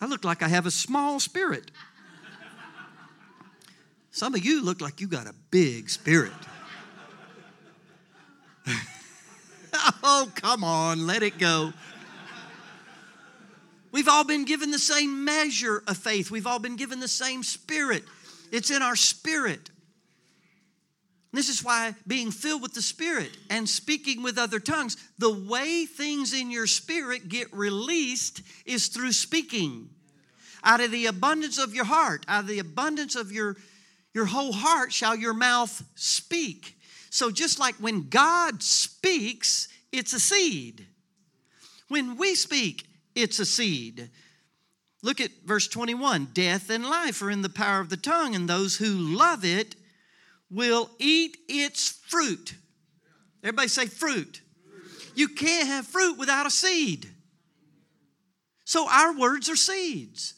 I 0.00 0.06
look 0.06 0.24
like 0.24 0.40
I 0.40 0.48
have 0.48 0.66
a 0.66 0.70
small 0.70 1.18
spirit. 1.18 1.72
Some 4.12 4.36
of 4.36 4.44
you 4.44 4.64
look 4.64 4.80
like 4.80 5.00
you 5.00 5.08
got 5.08 5.26
a 5.26 5.34
big 5.50 5.90
spirit. 5.90 6.32
Oh, 10.20 10.32
come 10.34 10.64
on, 10.64 11.06
let 11.06 11.22
it 11.22 11.38
go. 11.38 11.72
We've 13.92 14.08
all 14.08 14.24
been 14.24 14.44
given 14.44 14.70
the 14.70 14.78
same 14.78 15.24
measure 15.24 15.82
of 15.86 15.96
faith. 15.96 16.30
We've 16.30 16.46
all 16.46 16.58
been 16.58 16.76
given 16.76 17.00
the 17.00 17.08
same 17.08 17.42
spirit. 17.42 18.04
It's 18.52 18.70
in 18.70 18.82
our 18.82 18.96
spirit. 18.96 19.70
This 21.32 21.48
is 21.48 21.64
why 21.64 21.94
being 22.06 22.30
filled 22.30 22.62
with 22.62 22.74
the 22.74 22.82
Spirit 22.82 23.30
and 23.48 23.68
speaking 23.68 24.22
with 24.22 24.36
other 24.36 24.58
tongues, 24.58 24.96
the 25.18 25.32
way 25.32 25.86
things 25.86 26.32
in 26.32 26.50
your 26.50 26.66
spirit 26.66 27.28
get 27.28 27.52
released 27.52 28.42
is 28.66 28.88
through 28.88 29.12
speaking. 29.12 29.90
Out 30.64 30.80
of 30.80 30.90
the 30.90 31.06
abundance 31.06 31.58
of 31.58 31.72
your 31.72 31.84
heart, 31.84 32.26
out 32.26 32.40
of 32.40 32.46
the 32.48 32.58
abundance 32.58 33.14
of 33.14 33.30
your, 33.30 33.56
your 34.12 34.26
whole 34.26 34.52
heart, 34.52 34.92
shall 34.92 35.14
your 35.14 35.32
mouth 35.32 35.84
speak. 35.94 36.76
So, 37.10 37.30
just 37.30 37.58
like 37.58 37.76
when 37.76 38.08
God 38.08 38.62
speaks, 38.62 39.68
it's 39.92 40.12
a 40.12 40.20
seed. 40.20 40.86
When 41.88 42.16
we 42.16 42.34
speak, 42.34 42.86
it's 43.14 43.38
a 43.38 43.44
seed. 43.44 44.10
Look 45.02 45.20
at 45.20 45.30
verse 45.44 45.66
21 45.68 46.28
Death 46.32 46.70
and 46.70 46.84
life 46.84 47.22
are 47.22 47.30
in 47.30 47.42
the 47.42 47.48
power 47.48 47.80
of 47.80 47.90
the 47.90 47.96
tongue, 47.96 48.34
and 48.34 48.48
those 48.48 48.76
who 48.76 48.94
love 48.94 49.44
it 49.44 49.74
will 50.50 50.90
eat 50.98 51.36
its 51.48 52.00
fruit. 52.06 52.54
Everybody 53.42 53.68
say 53.68 53.86
fruit. 53.86 54.42
You 55.14 55.28
can't 55.28 55.68
have 55.68 55.86
fruit 55.86 56.18
without 56.18 56.46
a 56.46 56.50
seed. 56.50 57.08
So 58.64 58.88
our 58.88 59.18
words 59.18 59.48
are 59.48 59.56
seeds. 59.56 60.34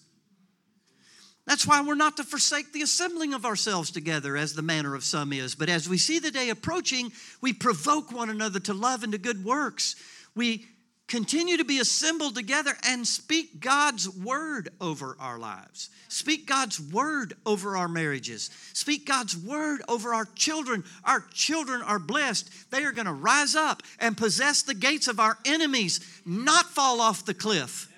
That's 1.47 1.67
why 1.67 1.83
we're 1.83 1.95
not 1.95 2.17
to 2.19 2.25
forsake 2.25 2.73
the 2.73 2.83
assembling 2.83 3.35
of 3.35 3.45
ourselves 3.45 3.91
together, 3.91 4.37
as 4.37 4.55
the 4.55 4.63
manner 4.63 4.95
of 4.95 5.03
some 5.03 5.33
is. 5.33 5.55
But 5.55 5.69
as 5.69 5.89
we 5.89 5.99
see 5.99 6.19
the 6.19 6.31
day 6.31 6.51
approaching, 6.51 7.11
we 7.41 7.53
provoke 7.53 8.13
one 8.13 8.31
another 8.31 8.61
to 8.61 8.75
love 8.75 9.03
and 9.03 9.13
to 9.13 9.19
good 9.19 9.45
works. 9.45 9.97
We 10.37 10.67
continue 11.09 11.57
to 11.57 11.65
be 11.65 11.81
assembled 11.81 12.37
together 12.37 12.73
and 12.87 13.07
speak 13.07 13.61
God's 13.61 14.09
word 14.09 14.71
over 14.81 15.17
our 15.19 15.39
lives. 15.39 15.91
Speak 16.09 16.47
God's 16.47 16.81
word 16.81 17.35
over 17.45 17.77
our 17.77 17.89
marriages. 17.89 18.49
Speak 18.73 19.07
God's 19.07 19.37
word 19.37 19.83
over 19.89 20.15
our 20.15 20.27
children. 20.37 20.85
Our 21.05 21.25
children 21.35 21.83
are 21.83 21.99
blessed. 21.99 22.71
They 22.71 22.85
are 22.85 22.93
going 22.93 23.07
to 23.07 23.13
rise 23.13 23.57
up 23.57 23.83
and 23.99 24.17
possess 24.17 24.63
the 24.63 24.75
gates 24.75 25.09
of 25.09 25.19
our 25.19 25.37
enemies, 25.45 26.01
not 26.25 26.67
fall 26.67 27.01
off 27.01 27.27
the 27.27 27.35
cliff. 27.35 27.93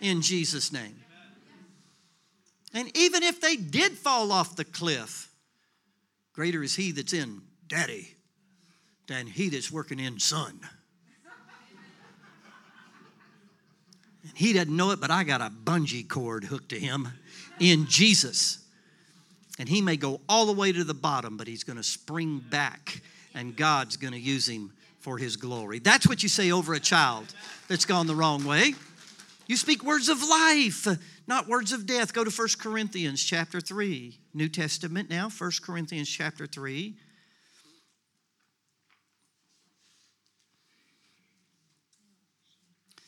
In 0.00 0.22
Jesus' 0.22 0.72
name. 0.72 1.01
And 2.74 2.94
even 2.96 3.22
if 3.22 3.40
they 3.40 3.56
did 3.56 3.92
fall 3.92 4.32
off 4.32 4.56
the 4.56 4.64
cliff, 4.64 5.28
greater 6.32 6.62
is 6.62 6.74
He 6.74 6.92
that's 6.92 7.12
in 7.12 7.42
Daddy 7.68 8.08
than 9.08 9.26
He 9.26 9.48
that's 9.48 9.70
working 9.70 10.00
in 10.00 10.18
Son. 10.18 10.60
And 14.22 14.38
he 14.38 14.52
doesn't 14.52 14.74
know 14.74 14.92
it, 14.92 15.00
but 15.00 15.10
I 15.10 15.24
got 15.24 15.40
a 15.40 15.50
bungee 15.50 16.08
cord 16.08 16.44
hooked 16.44 16.70
to 16.70 16.78
him 16.78 17.08
in 17.58 17.86
Jesus. 17.86 18.58
And 19.58 19.68
he 19.68 19.82
may 19.82 19.96
go 19.96 20.20
all 20.28 20.46
the 20.46 20.52
way 20.52 20.72
to 20.72 20.84
the 20.84 20.94
bottom, 20.94 21.36
but 21.36 21.46
he's 21.46 21.64
going 21.64 21.76
to 21.76 21.82
spring 21.82 22.38
back, 22.38 23.02
and 23.34 23.56
God's 23.56 23.96
going 23.96 24.12
to 24.14 24.18
use 24.18 24.48
him 24.48 24.72
for 25.00 25.18
his 25.18 25.36
glory. 25.36 25.80
That's 25.80 26.08
what 26.08 26.22
you 26.22 26.28
say 26.28 26.52
over 26.52 26.74
a 26.74 26.80
child 26.80 27.34
that's 27.68 27.84
gone 27.84 28.06
the 28.06 28.14
wrong 28.14 28.44
way. 28.44 28.74
You 29.48 29.56
speak 29.56 29.82
words 29.82 30.08
of 30.08 30.22
life, 30.22 30.86
not 31.26 31.48
words 31.48 31.72
of 31.72 31.86
death. 31.86 32.12
Go 32.12 32.24
to 32.24 32.30
1 32.30 32.48
Corinthians 32.58 33.22
chapter 33.22 33.60
3, 33.60 34.18
New 34.34 34.48
Testament 34.48 35.08
now, 35.10 35.28
1 35.28 35.50
Corinthians 35.62 36.08
chapter 36.08 36.46
3. 36.46 36.96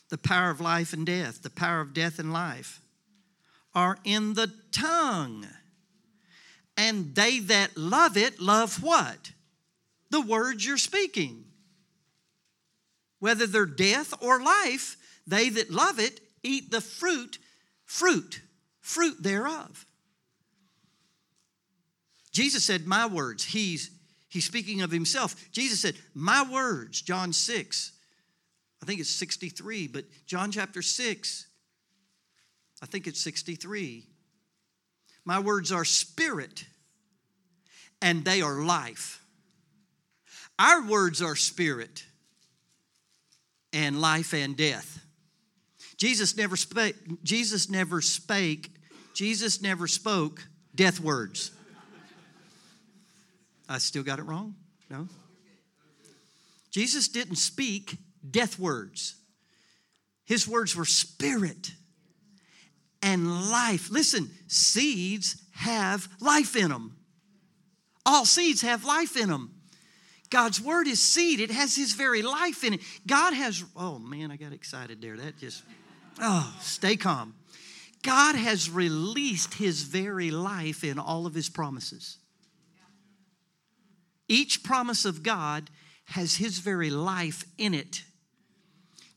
the 0.09 0.17
power 0.17 0.49
of 0.49 0.61
life 0.61 0.93
and 0.93 1.05
death, 1.05 1.41
the 1.41 1.49
power 1.49 1.81
of 1.81 1.93
death 1.93 2.19
and 2.19 2.31
life, 2.31 2.79
are 3.73 3.97
in 4.03 4.33
the 4.33 4.51
tongue. 4.71 5.45
And 6.77 7.15
they 7.15 7.39
that 7.39 7.77
love 7.77 8.17
it 8.17 8.39
love 8.39 8.81
what? 8.83 9.31
The 10.11 10.21
words 10.21 10.65
you're 10.65 10.77
speaking. 10.77 11.45
Whether 13.19 13.47
they're 13.47 13.65
death 13.65 14.13
or 14.21 14.41
life, 14.41 14.97
they 15.25 15.49
that 15.49 15.71
love 15.71 15.99
it 15.99 16.19
eat 16.43 16.71
the 16.71 16.81
fruit, 16.81 17.39
fruit, 17.85 18.41
fruit 18.81 19.21
thereof. 19.21 19.85
Jesus 22.31 22.65
said, 22.65 22.85
My 22.85 23.05
words. 23.05 23.45
He's, 23.45 23.91
he's 24.27 24.45
speaking 24.45 24.81
of 24.81 24.91
himself. 24.91 25.51
Jesus 25.51 25.79
said, 25.79 25.95
My 26.13 26.45
words, 26.49 27.01
John 27.01 27.31
6, 27.31 27.91
I 28.83 28.85
think 28.85 28.99
it's 28.99 29.09
63, 29.09 29.87
but 29.87 30.05
John 30.25 30.51
chapter 30.51 30.81
6, 30.81 31.47
I 32.81 32.85
think 32.85 33.07
it's 33.07 33.21
63. 33.21 34.03
My 35.23 35.39
words 35.39 35.71
are 35.71 35.85
spirit 35.85 36.65
and 38.01 38.23
they 38.23 38.41
are 38.41 38.63
life. 38.63 39.23
Our 40.59 40.85
words 40.87 41.21
are 41.21 41.35
spirit 41.35 42.05
and 43.73 43.99
life 43.99 44.33
and 44.33 44.55
death. 44.55 45.04
Jesus 45.97 46.35
never 46.35 46.55
spake, 46.55 46.95
Jesus 47.23 47.69
never 47.69 48.01
spake, 48.01 48.69
Jesus 49.13 49.61
never 49.61 49.87
spoke 49.87 50.45
death 50.73 50.99
words. 50.99 51.51
I 53.67 53.77
still 53.79 54.03
got 54.03 54.19
it 54.19 54.23
wrong? 54.23 54.55
No? 54.89 55.07
Jesus 56.71 57.07
didn't 57.07 57.37
speak 57.37 57.97
death 58.29 58.59
words. 58.59 59.15
His 60.25 60.47
words 60.47 60.75
were 60.75 60.85
spirit 60.85 61.71
and 63.01 63.49
life. 63.49 63.89
Listen, 63.89 64.29
seeds 64.47 65.41
have 65.53 66.07
life 66.19 66.55
in 66.55 66.69
them. 66.69 66.97
All 68.05 68.25
seeds 68.25 68.61
have 68.61 68.83
life 68.83 69.15
in 69.15 69.29
them. 69.29 69.51
God's 70.29 70.59
word 70.59 70.87
is 70.87 71.01
seed, 71.01 71.39
it 71.39 71.51
has 71.51 71.75
His 71.75 71.93
very 71.93 72.21
life 72.21 72.63
in 72.63 72.73
it. 72.73 72.81
God 73.05 73.33
has, 73.33 73.63
oh 73.75 73.99
man, 73.99 74.31
I 74.31 74.37
got 74.37 74.53
excited 74.53 75.01
there. 75.01 75.15
That 75.15 75.37
just, 75.37 75.63
oh, 76.19 76.55
stay 76.59 76.95
calm. 76.95 77.35
God 78.01 78.35
has 78.35 78.69
released 78.69 79.55
His 79.55 79.83
very 79.83 80.31
life 80.31 80.83
in 80.83 80.99
all 80.99 81.25
of 81.25 81.33
His 81.33 81.49
promises. 81.49 82.17
Each 84.27 84.63
promise 84.63 85.05
of 85.05 85.23
God 85.23 85.69
has 86.05 86.35
His 86.35 86.59
very 86.59 86.89
life 86.89 87.45
in 87.57 87.73
it 87.73 88.03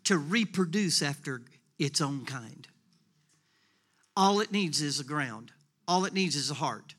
to 0.04 0.16
reproduce 0.16 1.02
after 1.02 1.42
its 1.78 2.00
own 2.00 2.24
kind. 2.24 2.66
All 4.16 4.40
it 4.40 4.50
needs 4.50 4.80
is 4.80 4.98
a 4.98 5.04
ground. 5.04 5.52
All 5.86 6.04
it 6.04 6.14
needs 6.14 6.34
is 6.34 6.50
a 6.50 6.54
heart. 6.54 6.94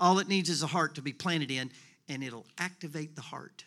All 0.00 0.18
it 0.18 0.28
needs 0.28 0.48
is 0.48 0.62
a 0.62 0.66
heart 0.66 0.94
to 0.96 1.02
be 1.02 1.12
planted 1.12 1.50
in, 1.50 1.70
and 2.08 2.24
it'll 2.24 2.46
activate 2.58 3.16
the 3.16 3.22
heart. 3.22 3.64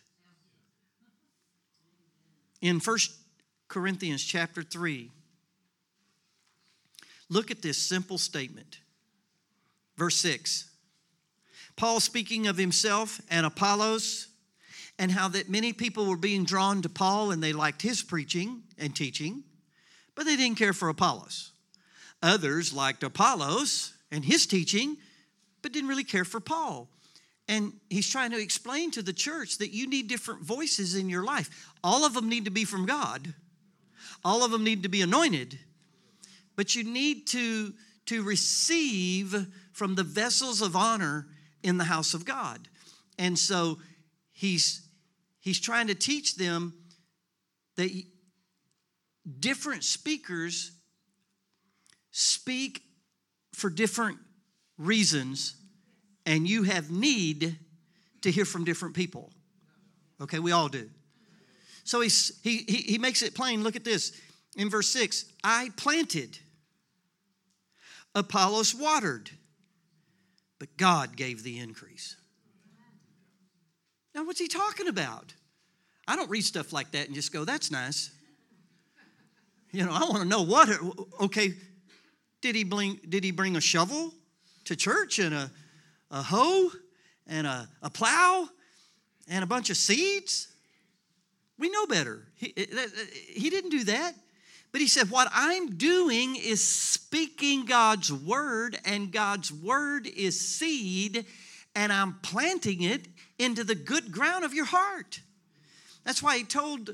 In 2.61 2.79
First 2.79 3.11
Corinthians 3.67 4.23
chapter 4.23 4.63
3, 4.63 5.11
look 7.29 7.51
at 7.51 7.61
this 7.61 7.77
simple 7.77 8.17
statement. 8.17 8.79
Verse 9.97 10.15
6. 10.17 10.69
Paul 11.75 11.99
speaking 11.99 12.47
of 12.47 12.57
himself 12.57 13.21
and 13.29 13.45
Apollos 13.45 14.27
and 14.99 15.11
how 15.11 15.27
that 15.29 15.49
many 15.49 15.73
people 15.73 16.07
were 16.07 16.17
being 16.17 16.43
drawn 16.43 16.81
to 16.81 16.89
Paul 16.89 17.31
and 17.31 17.41
they 17.41 17.53
liked 17.53 17.81
his 17.81 18.01
preaching 18.01 18.63
and 18.77 18.95
teaching, 18.95 19.43
but 20.15 20.25
they 20.25 20.35
didn't 20.35 20.57
care 20.57 20.73
for 20.73 20.89
Apollos. 20.89 21.51
Others 22.23 22.73
liked 22.73 23.03
Apollos 23.03 23.93
and 24.11 24.25
his 24.25 24.47
teaching, 24.47 24.97
but 25.61 25.71
didn't 25.71 25.89
really 25.89 26.03
care 26.03 26.25
for 26.25 26.39
Paul. 26.39 26.89
And 27.47 27.73
he's 27.89 28.09
trying 28.09 28.31
to 28.31 28.41
explain 28.41 28.91
to 28.91 29.01
the 29.01 29.13
church 29.13 29.59
that 29.59 29.71
you 29.71 29.87
need 29.87 30.07
different 30.07 30.41
voices 30.41 30.95
in 30.95 31.09
your 31.09 31.23
life. 31.23 31.71
All 31.83 32.05
of 32.05 32.13
them 32.13 32.27
need 32.27 32.45
to 32.45 32.51
be 32.51 32.65
from 32.65 32.85
God, 32.85 33.33
all 34.25 34.43
of 34.43 34.51
them 34.51 34.63
need 34.63 34.83
to 34.83 34.89
be 34.89 35.01
anointed, 35.01 35.59
but 36.57 36.75
you 36.75 36.83
need 36.83 37.27
to, 37.27 37.73
to 38.07 38.23
receive 38.23 39.47
from 39.71 39.95
the 39.95 40.03
vessels 40.03 40.61
of 40.61 40.75
honor 40.75 41.27
in 41.63 41.77
the 41.77 41.85
house 41.85 42.13
of 42.13 42.25
God. 42.25 42.67
And 43.17 43.39
so 43.39 43.77
he's 44.33 44.81
he's 45.39 45.59
trying 45.59 45.87
to 45.87 45.95
teach 45.95 46.35
them 46.35 46.73
that 47.77 47.89
different 49.39 49.83
speakers 49.83 50.71
speak 52.11 52.81
for 53.53 53.69
different 53.69 54.17
reasons, 54.77 55.55
and 56.25 56.47
you 56.47 56.63
have 56.63 56.91
need 56.91 57.57
to 58.21 58.31
hear 58.31 58.45
from 58.45 58.65
different 58.65 58.95
people. 58.95 59.31
Okay, 60.21 60.39
we 60.39 60.51
all 60.51 60.67
do. 60.67 60.89
So 61.83 62.01
he's, 62.01 62.39
he, 62.43 62.57
he, 62.67 62.77
he 62.77 62.97
makes 62.97 63.21
it 63.21 63.33
plain. 63.33 63.63
Look 63.63 63.75
at 63.75 63.83
this 63.85 64.19
in 64.57 64.69
verse 64.69 64.89
6 64.89 65.25
I 65.43 65.69
planted, 65.77 66.37
Apollos 68.17 68.73
watered, 68.73 69.29
but 70.59 70.75
God 70.77 71.15
gave 71.15 71.43
the 71.43 71.59
increase. 71.59 72.15
Now, 74.15 74.25
what's 74.25 74.39
he 74.39 74.47
talking 74.47 74.87
about? 74.87 75.33
I 76.07 76.15
don't 76.15 76.29
read 76.29 76.43
stuff 76.43 76.73
like 76.73 76.91
that 76.91 77.05
and 77.05 77.13
just 77.13 77.31
go, 77.31 77.45
that's 77.45 77.69
nice. 77.69 78.11
You 79.71 79.85
know, 79.85 79.91
I 79.91 79.99
want 79.99 80.23
to 80.23 80.25
know 80.25 80.41
what, 80.41 80.69
okay, 81.19 81.53
did 82.41 82.55
he 82.55 82.63
bring, 82.63 82.99
did 83.07 83.23
he 83.23 83.31
bring 83.31 83.55
a 83.55 83.61
shovel 83.61 84.13
to 84.65 84.75
church 84.75 85.19
and 85.19 85.35
a, 85.35 85.51
a 86.09 86.23
hoe 86.23 86.69
and 87.27 87.45
a, 87.45 87.67
a 87.83 87.89
plow 87.89 88.47
and 89.27 89.43
a 89.43 89.47
bunch 89.47 89.69
of 89.69 89.77
seeds? 89.77 90.47
We 91.59 91.69
know 91.69 91.85
better. 91.85 92.23
He, 92.35 92.53
eh, 92.55 92.65
eh, 92.71 92.87
he 93.33 93.49
didn't 93.49 93.71
do 93.71 93.83
that. 93.85 94.15
But 94.77 94.83
he 94.83 94.87
said, 94.87 95.09
What 95.09 95.31
I'm 95.33 95.77
doing 95.77 96.35
is 96.35 96.63
speaking 96.63 97.65
God's 97.65 98.13
word, 98.13 98.77
and 98.85 99.11
God's 99.11 99.51
word 99.51 100.05
is 100.05 100.39
seed, 100.39 101.25
and 101.73 101.91
I'm 101.91 102.19
planting 102.21 102.83
it 102.83 103.07
into 103.39 103.63
the 103.63 103.73
good 103.73 104.11
ground 104.11 104.45
of 104.45 104.53
your 104.53 104.65
heart. 104.65 105.19
That's 106.03 106.21
why 106.21 106.37
he 106.37 106.43
told 106.43 106.91
uh, 106.91 106.93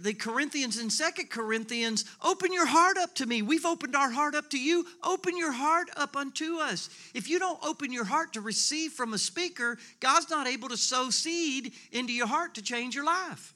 the 0.00 0.14
Corinthians 0.16 0.78
in 0.78 0.90
Second 0.90 1.28
Corinthians, 1.28 2.04
open 2.22 2.52
your 2.52 2.66
heart 2.66 2.96
up 2.98 3.16
to 3.16 3.26
me. 3.26 3.42
We've 3.42 3.66
opened 3.66 3.96
our 3.96 4.12
heart 4.12 4.36
up 4.36 4.48
to 4.50 4.60
you. 4.60 4.86
Open 5.02 5.36
your 5.36 5.50
heart 5.50 5.90
up 5.96 6.14
unto 6.14 6.58
us. 6.58 6.88
If 7.14 7.28
you 7.28 7.40
don't 7.40 7.58
open 7.64 7.92
your 7.92 8.04
heart 8.04 8.34
to 8.34 8.40
receive 8.40 8.92
from 8.92 9.12
a 9.12 9.18
speaker, 9.18 9.76
God's 9.98 10.30
not 10.30 10.46
able 10.46 10.68
to 10.68 10.76
sow 10.76 11.10
seed 11.10 11.72
into 11.90 12.12
your 12.12 12.28
heart 12.28 12.54
to 12.54 12.62
change 12.62 12.94
your 12.94 13.06
life. 13.06 13.54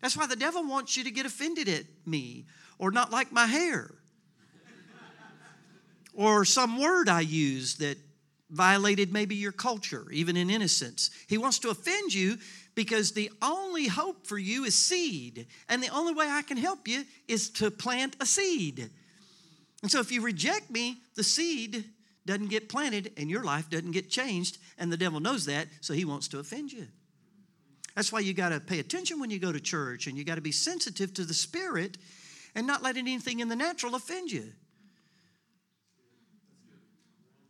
That's 0.00 0.16
why 0.16 0.26
the 0.26 0.36
devil 0.36 0.64
wants 0.64 0.96
you 0.96 1.04
to 1.04 1.10
get 1.10 1.26
offended 1.26 1.68
at 1.68 1.84
me 2.04 2.46
or 2.78 2.90
not 2.90 3.10
like 3.10 3.32
my 3.32 3.46
hair 3.46 3.90
or 6.14 6.44
some 6.44 6.80
word 6.80 7.08
I 7.08 7.20
use 7.20 7.76
that 7.76 7.98
violated 8.50 9.12
maybe 9.12 9.34
your 9.34 9.52
culture, 9.52 10.06
even 10.12 10.36
in 10.36 10.50
innocence. 10.50 11.10
He 11.26 11.38
wants 11.38 11.58
to 11.60 11.70
offend 11.70 12.14
you 12.14 12.38
because 12.74 13.12
the 13.12 13.30
only 13.42 13.88
hope 13.88 14.26
for 14.26 14.38
you 14.38 14.64
is 14.64 14.74
seed. 14.74 15.46
And 15.68 15.82
the 15.82 15.88
only 15.88 16.14
way 16.14 16.28
I 16.28 16.42
can 16.42 16.56
help 16.56 16.86
you 16.86 17.04
is 17.26 17.50
to 17.50 17.70
plant 17.70 18.16
a 18.20 18.26
seed. 18.26 18.90
And 19.82 19.90
so 19.90 20.00
if 20.00 20.12
you 20.12 20.22
reject 20.22 20.70
me, 20.70 20.98
the 21.14 21.24
seed 21.24 21.84
doesn't 22.24 22.48
get 22.48 22.68
planted 22.68 23.12
and 23.16 23.30
your 23.30 23.44
life 23.44 23.70
doesn't 23.70 23.92
get 23.92 24.10
changed. 24.10 24.58
And 24.78 24.92
the 24.92 24.96
devil 24.96 25.20
knows 25.20 25.46
that, 25.46 25.68
so 25.80 25.94
he 25.94 26.04
wants 26.04 26.28
to 26.28 26.38
offend 26.38 26.72
you. 26.72 26.86
That's 27.96 28.12
why 28.12 28.20
you 28.20 28.34
got 28.34 28.50
to 28.50 28.60
pay 28.60 28.78
attention 28.78 29.18
when 29.18 29.30
you 29.30 29.38
go 29.38 29.50
to 29.50 29.58
church 29.58 30.06
and 30.06 30.18
you 30.18 30.22
got 30.22 30.34
to 30.34 30.42
be 30.42 30.52
sensitive 30.52 31.14
to 31.14 31.24
the 31.24 31.34
Spirit 31.34 31.96
and 32.54 32.66
not 32.66 32.82
let 32.82 32.98
anything 32.98 33.40
in 33.40 33.48
the 33.48 33.56
natural 33.56 33.94
offend 33.94 34.30
you. 34.30 34.52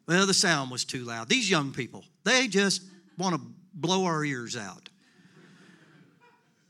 Well, 0.07 0.25
the 0.25 0.35
sound 0.35 0.71
was 0.71 0.85
too 0.85 1.05
loud. 1.05 1.29
These 1.29 1.51
young 1.51 1.73
people, 1.73 2.05
they 2.23 2.47
just 2.47 2.83
want 3.19 3.35
to 3.35 3.41
blow 3.75 4.05
our 4.05 4.25
ears 4.25 4.57
out. 4.57 4.89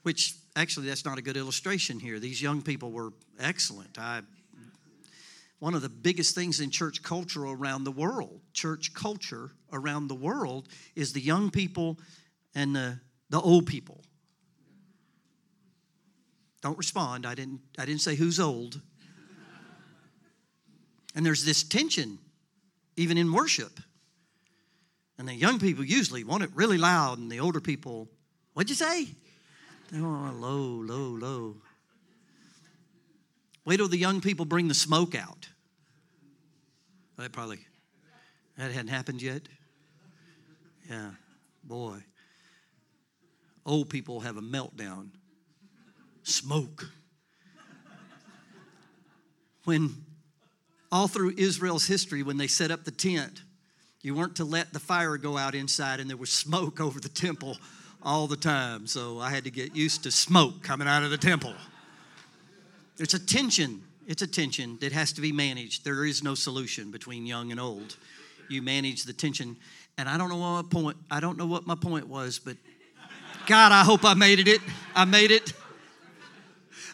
Which 0.04 0.34
actually, 0.56 0.86
that's 0.86 1.04
not 1.04 1.18
a 1.18 1.22
good 1.22 1.36
illustration 1.36 2.00
here. 2.00 2.18
These 2.18 2.40
young 2.40 2.62
people 2.62 2.92
were 2.92 3.10
excellent. 3.38 3.98
I, 3.98 4.22
one 5.58 5.74
of 5.74 5.82
the 5.82 5.90
biggest 5.90 6.34
things 6.34 6.60
in 6.60 6.70
church 6.70 7.02
culture 7.02 7.44
around 7.44 7.84
the 7.84 7.92
world, 7.92 8.40
church 8.54 8.94
culture 8.94 9.50
around 9.70 10.08
the 10.08 10.14
world, 10.14 10.68
is 10.94 11.12
the 11.12 11.20
young 11.20 11.50
people 11.50 11.98
and 12.54 12.74
the, 12.74 13.00
the 13.30 13.40
old 13.40 13.66
people. 13.66 14.02
Don't 16.62 16.78
respond. 16.78 17.26
I 17.26 17.34
didn't, 17.34 17.60
I 17.78 17.84
didn't 17.84 18.00
say 18.00 18.14
who's 18.14 18.40
old. 18.40 18.80
And 21.14 21.24
there's 21.24 21.44
this 21.44 21.62
tension 21.62 22.18
even 22.96 23.18
in 23.18 23.32
worship. 23.32 23.80
And 25.18 25.26
the 25.26 25.34
young 25.34 25.58
people 25.58 25.84
usually 25.84 26.24
want 26.24 26.42
it 26.42 26.50
really 26.54 26.76
loud, 26.76 27.18
and 27.18 27.30
the 27.30 27.40
older 27.40 27.60
people, 27.60 28.08
what'd 28.52 28.68
you 28.68 28.76
say? 28.76 29.08
Oh, 29.94 30.34
low, 30.34 30.82
low, 30.82 31.16
low. 31.16 31.56
Wait 33.64 33.78
till 33.78 33.88
the 33.88 33.96
young 33.96 34.20
people 34.20 34.44
bring 34.44 34.68
the 34.68 34.74
smoke 34.74 35.14
out. 35.14 35.48
That 37.16 37.32
probably, 37.32 37.60
that 38.58 38.72
hadn't 38.72 38.88
happened 38.88 39.22
yet. 39.22 39.42
Yeah, 40.90 41.12
boy. 41.64 41.98
Old 43.66 43.90
people 43.90 44.20
have 44.20 44.36
a 44.36 44.40
meltdown. 44.40 45.08
Smoke. 46.22 46.88
When 49.64 49.90
all 50.92 51.08
through 51.08 51.34
Israel's 51.36 51.86
history, 51.86 52.22
when 52.22 52.36
they 52.36 52.46
set 52.46 52.70
up 52.70 52.84
the 52.84 52.92
tent, 52.92 53.42
you 54.02 54.14
weren't 54.14 54.36
to 54.36 54.44
let 54.44 54.72
the 54.72 54.78
fire 54.78 55.16
go 55.16 55.36
out 55.36 55.56
inside, 55.56 55.98
and 55.98 56.08
there 56.08 56.16
was 56.16 56.30
smoke 56.30 56.80
over 56.86 57.00
the 57.00 57.08
temple 57.08 57.58
all 58.02 58.28
the 58.28 58.36
time. 58.36 58.86
So 58.86 59.18
I 59.18 59.30
had 59.30 59.42
to 59.44 59.50
get 59.50 59.74
used 59.74 60.04
to 60.04 60.12
smoke 60.12 60.62
coming 60.62 60.86
out 60.86 61.02
of 61.02 61.10
the 61.10 61.18
temple. 61.18 61.54
It's 62.98 63.14
a 63.14 63.26
tension. 63.26 63.82
It's 64.06 64.22
a 64.22 64.28
tension 64.28 64.78
that 64.80 64.92
has 64.92 65.12
to 65.14 65.20
be 65.20 65.32
managed. 65.32 65.84
There 65.84 66.04
is 66.04 66.22
no 66.22 66.36
solution 66.36 66.92
between 66.92 67.26
young 67.26 67.50
and 67.50 67.58
old. 67.58 67.96
You 68.48 68.62
manage 68.62 69.02
the 69.02 69.12
tension. 69.12 69.56
And 69.98 70.08
I 70.08 70.16
don't 70.16 70.28
know 70.28 70.36
what 70.36 70.62
my 70.62 70.68
point. 70.70 70.96
I 71.10 71.18
don't 71.18 71.36
know 71.36 71.46
what 71.46 71.66
my 71.66 71.74
point 71.74 72.06
was, 72.06 72.38
but 72.38 72.56
God, 73.46 73.72
I 73.72 73.84
hope 73.84 74.04
I 74.04 74.14
made 74.14 74.46
it. 74.46 74.60
I 74.94 75.04
made 75.04 75.30
it. 75.30 75.52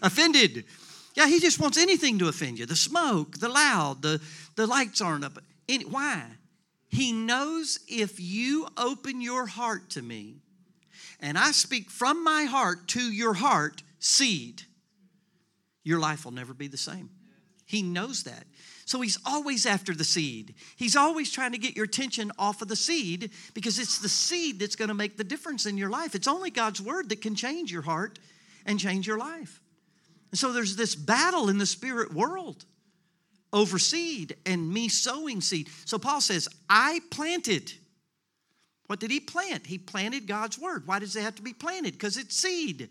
Offended. 0.03 0.65
Yeah, 1.15 1.27
he 1.27 1.41
just 1.41 1.61
wants 1.61 1.79
anything 1.79 2.19
to 2.19 2.29
offend 2.29 2.59
you. 2.59 2.67
The 2.67 2.77
smoke, 2.77 3.39
the 3.39 3.49
loud, 3.49 4.03
the, 4.03 4.21
the 4.57 4.67
lights 4.67 5.01
aren't 5.01 5.25
up. 5.25 5.39
Any, 5.69 5.85
why? 5.85 6.25
He 6.89 7.13
knows 7.13 7.79
if 7.89 8.21
you 8.21 8.67
open 8.77 9.21
your 9.21 9.47
heart 9.47 9.91
to 9.91 10.03
me 10.03 10.37
and 11.21 11.39
I 11.39 11.53
speak 11.53 11.91
from 11.91 12.23
my 12.25 12.45
heart 12.45 12.89
to 12.89 13.01
your 13.01 13.35
heart 13.35 13.83
seed, 13.99 14.63
your 15.85 16.01
life 16.01 16.25
will 16.25 16.33
never 16.33 16.53
be 16.53 16.69
the 16.69 16.77
same. 16.77 17.11
He 17.65 17.83
knows 17.83 18.25
that. 18.25 18.45
So 18.85 19.01
he's 19.01 19.19
always 19.25 19.65
after 19.67 19.95
the 19.95 20.05
seed. 20.05 20.55
He's 20.77 20.97
always 20.97 21.31
trying 21.31 21.53
to 21.53 21.59
get 21.59 21.77
your 21.77 21.85
attention 21.85 22.33
off 22.39 22.63
of 22.63 22.69
the 22.69 22.77
seed 22.77 23.31
because 23.55 23.79
it's 23.79 23.99
the 23.99 24.09
seed 24.09 24.59
that's 24.59 24.77
going 24.77 24.89
to 24.89 24.95
make 24.95 25.17
the 25.17 25.25
difference 25.25 25.67
in 25.67 25.79
your 25.79 25.91
life. 25.91 26.15
It's 26.15 26.29
only 26.29 26.51
God's 26.51 26.81
word 26.81 27.09
that 27.11 27.21
can 27.23 27.35
change 27.35 27.71
your 27.71 27.83
heart 27.83 28.19
and 28.67 28.79
change 28.79 29.07
your 29.07 29.19
life. 29.19 29.61
And 30.31 30.39
so 30.39 30.53
there's 30.53 30.77
this 30.77 30.95
battle 30.95 31.49
in 31.49 31.59
the 31.59 31.67
spirit 31.67 32.13
world 32.13 32.65
over 33.53 33.79
seed 33.79 34.37
and 34.47 34.73
me 34.73 34.89
sowing 34.89 35.41
seed. 35.41 35.69
So 35.85 35.99
Paul 35.99 36.21
says, 36.21 36.49
I 36.69 37.01
planted. 37.11 37.73
What 38.87 38.99
did 38.99 39.11
he 39.11 39.21
plant? 39.21 39.67
He 39.67 39.79
planted 39.79 40.27
God's 40.27 40.59
word. 40.59 40.87
Why 40.87 40.99
does 40.99 41.15
it 41.17 41.23
have 41.23 41.37
to 41.37 41.43
be 41.43 41.53
planted? 41.53 41.93
Because 41.93 42.17
it's 42.17 42.37
seed. 42.37 42.89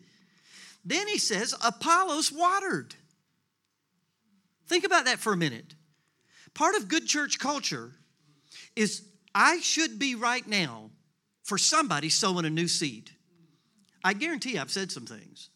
Then 0.85 1.07
he 1.07 1.17
says, 1.17 1.53
Apollos 1.63 2.31
watered. 2.31 2.95
Think 4.67 4.85
about 4.85 5.05
that 5.05 5.19
for 5.19 5.33
a 5.33 5.37
minute. 5.37 5.75
Part 6.53 6.75
of 6.75 6.87
good 6.87 7.07
church 7.07 7.39
culture 7.39 7.91
is 8.75 9.03
I 9.33 9.59
should 9.59 9.99
be 9.99 10.15
right 10.15 10.45
now 10.45 10.89
for 11.43 11.57
somebody 11.57 12.09
sowing 12.09 12.45
a 12.45 12.49
new 12.49 12.67
seed. 12.67 13.09
I 14.03 14.13
guarantee 14.13 14.57
I've 14.57 14.71
said 14.71 14.91
some 14.91 15.05
things 15.05 15.49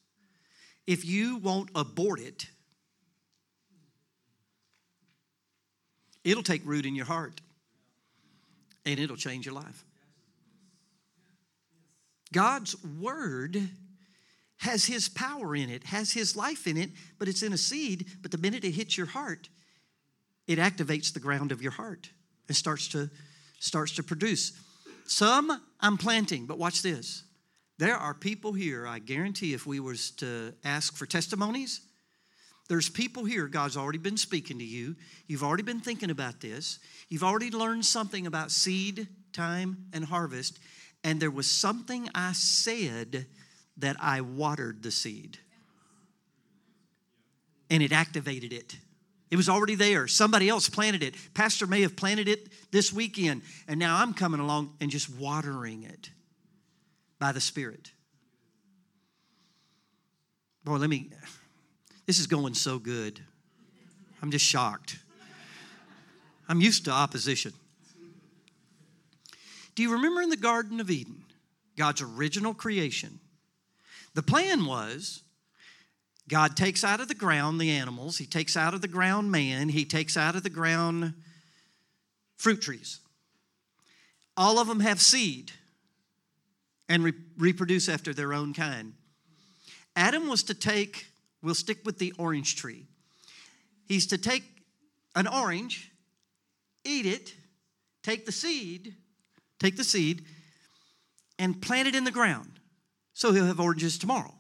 if 0.88 1.04
you 1.04 1.38
won't 1.38 1.70
abort 1.74 2.20
it, 2.20 2.48
it'll 6.24 6.44
take 6.44 6.62
root 6.66 6.86
in 6.86 6.96
your 6.96 7.06
heart 7.06 7.42
and 8.86 9.00
it'll 9.00 9.16
change 9.16 9.46
your 9.46 9.56
life. 9.56 9.84
God's 12.32 12.76
word 12.84 13.70
has 14.58 14.86
his 14.86 15.10
power 15.10 15.56
in 15.56 15.70
it, 15.70 15.86
has 15.86 16.12
his 16.12 16.36
life 16.36 16.68
in 16.68 16.78
it, 16.78 16.90
but 17.18 17.28
it's 17.28 17.44
in 17.44 17.54
a 17.54 17.58
seed. 17.58 18.08
But 18.22 18.32
the 18.32 18.38
minute 18.38 18.64
it 18.64 18.72
hits 18.72 18.98
your 18.98 19.08
heart, 19.08 19.50
it 20.48 20.60
activates 20.60 21.14
the 21.14 21.20
ground 21.20 21.52
of 21.52 21.62
your 21.62 21.72
heart 21.72 22.10
and 22.48 22.56
starts 22.56 22.88
to 22.90 23.10
starts 23.60 23.94
to 23.94 24.04
produce. 24.04 24.54
Some 25.06 25.62
I'm 25.80 25.98
planting, 25.98 26.46
but 26.46 26.58
watch 26.58 26.82
this. 26.82 27.24
There 27.78 27.96
are 27.98 28.14
people 28.14 28.54
here, 28.54 28.88
I 28.88 29.00
guarantee 29.00 29.54
if 29.54 29.66
we 29.66 29.80
was 29.80 30.12
to 30.12 30.54
ask 30.64 30.96
for 30.96 31.06
testimonies, 31.06 31.82
there's 32.68 32.90
people 32.90 33.26
here, 33.26 33.48
God's 33.48 33.78
already 33.78 34.00
been 34.00 34.18
speaking 34.18 34.58
to 34.58 34.64
you. 34.64 34.96
You've 35.28 35.44
already 35.44 35.64
been 35.64 35.82
thinking 35.82 36.10
about 36.10 36.40
this. 36.40 36.80
You've 37.10 37.24
already 37.24 37.52
learned 37.52 37.86
something 37.86 38.26
about 38.26 38.50
seed, 38.50 39.08
time, 39.34 39.86
and 39.94 40.04
harvest. 40.04 40.58
And 41.04 41.20
there 41.20 41.30
was 41.30 41.50
something 41.50 42.10
I 42.16 42.32
said 42.34 43.28
that 43.78 43.98
I 44.00 44.22
watered 44.22 44.82
the 44.82 44.90
seed. 44.90 45.38
And 47.70 47.84
it 47.84 47.92
activated 47.92 48.52
it. 48.52 48.78
It 49.32 49.38
was 49.38 49.50
already 49.50 49.76
there. 49.76 50.08
Somebody 50.08 50.50
else 50.50 50.70
planted 50.70 51.02
it. 51.04 51.16
Pastor 51.34 51.66
may 51.66 51.82
have 51.82 51.96
planted 51.96 52.28
it 52.28 52.50
this 52.72 52.94
weekend. 52.94 53.42
And 53.68 53.80
now 53.80 53.98
I'm 53.98 54.14
coming 54.14 54.40
along 54.40 54.74
and 54.80 54.92
just 54.92 55.10
watering 55.10 55.84
it 55.84 56.12
by 57.20 57.32
the 57.32 57.42
Spirit. 57.42 57.92
Boy, 60.64 60.78
let 60.78 60.90
me, 60.90 61.10
this 62.06 62.20
is 62.20 62.28
going 62.28 62.54
so 62.54 62.80
good. 62.80 63.20
I'm 64.22 64.32
just 64.32 64.46
shocked. 64.46 64.98
I'm 66.48 66.62
used 66.62 66.86
to 66.86 66.92
opposition. 66.92 67.54
Do 69.76 69.84
you 69.84 69.94
remember 69.94 70.22
in 70.22 70.30
the 70.30 70.38
Garden 70.38 70.80
of 70.80 70.90
Eden, 70.90 71.24
God's 71.76 72.02
original 72.02 72.54
creation? 72.54 73.20
The 74.14 74.24
plan 74.24 74.66
was 74.66 75.24
God 76.28 76.58
takes 76.58 76.84
out 76.84 77.00
of 77.00 77.08
the 77.08 77.16
ground 77.16 77.62
the 77.62 77.72
animals, 77.72 78.18
He 78.18 78.26
takes 78.26 78.58
out 78.58 78.74
of 78.74 78.82
the 78.82 78.88
ground 78.88 79.32
man, 79.32 79.70
He 79.70 79.86
takes 79.86 80.18
out 80.18 80.36
of 80.36 80.44
the 80.44 80.50
ground 80.50 81.14
fruit 82.38 82.62
trees. 82.62 83.00
All 84.38 84.60
of 84.60 84.68
them 84.68 84.82
have 84.82 85.00
seed 85.00 85.52
and 86.90 87.04
re- 87.04 87.14
reproduce 87.38 87.88
after 87.88 88.14
their 88.14 88.34
own 88.34 88.54
kind. 88.54 88.94
Adam 89.96 90.28
was 90.28 90.44
to 90.44 90.54
take, 90.54 91.08
we'll 91.42 91.56
stick 91.56 91.80
with 91.86 92.00
the 92.00 92.14
orange 92.18 92.56
tree. 92.56 92.86
He's 93.86 94.08
to 94.08 94.18
take 94.18 94.44
an 95.16 95.28
orange, 95.28 95.92
eat 96.84 97.06
it, 97.06 97.34
take 98.04 98.26
the 98.26 98.32
seed, 98.32 98.96
take 99.60 99.78
the 99.78 99.84
seed, 99.84 100.26
and 101.40 101.62
plant 101.62 101.88
it 101.88 101.96
in 101.96 102.04
the 102.04 102.12
ground. 102.12 102.60
So 103.14 103.32
he'll 103.32 103.46
have 103.46 103.60
oranges 103.60 103.98
tomorrow. 103.98 104.34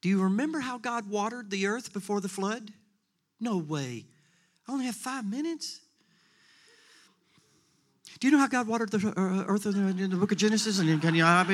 Do 0.00 0.08
you 0.08 0.22
remember 0.22 0.60
how 0.60 0.78
God 0.78 1.10
watered 1.10 1.50
the 1.50 1.66
earth 1.66 1.92
before 1.92 2.20
the 2.20 2.28
flood? 2.28 2.72
No 3.38 3.58
way. 3.58 4.06
I 4.66 4.72
only 4.72 4.86
have 4.86 4.94
five 4.94 5.28
minutes. 5.28 5.80
Do 8.18 8.26
you 8.26 8.32
know 8.32 8.38
how 8.38 8.48
God 8.48 8.66
watered 8.66 8.90
the 8.90 9.14
uh, 9.16 9.44
earth 9.46 9.66
in 9.66 10.10
the 10.10 10.16
book 10.16 10.32
of 10.32 10.38
Genesis? 10.38 10.78
And 10.78 11.00
can 11.00 11.14
you, 11.14 11.24
I'll 11.24 11.44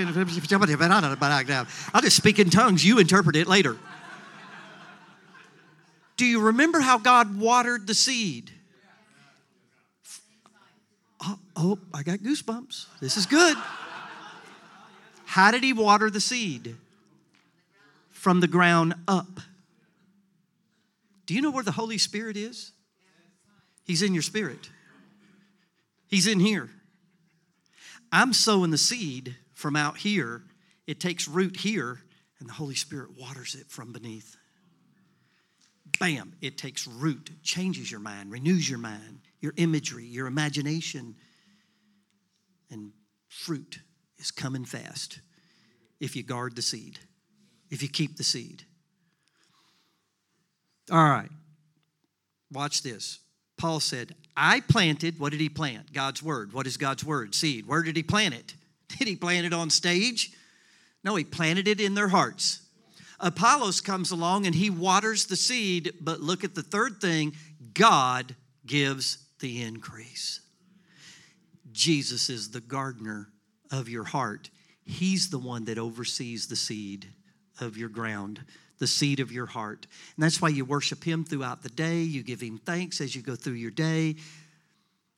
just 2.00 2.16
speak 2.16 2.38
in 2.38 2.50
tongues. 2.50 2.84
You 2.84 2.98
interpret 2.98 3.36
it 3.36 3.46
later. 3.46 3.76
Do 6.16 6.24
you 6.24 6.40
remember 6.40 6.80
how 6.80 6.98
God 6.98 7.38
watered 7.38 7.86
the 7.86 7.94
seed? 7.94 8.50
Oh, 11.22 11.38
oh, 11.56 11.78
I 11.94 12.02
got 12.02 12.20
goosebumps. 12.20 12.86
This 13.00 13.16
is 13.16 13.26
good. 13.26 13.56
How 15.24 15.50
did 15.50 15.62
he 15.62 15.72
water 15.72 16.10
the 16.10 16.20
seed? 16.20 16.76
From 18.26 18.40
the 18.40 18.48
ground 18.48 18.92
up. 19.06 19.38
Do 21.26 21.34
you 21.34 21.40
know 21.40 21.52
where 21.52 21.62
the 21.62 21.70
Holy 21.70 21.96
Spirit 21.96 22.36
is? 22.36 22.72
He's 23.84 24.02
in 24.02 24.14
your 24.14 24.22
spirit. 24.24 24.68
He's 26.08 26.26
in 26.26 26.40
here. 26.40 26.68
I'm 28.10 28.32
sowing 28.32 28.72
the 28.72 28.78
seed 28.78 29.36
from 29.54 29.76
out 29.76 29.98
here. 29.98 30.42
It 30.88 30.98
takes 30.98 31.28
root 31.28 31.58
here, 31.58 32.00
and 32.40 32.48
the 32.48 32.52
Holy 32.54 32.74
Spirit 32.74 33.16
waters 33.16 33.54
it 33.54 33.68
from 33.68 33.92
beneath. 33.92 34.36
Bam, 36.00 36.32
it 36.40 36.58
takes 36.58 36.84
root, 36.84 37.30
changes 37.44 37.92
your 37.92 38.00
mind, 38.00 38.32
renews 38.32 38.68
your 38.68 38.80
mind, 38.80 39.20
your 39.38 39.52
imagery, 39.56 40.04
your 40.04 40.26
imagination. 40.26 41.14
And 42.72 42.90
fruit 43.28 43.78
is 44.18 44.32
coming 44.32 44.64
fast 44.64 45.20
if 46.00 46.16
you 46.16 46.24
guard 46.24 46.56
the 46.56 46.62
seed, 46.62 46.98
if 47.70 47.82
you 47.82 47.88
keep 47.88 48.16
the 48.16 48.24
seed. 48.24 48.64
All 50.90 51.08
right, 51.08 51.30
watch 52.52 52.82
this. 52.82 53.18
Paul 53.56 53.80
said, 53.80 54.14
I 54.36 54.60
planted, 54.60 55.18
what 55.18 55.32
did 55.32 55.40
he 55.40 55.48
plant? 55.48 55.92
God's 55.92 56.22
word. 56.22 56.52
What 56.52 56.66
is 56.66 56.76
God's 56.76 57.04
word? 57.04 57.34
Seed. 57.34 57.66
Where 57.66 57.82
did 57.82 57.96
he 57.96 58.02
plant 58.02 58.34
it? 58.34 58.54
Did 58.98 59.08
he 59.08 59.16
plant 59.16 59.46
it 59.46 59.52
on 59.52 59.68
stage? 59.68 60.32
No, 61.02 61.16
he 61.16 61.24
planted 61.24 61.66
it 61.66 61.80
in 61.80 61.94
their 61.94 62.08
hearts. 62.08 62.60
Apollos 63.18 63.80
comes 63.80 64.12
along 64.12 64.46
and 64.46 64.54
he 64.54 64.70
waters 64.70 65.26
the 65.26 65.36
seed, 65.36 65.92
but 66.00 66.20
look 66.20 66.44
at 66.44 66.54
the 66.54 66.62
third 66.62 67.00
thing 67.00 67.34
God 67.74 68.36
gives 68.64 69.18
the 69.40 69.62
increase. 69.62 70.40
Jesus 71.72 72.30
is 72.30 72.50
the 72.50 72.60
gardener 72.60 73.28
of 73.72 73.88
your 73.88 74.04
heart. 74.04 74.50
He's 74.84 75.30
the 75.30 75.38
one 75.38 75.64
that 75.64 75.78
oversees 75.78 76.46
the 76.46 76.56
seed 76.56 77.06
of 77.60 77.76
your 77.76 77.88
ground, 77.88 78.40
the 78.78 78.86
seed 78.86 79.20
of 79.20 79.32
your 79.32 79.46
heart. 79.46 79.86
And 80.16 80.24
that's 80.24 80.40
why 80.40 80.48
you 80.48 80.64
worship 80.64 81.04
Him 81.04 81.24
throughout 81.24 81.62
the 81.62 81.68
day. 81.68 82.00
You 82.00 82.22
give 82.22 82.40
Him 82.40 82.58
thanks 82.58 83.00
as 83.00 83.14
you 83.14 83.22
go 83.22 83.34
through 83.34 83.54
your 83.54 83.70
day. 83.70 84.16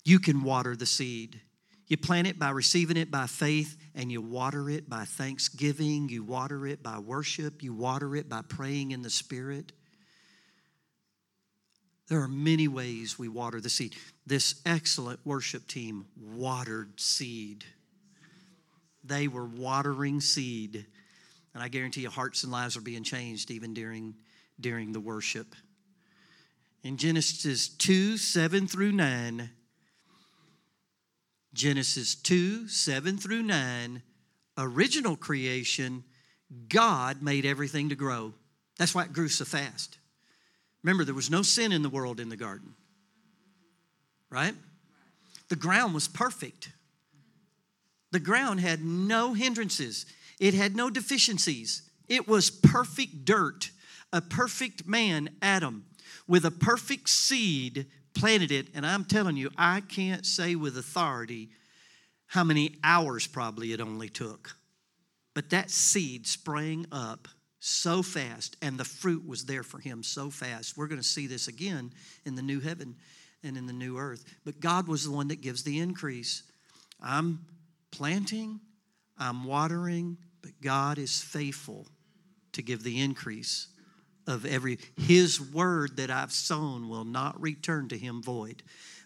You 0.04 0.18
can 0.18 0.42
water 0.42 0.76
the 0.76 0.86
seed. 0.86 1.40
You 1.86 1.96
plant 1.96 2.26
it 2.26 2.38
by 2.38 2.50
receiving 2.50 2.98
it 2.98 3.10
by 3.10 3.26
faith, 3.26 3.76
and 3.94 4.12
you 4.12 4.20
water 4.20 4.68
it 4.68 4.90
by 4.90 5.04
thanksgiving. 5.04 6.08
You 6.10 6.22
water 6.22 6.66
it 6.66 6.82
by 6.82 6.98
worship. 6.98 7.62
You 7.62 7.72
water 7.72 8.14
it 8.14 8.28
by 8.28 8.42
praying 8.42 8.90
in 8.90 9.02
the 9.02 9.10
Spirit. 9.10 9.72
There 12.08 12.20
are 12.20 12.28
many 12.28 12.68
ways 12.68 13.18
we 13.18 13.28
water 13.28 13.60
the 13.60 13.68
seed. 13.68 13.94
This 14.26 14.60
excellent 14.64 15.20
worship 15.24 15.66
team 15.66 16.06
watered 16.18 16.98
seed. 17.00 17.64
They 19.04 19.28
were 19.28 19.44
watering 19.44 20.20
seed. 20.20 20.86
And 21.58 21.64
I 21.64 21.66
guarantee 21.66 22.02
you, 22.02 22.08
hearts 22.08 22.44
and 22.44 22.52
lives 22.52 22.76
are 22.76 22.80
being 22.80 23.02
changed 23.02 23.50
even 23.50 23.74
during, 23.74 24.14
during 24.60 24.92
the 24.92 25.00
worship. 25.00 25.56
In 26.84 26.96
Genesis 26.96 27.66
2 27.66 28.16
7 28.16 28.68
through 28.68 28.92
9, 28.92 29.50
Genesis 31.52 32.14
2 32.14 32.68
7 32.68 33.18
through 33.18 33.42
9, 33.42 34.02
original 34.56 35.16
creation, 35.16 36.04
God 36.68 37.22
made 37.22 37.44
everything 37.44 37.88
to 37.88 37.96
grow. 37.96 38.34
That's 38.78 38.94
why 38.94 39.02
it 39.02 39.12
grew 39.12 39.26
so 39.26 39.44
fast. 39.44 39.98
Remember, 40.84 41.04
there 41.04 41.12
was 41.12 41.28
no 41.28 41.42
sin 41.42 41.72
in 41.72 41.82
the 41.82 41.88
world 41.88 42.20
in 42.20 42.28
the 42.28 42.36
garden, 42.36 42.76
right? 44.30 44.54
The 45.48 45.56
ground 45.56 45.92
was 45.92 46.06
perfect. 46.06 46.70
The 48.12 48.20
ground 48.20 48.60
had 48.60 48.84
no 48.84 49.34
hindrances, 49.34 50.06
it 50.40 50.54
had 50.54 50.76
no 50.76 50.90
deficiencies. 50.90 51.82
It 52.08 52.28
was 52.28 52.50
perfect 52.50 53.24
dirt. 53.24 53.70
A 54.12 54.22
perfect 54.22 54.86
man, 54.86 55.28
Adam, 55.42 55.84
with 56.26 56.46
a 56.46 56.50
perfect 56.50 57.10
seed, 57.10 57.86
planted 58.14 58.50
it. 58.50 58.68
And 58.74 58.86
I'm 58.86 59.04
telling 59.04 59.36
you, 59.36 59.50
I 59.58 59.82
can't 59.82 60.24
say 60.24 60.54
with 60.54 60.78
authority 60.78 61.50
how 62.26 62.44
many 62.44 62.76
hours 62.82 63.26
probably 63.26 63.72
it 63.72 63.80
only 63.80 64.08
took. 64.08 64.56
But 65.34 65.50
that 65.50 65.70
seed 65.70 66.26
sprang 66.26 66.86
up 66.90 67.28
so 67.60 68.02
fast, 68.02 68.56
and 68.62 68.78
the 68.78 68.84
fruit 68.84 69.26
was 69.26 69.44
there 69.44 69.62
for 69.62 69.78
him 69.78 70.02
so 70.02 70.30
fast. 70.30 70.76
We're 70.76 70.86
going 70.86 71.00
to 71.00 71.06
see 71.06 71.26
this 71.26 71.48
again 71.48 71.92
in 72.24 72.34
the 72.34 72.42
new 72.42 72.60
heaven 72.60 72.96
and 73.42 73.56
in 73.56 73.66
the 73.66 73.72
new 73.72 73.98
earth. 73.98 74.24
But 74.44 74.60
God 74.60 74.88
was 74.88 75.04
the 75.04 75.10
one 75.10 75.28
that 75.28 75.40
gives 75.40 75.64
the 75.64 75.80
increase. 75.80 76.44
I'm 77.00 77.44
planting, 77.90 78.60
I'm 79.18 79.44
watering, 79.44 80.18
but 80.42 80.52
God 80.62 80.98
is 80.98 81.20
faithful 81.20 81.86
to 82.52 82.62
give 82.62 82.82
the 82.82 83.00
increase 83.00 83.68
of 84.26 84.44
every 84.44 84.78
his 84.96 85.40
word 85.40 85.96
that 85.96 86.10
I've 86.10 86.32
sown 86.32 86.88
will 86.88 87.04
not 87.04 87.40
return 87.40 87.88
to 87.88 87.98
him 87.98 88.22
void, 88.22 88.62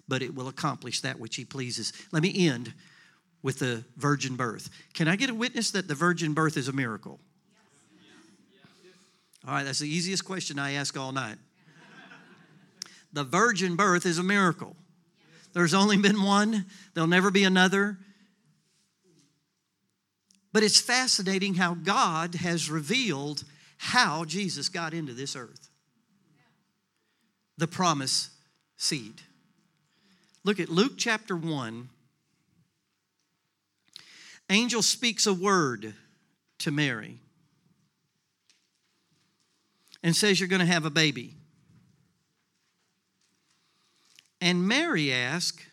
but 0.09 0.23
it 0.23 0.35
will 0.35 0.49
accomplish 0.49 1.01
that 1.01 1.19
which 1.19 1.37
he 1.37 1.45
pleases. 1.45 1.93
Let 2.11 2.23
me 2.23 2.49
end 2.49 2.75
with 3.43 3.59
the 3.59 3.85
virgin 3.97 4.37
birth. 4.37 4.71
Can 4.95 5.09
I 5.09 5.17
get 5.17 5.31
a 5.31 5.35
witness 5.35 5.71
that 5.73 5.89
the 5.89 5.95
virgin 5.95 6.35
birth 6.35 6.57
is 6.57 6.69
a 6.69 6.73
miracle? 6.73 7.21
All 9.47 9.55
right, 9.55 9.65
that's 9.65 9.81
the 9.81 9.89
easiest 9.89 10.25
question 10.25 10.59
I 10.59 10.73
ask 10.73 10.97
all 10.97 11.13
night. 11.13 11.37
The 13.13 13.25
virgin 13.25 13.77
birth 13.77 14.07
is 14.07 14.19
a 14.19 14.23
miracle. 14.23 14.77
There's 15.53 15.75
only 15.75 15.99
been 15.99 16.23
one, 16.23 16.67
there'll 16.95 17.09
never 17.09 17.31
be 17.31 17.45
another. 17.45 17.99
But 20.53 20.63
it's 20.63 20.81
fascinating 20.81 21.55
how 21.55 21.75
God 21.75 22.35
has 22.37 22.71
revealed 22.71 23.45
how 23.79 24.25
Jesus 24.25 24.69
got 24.69 24.95
into 24.95 25.13
this 25.15 25.35
earth. 25.35 25.69
The 27.59 27.67
promise 27.67 28.31
seed. 28.77 29.23
Look 30.45 30.61
at 30.61 30.69
Luke 30.69 30.95
chapter 30.97 31.37
1. 31.37 31.89
Angel 34.51 34.83
speaks 34.83 35.27
a 35.27 35.33
word 35.33 35.95
to 36.59 36.71
Mary 36.71 37.19
and 40.03 40.15
says, 40.15 40.39
You're 40.39 40.49
going 40.49 40.61
to 40.61 40.67
have 40.67 40.85
a 40.85 40.91
baby. 40.91 41.35
And 44.41 44.67
Mary 44.67 45.13
asks, 45.13 45.65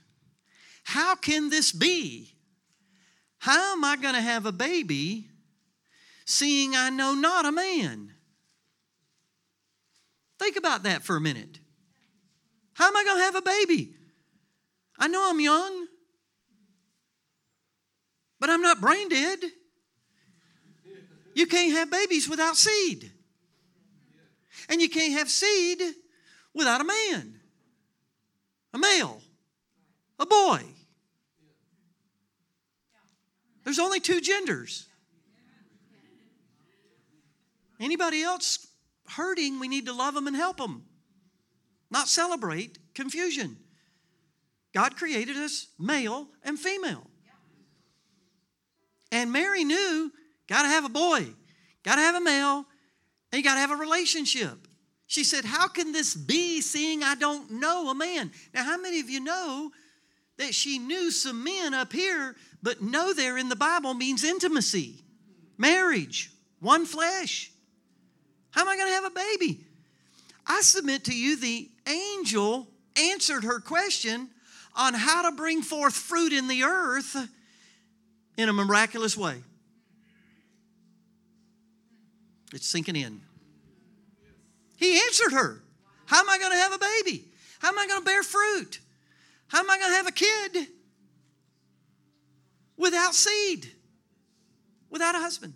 How 0.84 1.16
can 1.16 1.50
this 1.50 1.72
be? 1.72 2.34
How 3.40 3.74
am 3.74 3.84
I 3.84 3.96
going 3.96 4.16
to 4.16 4.22
have 4.22 4.46
a 4.46 4.52
baby 4.52 5.30
seeing 6.26 6.76
I 6.76 6.90
know 6.90 7.14
not 7.14 7.46
a 7.46 7.52
man? 7.52 8.14
Think 10.38 10.58
about 10.58 10.84
that 10.84 11.04
for 11.04 11.16
a 11.16 11.22
minute. 11.22 11.60
How 12.74 12.88
am 12.88 12.96
I 12.96 13.04
going 13.04 13.18
to 13.18 13.24
have 13.24 13.36
a 13.36 13.42
baby? 13.42 13.94
I 14.98 15.08
know 15.08 15.30
I'm 15.30 15.40
young, 15.40 15.88
but 18.40 18.50
I'm 18.50 18.62
not 18.62 18.82
brain 18.82 19.10
dead. 19.10 19.40
You 21.34 21.46
can't 21.48 21.72
have 21.72 21.90
babies 21.90 22.28
without 22.28 22.58
seed. 22.58 23.12
And 24.68 24.82
you 24.82 24.90
can't 24.90 25.14
have 25.14 25.30
seed 25.30 25.82
without 26.54 26.82
a 26.82 26.84
man, 26.84 27.40
a 28.74 28.78
male, 28.78 29.22
a 30.20 30.26
boy. 30.26 30.64
There's 33.64 33.80
only 33.80 34.00
two 34.00 34.22
genders. 34.22 34.88
Anybody 37.80 38.22
else 38.24 38.68
hurting, 39.08 39.60
we 39.60 39.68
need 39.68 39.86
to 39.86 39.94
love 39.94 40.14
them 40.14 40.28
and 40.28 40.36
help 40.36 40.58
them, 40.58 40.84
not 41.90 42.08
celebrate 42.08 42.78
confusion. 42.94 43.58
God 44.74 44.96
created 44.96 45.38
us 45.38 45.68
male 45.80 46.28
and 46.44 46.60
female. 46.60 47.08
And 49.12 49.32
Mary 49.32 49.64
knew, 49.64 50.12
got 50.48 50.64
to 50.64 50.68
have 50.68 50.86
a 50.86 50.90
boy, 50.90 51.28
got 51.84 51.96
to 51.96 52.02
have 52.02 52.16
a 52.16 52.22
male, 52.22 52.66
and 53.32 53.38
you 53.38 53.44
got 53.44 53.56
to 53.56 53.60
have 53.60 53.72
a 53.72 53.76
relationship. 53.76 54.68
She 55.08 55.24
said, 55.24 55.46
How 55.46 55.68
can 55.68 55.92
this 55.92 56.14
be 56.14 56.62
seeing 56.62 57.02
I 57.02 57.16
don't 57.16 57.50
know 57.52 57.90
a 57.90 57.96
man? 57.96 58.32
Now, 58.54 58.64
how 58.64 58.78
many 58.78 59.00
of 59.00 59.10
you 59.10 59.20
know 59.20 59.72
that 60.40 60.56
she 60.56 60.80
knew 60.80 61.12
some 61.12 61.44
men 61.44 61.74
up 61.74 61.92
here, 61.92 62.36
but 62.64 62.82
know 62.82 63.14
there 63.14 63.38
in 63.38 63.50
the 63.50 63.56
Bible 63.56 63.94
means 63.94 64.24
intimacy, 64.24 65.04
marriage, 65.58 66.32
one 66.62 66.86
flesh? 66.86 67.52
How 68.52 68.62
am 68.62 68.70
I 68.70 68.78
going 68.78 68.88
to 68.88 68.96
have 68.96 69.06
a 69.06 69.10
baby? 69.12 69.60
I 70.48 70.62
submit 70.62 71.04
to 71.06 71.16
you, 71.16 71.38
the 71.38 71.70
angel 71.88 72.68
answered 72.98 73.44
her 73.44 73.60
question 73.60 74.30
on 74.76 74.94
how 74.94 75.30
to 75.30 75.36
bring 75.36 75.62
forth 75.62 75.94
fruit 75.94 76.32
in 76.32 76.48
the 76.48 76.64
earth 76.64 77.16
in 78.38 78.48
a 78.48 78.54
miraculous 78.54 79.18
way. 79.18 79.44
It's 82.54 82.66
sinking 82.66 82.96
in. 82.96 83.20
He 84.78 85.00
answered 85.02 85.34
her. 85.34 85.62
How 86.06 86.22
am 86.22 86.30
I 86.30 86.40
going 86.40 86.52
to 86.52 86.58
have 86.58 86.74
a 86.74 86.80
baby? 86.80 87.26
How 87.60 87.68
am 87.68 87.78
I 87.78 87.88
going 87.88 88.02
to 88.02 88.06
bear 88.06 88.24
fruit? 88.24 88.80
How 89.50 89.60
am 89.60 89.70
I 89.70 89.78
going 89.78 89.92
to 89.92 89.98
have 89.98 90.08
a 90.08 90.12
kid 90.12 90.68
without 92.78 93.14
seed? 93.14 93.70
without 94.90 95.16
a 95.16 95.20
husband? 95.20 95.54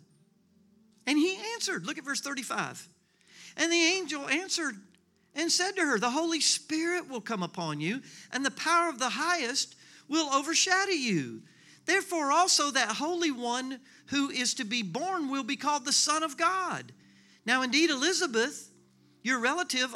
And 1.05 1.17
he 1.17 1.37
answered, 1.53 1.85
look 1.85 1.97
at 1.97 2.05
verse 2.05 2.21
35. 2.21 2.87
And 3.57 3.71
the 3.71 3.83
angel 3.83 4.27
answered 4.27 4.75
and 5.35 5.51
said 5.51 5.71
to 5.75 5.81
her, 5.81 5.99
The 5.99 6.09
Holy 6.09 6.39
Spirit 6.39 7.09
will 7.09 7.21
come 7.21 7.43
upon 7.43 7.81
you, 7.81 8.01
and 8.31 8.45
the 8.45 8.51
power 8.51 8.89
of 8.89 8.99
the 8.99 9.09
highest 9.09 9.75
will 10.07 10.33
overshadow 10.33 10.91
you. 10.91 11.41
Therefore, 11.85 12.31
also 12.31 12.71
that 12.71 12.89
Holy 12.89 13.31
One 13.31 13.79
who 14.07 14.29
is 14.29 14.53
to 14.55 14.63
be 14.63 14.81
born 14.81 15.29
will 15.29 15.43
be 15.43 15.57
called 15.57 15.85
the 15.85 15.91
Son 15.91 16.23
of 16.23 16.37
God. 16.37 16.93
Now, 17.45 17.61
indeed, 17.61 17.89
Elizabeth, 17.89 18.69
your 19.21 19.39
relative, 19.39 19.93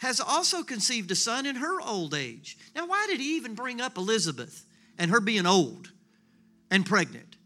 has 0.00 0.18
also 0.18 0.62
conceived 0.62 1.10
a 1.10 1.14
son 1.14 1.46
in 1.46 1.56
her 1.56 1.80
old 1.80 2.14
age. 2.14 2.56
Now, 2.74 2.86
why 2.86 3.06
did 3.06 3.20
he 3.20 3.36
even 3.36 3.54
bring 3.54 3.82
up 3.82 3.98
Elizabeth 3.98 4.64
and 4.98 5.10
her 5.10 5.20
being 5.20 5.46
old 5.46 5.92
and 6.70 6.86
pregnant? 6.86 7.36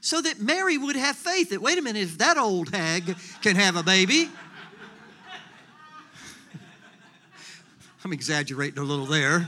So 0.00 0.20
that 0.20 0.40
Mary 0.40 0.76
would 0.76 0.96
have 0.96 1.14
faith 1.14 1.50
that, 1.50 1.62
wait 1.62 1.78
a 1.78 1.82
minute, 1.82 2.02
if 2.02 2.18
that 2.18 2.36
old 2.36 2.74
hag 2.74 3.16
can 3.42 3.54
have 3.54 3.76
a 3.76 3.84
baby, 3.84 4.28
I'm 8.04 8.12
exaggerating 8.12 8.78
a 8.78 8.84
little 8.84 9.06
there. 9.06 9.46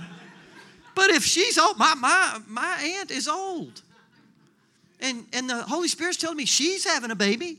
But 0.95 1.11
if 1.11 1.25
she's 1.25 1.59
old, 1.59 1.79
my, 1.79 1.95
my, 1.95 2.39
my 2.47 2.97
aunt 2.99 3.11
is 3.11 3.27
old. 3.27 3.83
And, 5.01 5.27
and 5.33 5.51
the 5.51 5.63
Holy 5.63 5.89
Spirit's 5.89 6.19
telling 6.19 6.37
me 6.37 6.45
she's 6.45 6.85
having 6.85 7.11
a 7.11 7.17
baby. 7.17 7.59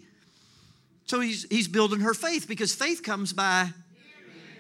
So 1.08 1.20
he's, 1.20 1.46
he's 1.50 1.68
building 1.68 2.00
her 2.00 2.14
faith 2.14 2.48
because 2.48 2.74
faith 2.74 3.04
comes 3.04 3.34
by 3.34 3.72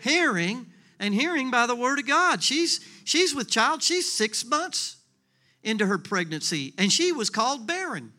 hearing. 0.04 0.68
and 1.00 1.14
hearing 1.14 1.52
by 1.52 1.68
the 1.68 1.76
word 1.76 2.00
of 2.00 2.08
God. 2.08 2.42
She's, 2.42 2.80
she's 3.04 3.36
with 3.36 3.50
child, 3.50 3.84
she's 3.84 4.10
six 4.10 4.46
months 4.46 4.98
into 5.62 5.86
her 5.86 5.98
pregnancy, 5.98 6.74
and 6.78 6.92
she 6.92 7.12
was 7.12 7.30
called 7.30 7.68
barren. 7.68 8.14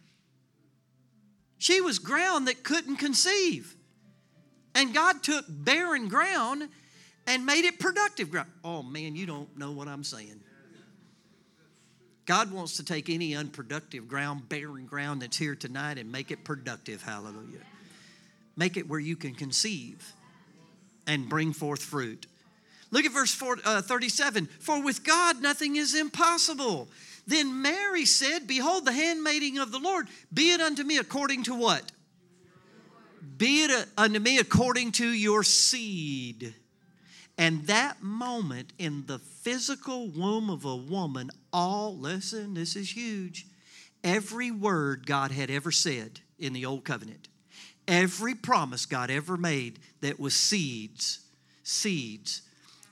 She 1.57 1.80
was 1.80 1.99
ground 1.99 2.49
that 2.49 2.62
couldn't 2.62 2.97
conceive. 2.97 3.74
And 4.74 4.93
God 4.93 5.22
took 5.22 5.47
barren 5.49 6.09
ground 6.09 6.68
and 7.26 7.47
made 7.47 7.64
it 7.64 7.78
productive 7.78 8.30
ground. 8.30 8.49
Oh 8.62 8.82
man, 8.82 9.16
you 9.16 9.24
don't 9.24 9.57
know 9.57 9.72
what 9.72 9.89
I'm 9.89 10.05
saying. 10.05 10.41
God 12.26 12.53
wants 12.53 12.76
to 12.78 12.85
take 12.85 13.09
any 13.09 13.35
unproductive 13.35 14.09
ground, 14.09 14.49
barren 14.49 14.87
ground 14.87 15.22
that's 15.22 15.37
here 15.37 15.55
tonight 15.55 15.99
and 15.99 16.11
make 16.12 16.30
it 16.30 16.45
productive. 16.45 17.03
Hallelujah. 17.03 17.61
Make 18.57 18.76
it 18.76 18.89
where 18.89 19.01
you 19.01 19.16
can 19.16 19.35
conceive 19.35 20.12
and 21.07 21.28
bring 21.28 21.52
forth 21.52 21.82
fruit. 21.82 22.26
Look 22.90 23.05
at 23.05 23.12
verse 23.12 23.40
uh, 23.64 23.82
37 23.82 24.46
For 24.61 24.82
with 24.82 25.05
God 25.05 25.42
nothing 25.42 25.76
is 25.76 25.94
impossible. 25.94 26.88
Then 27.26 27.62
Mary 27.62 28.05
said, 28.05 28.46
Behold, 28.46 28.84
the 28.84 28.92
handmaiding 28.92 29.59
of 29.59 29.72
the 29.72 29.78
Lord, 29.78 30.09
be 30.32 30.52
it 30.52 30.61
unto 30.61 30.84
me 30.84 30.98
according 30.98 31.44
to 31.44 31.55
what? 31.55 31.90
Be 33.36 33.64
it 33.64 33.88
unto 33.96 34.20
me 34.20 34.38
according 34.38 34.92
to 34.92 35.09
your 35.09 35.42
seed. 35.42 36.55
And 37.36 37.66
that 37.66 38.02
moment 38.02 38.72
in 38.78 39.07
the 39.07 39.18
physical 39.18 40.09
womb 40.09 40.48
of 40.50 40.64
a 40.64 40.76
woman, 40.76 41.30
all, 41.52 41.96
listen, 41.96 42.55
this 42.55 42.76
is 42.76 42.94
huge. 42.94 43.46
Every 44.05 44.50
word 44.50 45.07
God 45.07 45.32
had 45.32 45.50
ever 45.50 45.72
said 45.72 46.20
in 46.38 46.52
the 46.52 46.66
Old 46.66 46.84
Covenant, 46.84 47.28
every 47.87 48.35
promise 48.35 48.87
God 48.87 49.11
ever 49.11 49.37
made 49.37 49.78
that 50.01 50.20
was 50.20 50.35
seeds, 50.35 51.20
seeds, 51.62 52.43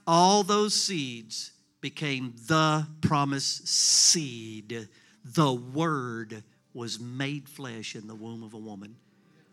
all 0.07 0.43
those 0.43 0.75
seeds 0.75 1.53
became 1.81 2.35
the 2.47 2.87
promise 3.01 3.45
seed. 3.65 4.89
The 5.25 5.53
Word 5.53 6.43
was 6.75 6.99
made 6.99 7.49
flesh 7.49 7.95
in 7.95 8.07
the 8.07 8.15
womb 8.15 8.43
of 8.43 8.55
a 8.55 8.59
woman. 8.59 8.97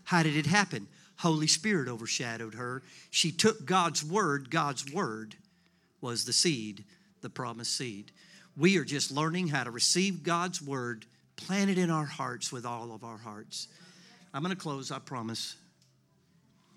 How 0.06 0.24
did 0.24 0.36
it 0.36 0.46
happen? 0.46 0.88
Holy 1.18 1.48
Spirit 1.48 1.90
overshadowed 1.90 2.56
her. 2.56 2.82
She 3.12 3.32
took 3.32 3.66
God's 3.66 4.04
word. 4.04 4.50
God's 4.50 4.92
word 4.92 5.36
was 6.02 6.24
the 6.24 6.34
seed, 6.34 6.86
the 7.22 7.30
promised 7.30 7.76
seed. 7.76 8.12
We 8.56 8.78
are 8.78 8.86
just 8.86 9.12
learning 9.12 9.50
how 9.50 9.66
to 9.66 9.72
receive 9.72 10.24
God's 10.24 10.62
word, 10.62 11.06
plant 11.36 11.70
it 11.70 11.78
in 11.78 11.90
our 11.90 12.06
hearts 12.06 12.52
with 12.52 12.66
all 12.66 12.94
of 12.94 13.04
our 13.04 13.18
hearts. 13.18 13.68
I'm 14.34 14.44
going 14.44 14.56
to 14.56 14.62
close, 14.62 14.92
I 14.92 15.00
promise. 15.00 15.56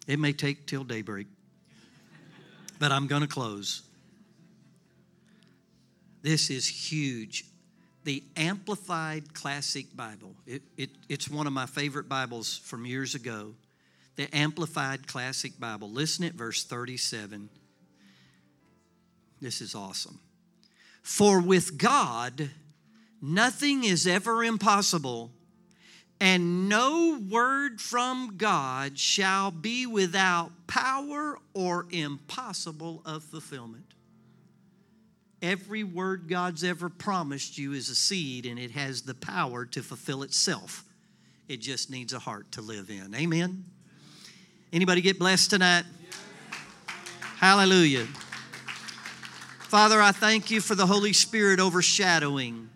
It 0.07 0.19
may 0.19 0.33
take 0.33 0.67
till 0.67 0.85
daybreak, 0.85 1.27
but 2.79 2.93
I'm 2.93 3.07
going 3.07 3.23
to 3.23 3.29
close. 3.29 3.83
This 6.23 6.51
is 6.51 6.67
huge. 6.67 7.45
The 8.05 8.23
Amplified 8.37 9.35
Classic 9.35 9.87
Bible. 9.95 10.35
It, 10.47 10.63
it, 10.77 10.91
it's 11.09 11.29
one 11.29 11.47
of 11.47 11.53
my 11.53 11.67
favorite 11.67 12.09
Bibles 12.09 12.59
from 12.59 12.87
years 12.87 13.15
ago 13.15 13.55
the 14.17 14.35
Amplified 14.37 15.07
Classic 15.07 15.59
Bible. 15.59 15.91
Listen 15.91 16.25
at 16.25 16.35
verse 16.35 16.65
37. 16.65 17.49
This 19.41 19.61
is 19.61 19.75
awesome. 19.75 20.21
For 21.03 21.41
with 21.41 21.79
God, 21.79 22.51
nothing 23.21 23.85
is 23.85 24.07
ever 24.07 24.45
impossible, 24.45 25.31
and 26.21 26.69
no 26.69 27.21
word 27.29 27.81
from 27.81 28.37
God 28.37 28.99
shall 28.99 29.51
be 29.51 29.87
without 29.87 30.53
power 30.67 31.39
or 31.55 31.87
impossible 31.91 33.03
of 33.05 33.25
fulfillment. 33.25 33.85
Every 35.43 35.83
word 35.83 36.29
God's 36.29 36.63
ever 36.63 36.89
promised 36.89 37.59
you 37.59 37.73
is 37.73 37.89
a 37.89 37.97
seed, 37.97 38.47
and 38.47 38.59
it 38.59 38.71
has 38.71 39.03
the 39.03 39.15
power 39.15 39.65
to 39.67 39.83
fulfill 39.83 40.23
itself. 40.23 40.85
It 41.49 41.61
just 41.61 41.91
needs 41.91 42.13
a 42.13 42.21
heart 42.21 42.53
to 42.53 42.61
live 42.61 42.91
in. 42.91 43.13
Amen. 43.15 43.65
Anybody 44.73 45.01
get 45.01 45.19
blessed 45.19 45.51
tonight? 45.51 45.85
Hallelujah. 47.39 48.07
Father, 49.63 50.01
I 50.01 50.13
thank 50.13 50.51
you 50.51 50.61
for 50.61 50.77
the 50.77 50.87
Holy 50.87 51.13
Spirit 51.13 51.59
overshadowing 51.59 52.71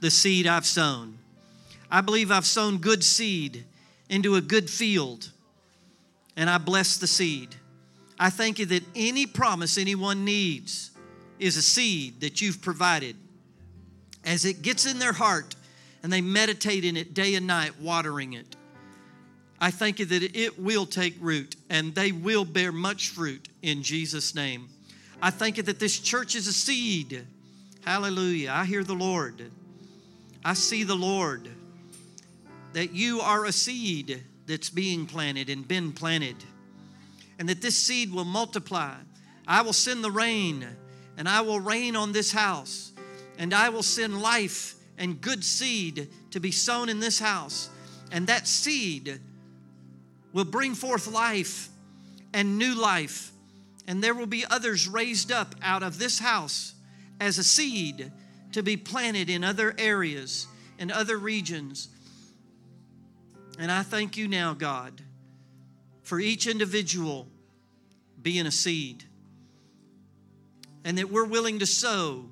the 0.00 0.10
seed 0.10 0.48
I've 0.48 0.66
sown. 0.66 1.18
I 1.92 2.00
believe 2.00 2.30
I've 2.30 2.46
sown 2.46 2.78
good 2.78 3.04
seed 3.04 3.66
into 4.08 4.36
a 4.36 4.40
good 4.40 4.70
field, 4.70 5.30
and 6.38 6.48
I 6.48 6.56
bless 6.56 6.96
the 6.96 7.06
seed. 7.06 7.54
I 8.18 8.30
thank 8.30 8.58
you 8.58 8.64
that 8.66 8.82
any 8.96 9.26
promise 9.26 9.76
anyone 9.76 10.24
needs 10.24 10.90
is 11.38 11.58
a 11.58 11.62
seed 11.62 12.22
that 12.22 12.40
you've 12.40 12.62
provided. 12.62 13.14
As 14.24 14.46
it 14.46 14.62
gets 14.62 14.86
in 14.86 15.00
their 15.00 15.12
heart 15.12 15.54
and 16.02 16.10
they 16.10 16.22
meditate 16.22 16.86
in 16.86 16.96
it 16.96 17.12
day 17.12 17.34
and 17.34 17.46
night, 17.46 17.78
watering 17.78 18.32
it, 18.32 18.56
I 19.60 19.70
thank 19.70 19.98
you 19.98 20.06
that 20.06 20.34
it 20.34 20.58
will 20.58 20.86
take 20.86 21.14
root 21.20 21.56
and 21.68 21.94
they 21.94 22.10
will 22.10 22.46
bear 22.46 22.72
much 22.72 23.10
fruit 23.10 23.48
in 23.60 23.82
Jesus' 23.82 24.34
name. 24.34 24.70
I 25.20 25.30
thank 25.30 25.58
you 25.58 25.62
that 25.64 25.78
this 25.78 25.98
church 25.98 26.36
is 26.36 26.46
a 26.46 26.52
seed. 26.54 27.26
Hallelujah. 27.84 28.50
I 28.50 28.64
hear 28.64 28.82
the 28.82 28.94
Lord. 28.94 29.50
I 30.42 30.54
see 30.54 30.84
the 30.84 30.96
Lord. 30.96 31.50
That 32.72 32.92
you 32.92 33.20
are 33.20 33.44
a 33.44 33.52
seed 33.52 34.22
that's 34.46 34.70
being 34.70 35.06
planted 35.06 35.50
and 35.50 35.66
been 35.66 35.92
planted. 35.92 36.36
And 37.38 37.48
that 37.48 37.60
this 37.62 37.76
seed 37.76 38.12
will 38.12 38.24
multiply. 38.24 38.94
I 39.46 39.62
will 39.62 39.72
send 39.72 40.04
the 40.04 40.10
rain 40.10 40.66
and 41.16 41.28
I 41.28 41.42
will 41.42 41.60
rain 41.60 41.96
on 41.96 42.12
this 42.12 42.32
house. 42.32 42.92
And 43.38 43.52
I 43.52 43.68
will 43.68 43.82
send 43.82 44.22
life 44.22 44.74
and 44.98 45.20
good 45.20 45.44
seed 45.44 46.08
to 46.30 46.40
be 46.40 46.52
sown 46.52 46.88
in 46.88 47.00
this 47.00 47.18
house. 47.18 47.68
And 48.10 48.26
that 48.26 48.46
seed 48.46 49.20
will 50.32 50.44
bring 50.44 50.74
forth 50.74 51.06
life 51.06 51.68
and 52.32 52.58
new 52.58 52.74
life. 52.74 53.32
And 53.86 54.02
there 54.02 54.14
will 54.14 54.26
be 54.26 54.44
others 54.48 54.88
raised 54.88 55.32
up 55.32 55.54
out 55.62 55.82
of 55.82 55.98
this 55.98 56.18
house 56.18 56.74
as 57.20 57.38
a 57.38 57.44
seed 57.44 58.12
to 58.52 58.62
be 58.62 58.76
planted 58.76 59.30
in 59.30 59.42
other 59.44 59.74
areas, 59.78 60.46
and 60.78 60.90
other 60.90 61.16
regions. 61.16 61.88
And 63.58 63.70
I 63.70 63.82
thank 63.82 64.16
you 64.16 64.28
now, 64.28 64.54
God, 64.54 65.02
for 66.02 66.18
each 66.18 66.46
individual 66.46 67.28
being 68.20 68.46
a 68.46 68.50
seed. 68.50 69.04
And 70.84 70.98
that 70.98 71.10
we're 71.10 71.26
willing 71.26 71.60
to 71.60 71.66
sow 71.66 72.24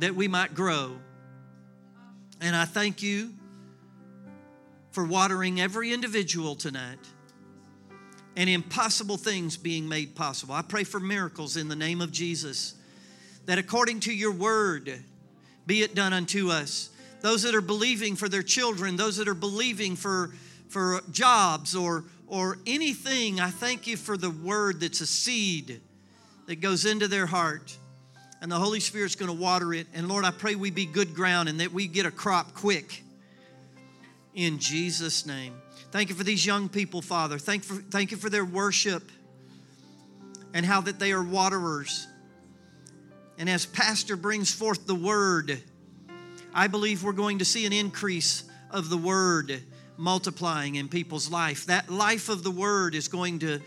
that 0.00 0.14
we 0.14 0.28
might 0.28 0.54
grow. 0.54 0.96
And 2.40 2.56
I 2.56 2.64
thank 2.64 3.02
you 3.02 3.32
for 4.90 5.04
watering 5.04 5.60
every 5.60 5.92
individual 5.92 6.54
tonight 6.54 6.98
and 8.36 8.48
impossible 8.48 9.16
things 9.16 9.56
being 9.56 9.88
made 9.88 10.14
possible. 10.14 10.54
I 10.54 10.62
pray 10.62 10.84
for 10.84 11.00
miracles 11.00 11.56
in 11.56 11.68
the 11.68 11.76
name 11.76 12.00
of 12.00 12.10
Jesus, 12.12 12.74
that 13.46 13.58
according 13.58 14.00
to 14.00 14.12
your 14.12 14.32
word, 14.32 15.02
be 15.66 15.82
it 15.82 15.94
done 15.94 16.12
unto 16.12 16.50
us. 16.50 16.90
Those 17.22 17.42
that 17.42 17.54
are 17.54 17.62
believing 17.62 18.16
for 18.16 18.28
their 18.28 18.42
children, 18.42 18.96
those 18.96 19.16
that 19.16 19.28
are 19.28 19.34
believing 19.34 19.96
for, 19.96 20.30
for 20.68 21.00
jobs 21.10 21.74
or, 21.74 22.04
or 22.26 22.58
anything, 22.66 23.40
I 23.40 23.50
thank 23.50 23.86
you 23.86 23.96
for 23.96 24.16
the 24.16 24.30
word 24.30 24.80
that's 24.80 25.00
a 25.00 25.06
seed 25.06 25.80
that 26.46 26.60
goes 26.60 26.84
into 26.84 27.08
their 27.08 27.26
heart. 27.26 27.76
And 28.40 28.50
the 28.50 28.58
Holy 28.58 28.80
Spirit's 28.80 29.14
going 29.14 29.30
to 29.30 29.40
water 29.40 29.72
it. 29.72 29.86
And 29.94 30.08
Lord, 30.08 30.24
I 30.24 30.32
pray 30.32 30.56
we 30.56 30.72
be 30.72 30.84
good 30.84 31.14
ground 31.14 31.48
and 31.48 31.60
that 31.60 31.72
we 31.72 31.86
get 31.86 32.06
a 32.06 32.10
crop 32.10 32.54
quick 32.54 33.04
in 34.34 34.58
Jesus' 34.58 35.24
name. 35.24 35.54
Thank 35.92 36.08
you 36.08 36.16
for 36.16 36.24
these 36.24 36.44
young 36.44 36.68
people, 36.68 37.02
Father. 37.02 37.38
Thank, 37.38 37.62
for, 37.62 37.74
thank 37.74 38.10
you 38.10 38.16
for 38.16 38.30
their 38.30 38.44
worship 38.44 39.12
and 40.54 40.66
how 40.66 40.80
that 40.80 40.98
they 40.98 41.12
are 41.12 41.22
waterers. 41.22 42.08
And 43.38 43.48
as 43.48 43.64
Pastor 43.64 44.16
brings 44.16 44.52
forth 44.52 44.86
the 44.86 44.94
word, 44.94 45.62
I 46.54 46.66
believe 46.66 47.02
we're 47.02 47.12
going 47.12 47.38
to 47.38 47.44
see 47.44 47.66
an 47.66 47.72
increase 47.72 48.44
of 48.70 48.90
the 48.90 48.96
word 48.96 49.62
multiplying 49.96 50.74
in 50.74 50.88
people's 50.88 51.30
life. 51.30 51.66
That 51.66 51.90
life 51.90 52.28
of 52.28 52.42
the 52.42 52.50
word 52.50 52.94
is 52.94 53.08
going 53.08 53.40
to 53.40 53.60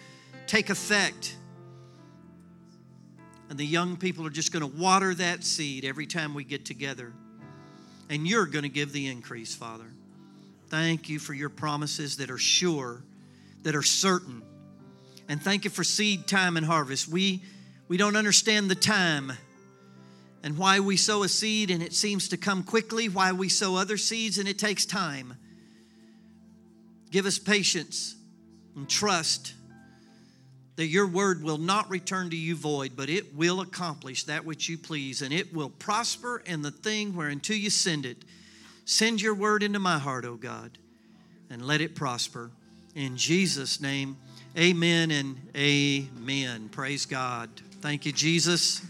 take 0.47 0.69
effect. 0.69 1.35
And 3.49 3.57
the 3.57 3.65
young 3.65 3.97
people 3.97 4.25
are 4.25 4.31
just 4.31 4.51
going 4.51 4.61
to 4.61 4.77
water 4.79 5.13
that 5.15 5.43
seed 5.43 5.85
every 5.85 6.07
time 6.07 6.33
we 6.33 6.43
get 6.43 6.65
together. 6.65 7.13
And 8.09 8.27
you're 8.27 8.45
going 8.45 8.63
to 8.63 8.69
give 8.69 8.91
the 8.91 9.07
increase, 9.07 9.55
Father. 9.55 9.91
Thank 10.69 11.09
you 11.09 11.19
for 11.19 11.33
your 11.33 11.49
promises 11.49 12.17
that 12.17 12.29
are 12.29 12.37
sure, 12.37 13.03
that 13.63 13.75
are 13.75 13.83
certain. 13.83 14.41
And 15.27 15.41
thank 15.41 15.63
you 15.63 15.71
for 15.71 15.83
seed 15.83 16.27
time 16.27 16.57
and 16.57 16.65
harvest. 16.65 17.07
We, 17.07 17.43
we 17.87 17.97
don't 17.97 18.15
understand 18.15 18.69
the 18.69 18.75
time 18.75 19.33
and 20.45 20.59
why 20.59 20.79
we 20.79 20.95
sow 20.95 21.23
a 21.23 21.27
seed 21.27 21.71
and 21.71 21.81
it 21.81 21.91
seems 21.91 22.29
to 22.29 22.37
come 22.37 22.61
quickly, 22.61 23.09
why 23.09 23.31
we 23.31 23.49
sow 23.49 23.75
other 23.75 23.97
seeds 23.97 24.37
and 24.37 24.47
it 24.47 24.59
takes 24.59 24.85
time. 24.85 25.33
Give 27.09 27.25
us 27.25 27.39
patience 27.39 28.15
and 28.75 28.87
trust 28.87 29.55
that 30.75 30.85
your 30.85 31.07
word 31.07 31.41
will 31.41 31.57
not 31.57 31.89
return 31.89 32.29
to 32.29 32.35
you 32.35 32.55
void, 32.55 32.91
but 32.95 33.09
it 33.09 33.35
will 33.35 33.59
accomplish 33.59 34.25
that 34.25 34.45
which 34.45 34.69
you 34.69 34.77
please, 34.77 35.23
and 35.23 35.33
it 35.33 35.51
will 35.51 35.69
prosper 35.69 36.43
in 36.45 36.61
the 36.61 36.69
thing 36.69 37.15
whereunto 37.15 37.53
you 37.53 37.71
send 37.71 38.05
it. 38.05 38.23
Send 38.85 39.23
your 39.23 39.33
word 39.33 39.63
into 39.63 39.79
my 39.79 39.97
heart, 39.97 40.25
O 40.25 40.35
God, 40.35 40.77
and 41.49 41.65
let 41.65 41.81
it 41.81 41.95
prosper. 41.95 42.51
In 42.93 43.17
Jesus' 43.17 43.81
name, 43.81 44.15
amen 44.55 45.09
and 45.09 45.37
amen. 45.55 46.69
Praise 46.69 47.07
God. 47.07 47.49
Thank 47.81 48.05
you, 48.05 48.11
Jesus. 48.11 48.81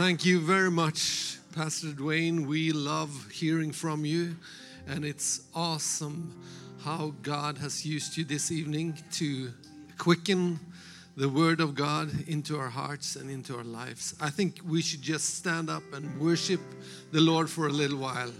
Thank 0.00 0.24
you 0.24 0.40
very 0.40 0.70
much, 0.70 1.36
Pastor 1.54 1.88
Dwayne. 1.88 2.46
We 2.46 2.72
love 2.72 3.30
hearing 3.30 3.70
from 3.70 4.06
you, 4.06 4.34
and 4.88 5.04
it's 5.04 5.42
awesome 5.54 6.40
how 6.82 7.12
God 7.20 7.58
has 7.58 7.84
used 7.84 8.16
you 8.16 8.24
this 8.24 8.50
evening 8.50 8.98
to 9.12 9.52
quicken 9.98 10.58
the 11.18 11.28
Word 11.28 11.60
of 11.60 11.74
God 11.74 12.08
into 12.26 12.58
our 12.58 12.70
hearts 12.70 13.16
and 13.16 13.30
into 13.30 13.54
our 13.54 13.62
lives. 13.62 14.14
I 14.22 14.30
think 14.30 14.60
we 14.66 14.80
should 14.80 15.02
just 15.02 15.34
stand 15.34 15.68
up 15.68 15.82
and 15.92 16.18
worship 16.18 16.62
the 17.12 17.20
Lord 17.20 17.50
for 17.50 17.66
a 17.66 17.70
little 17.70 17.98
while. 17.98 18.32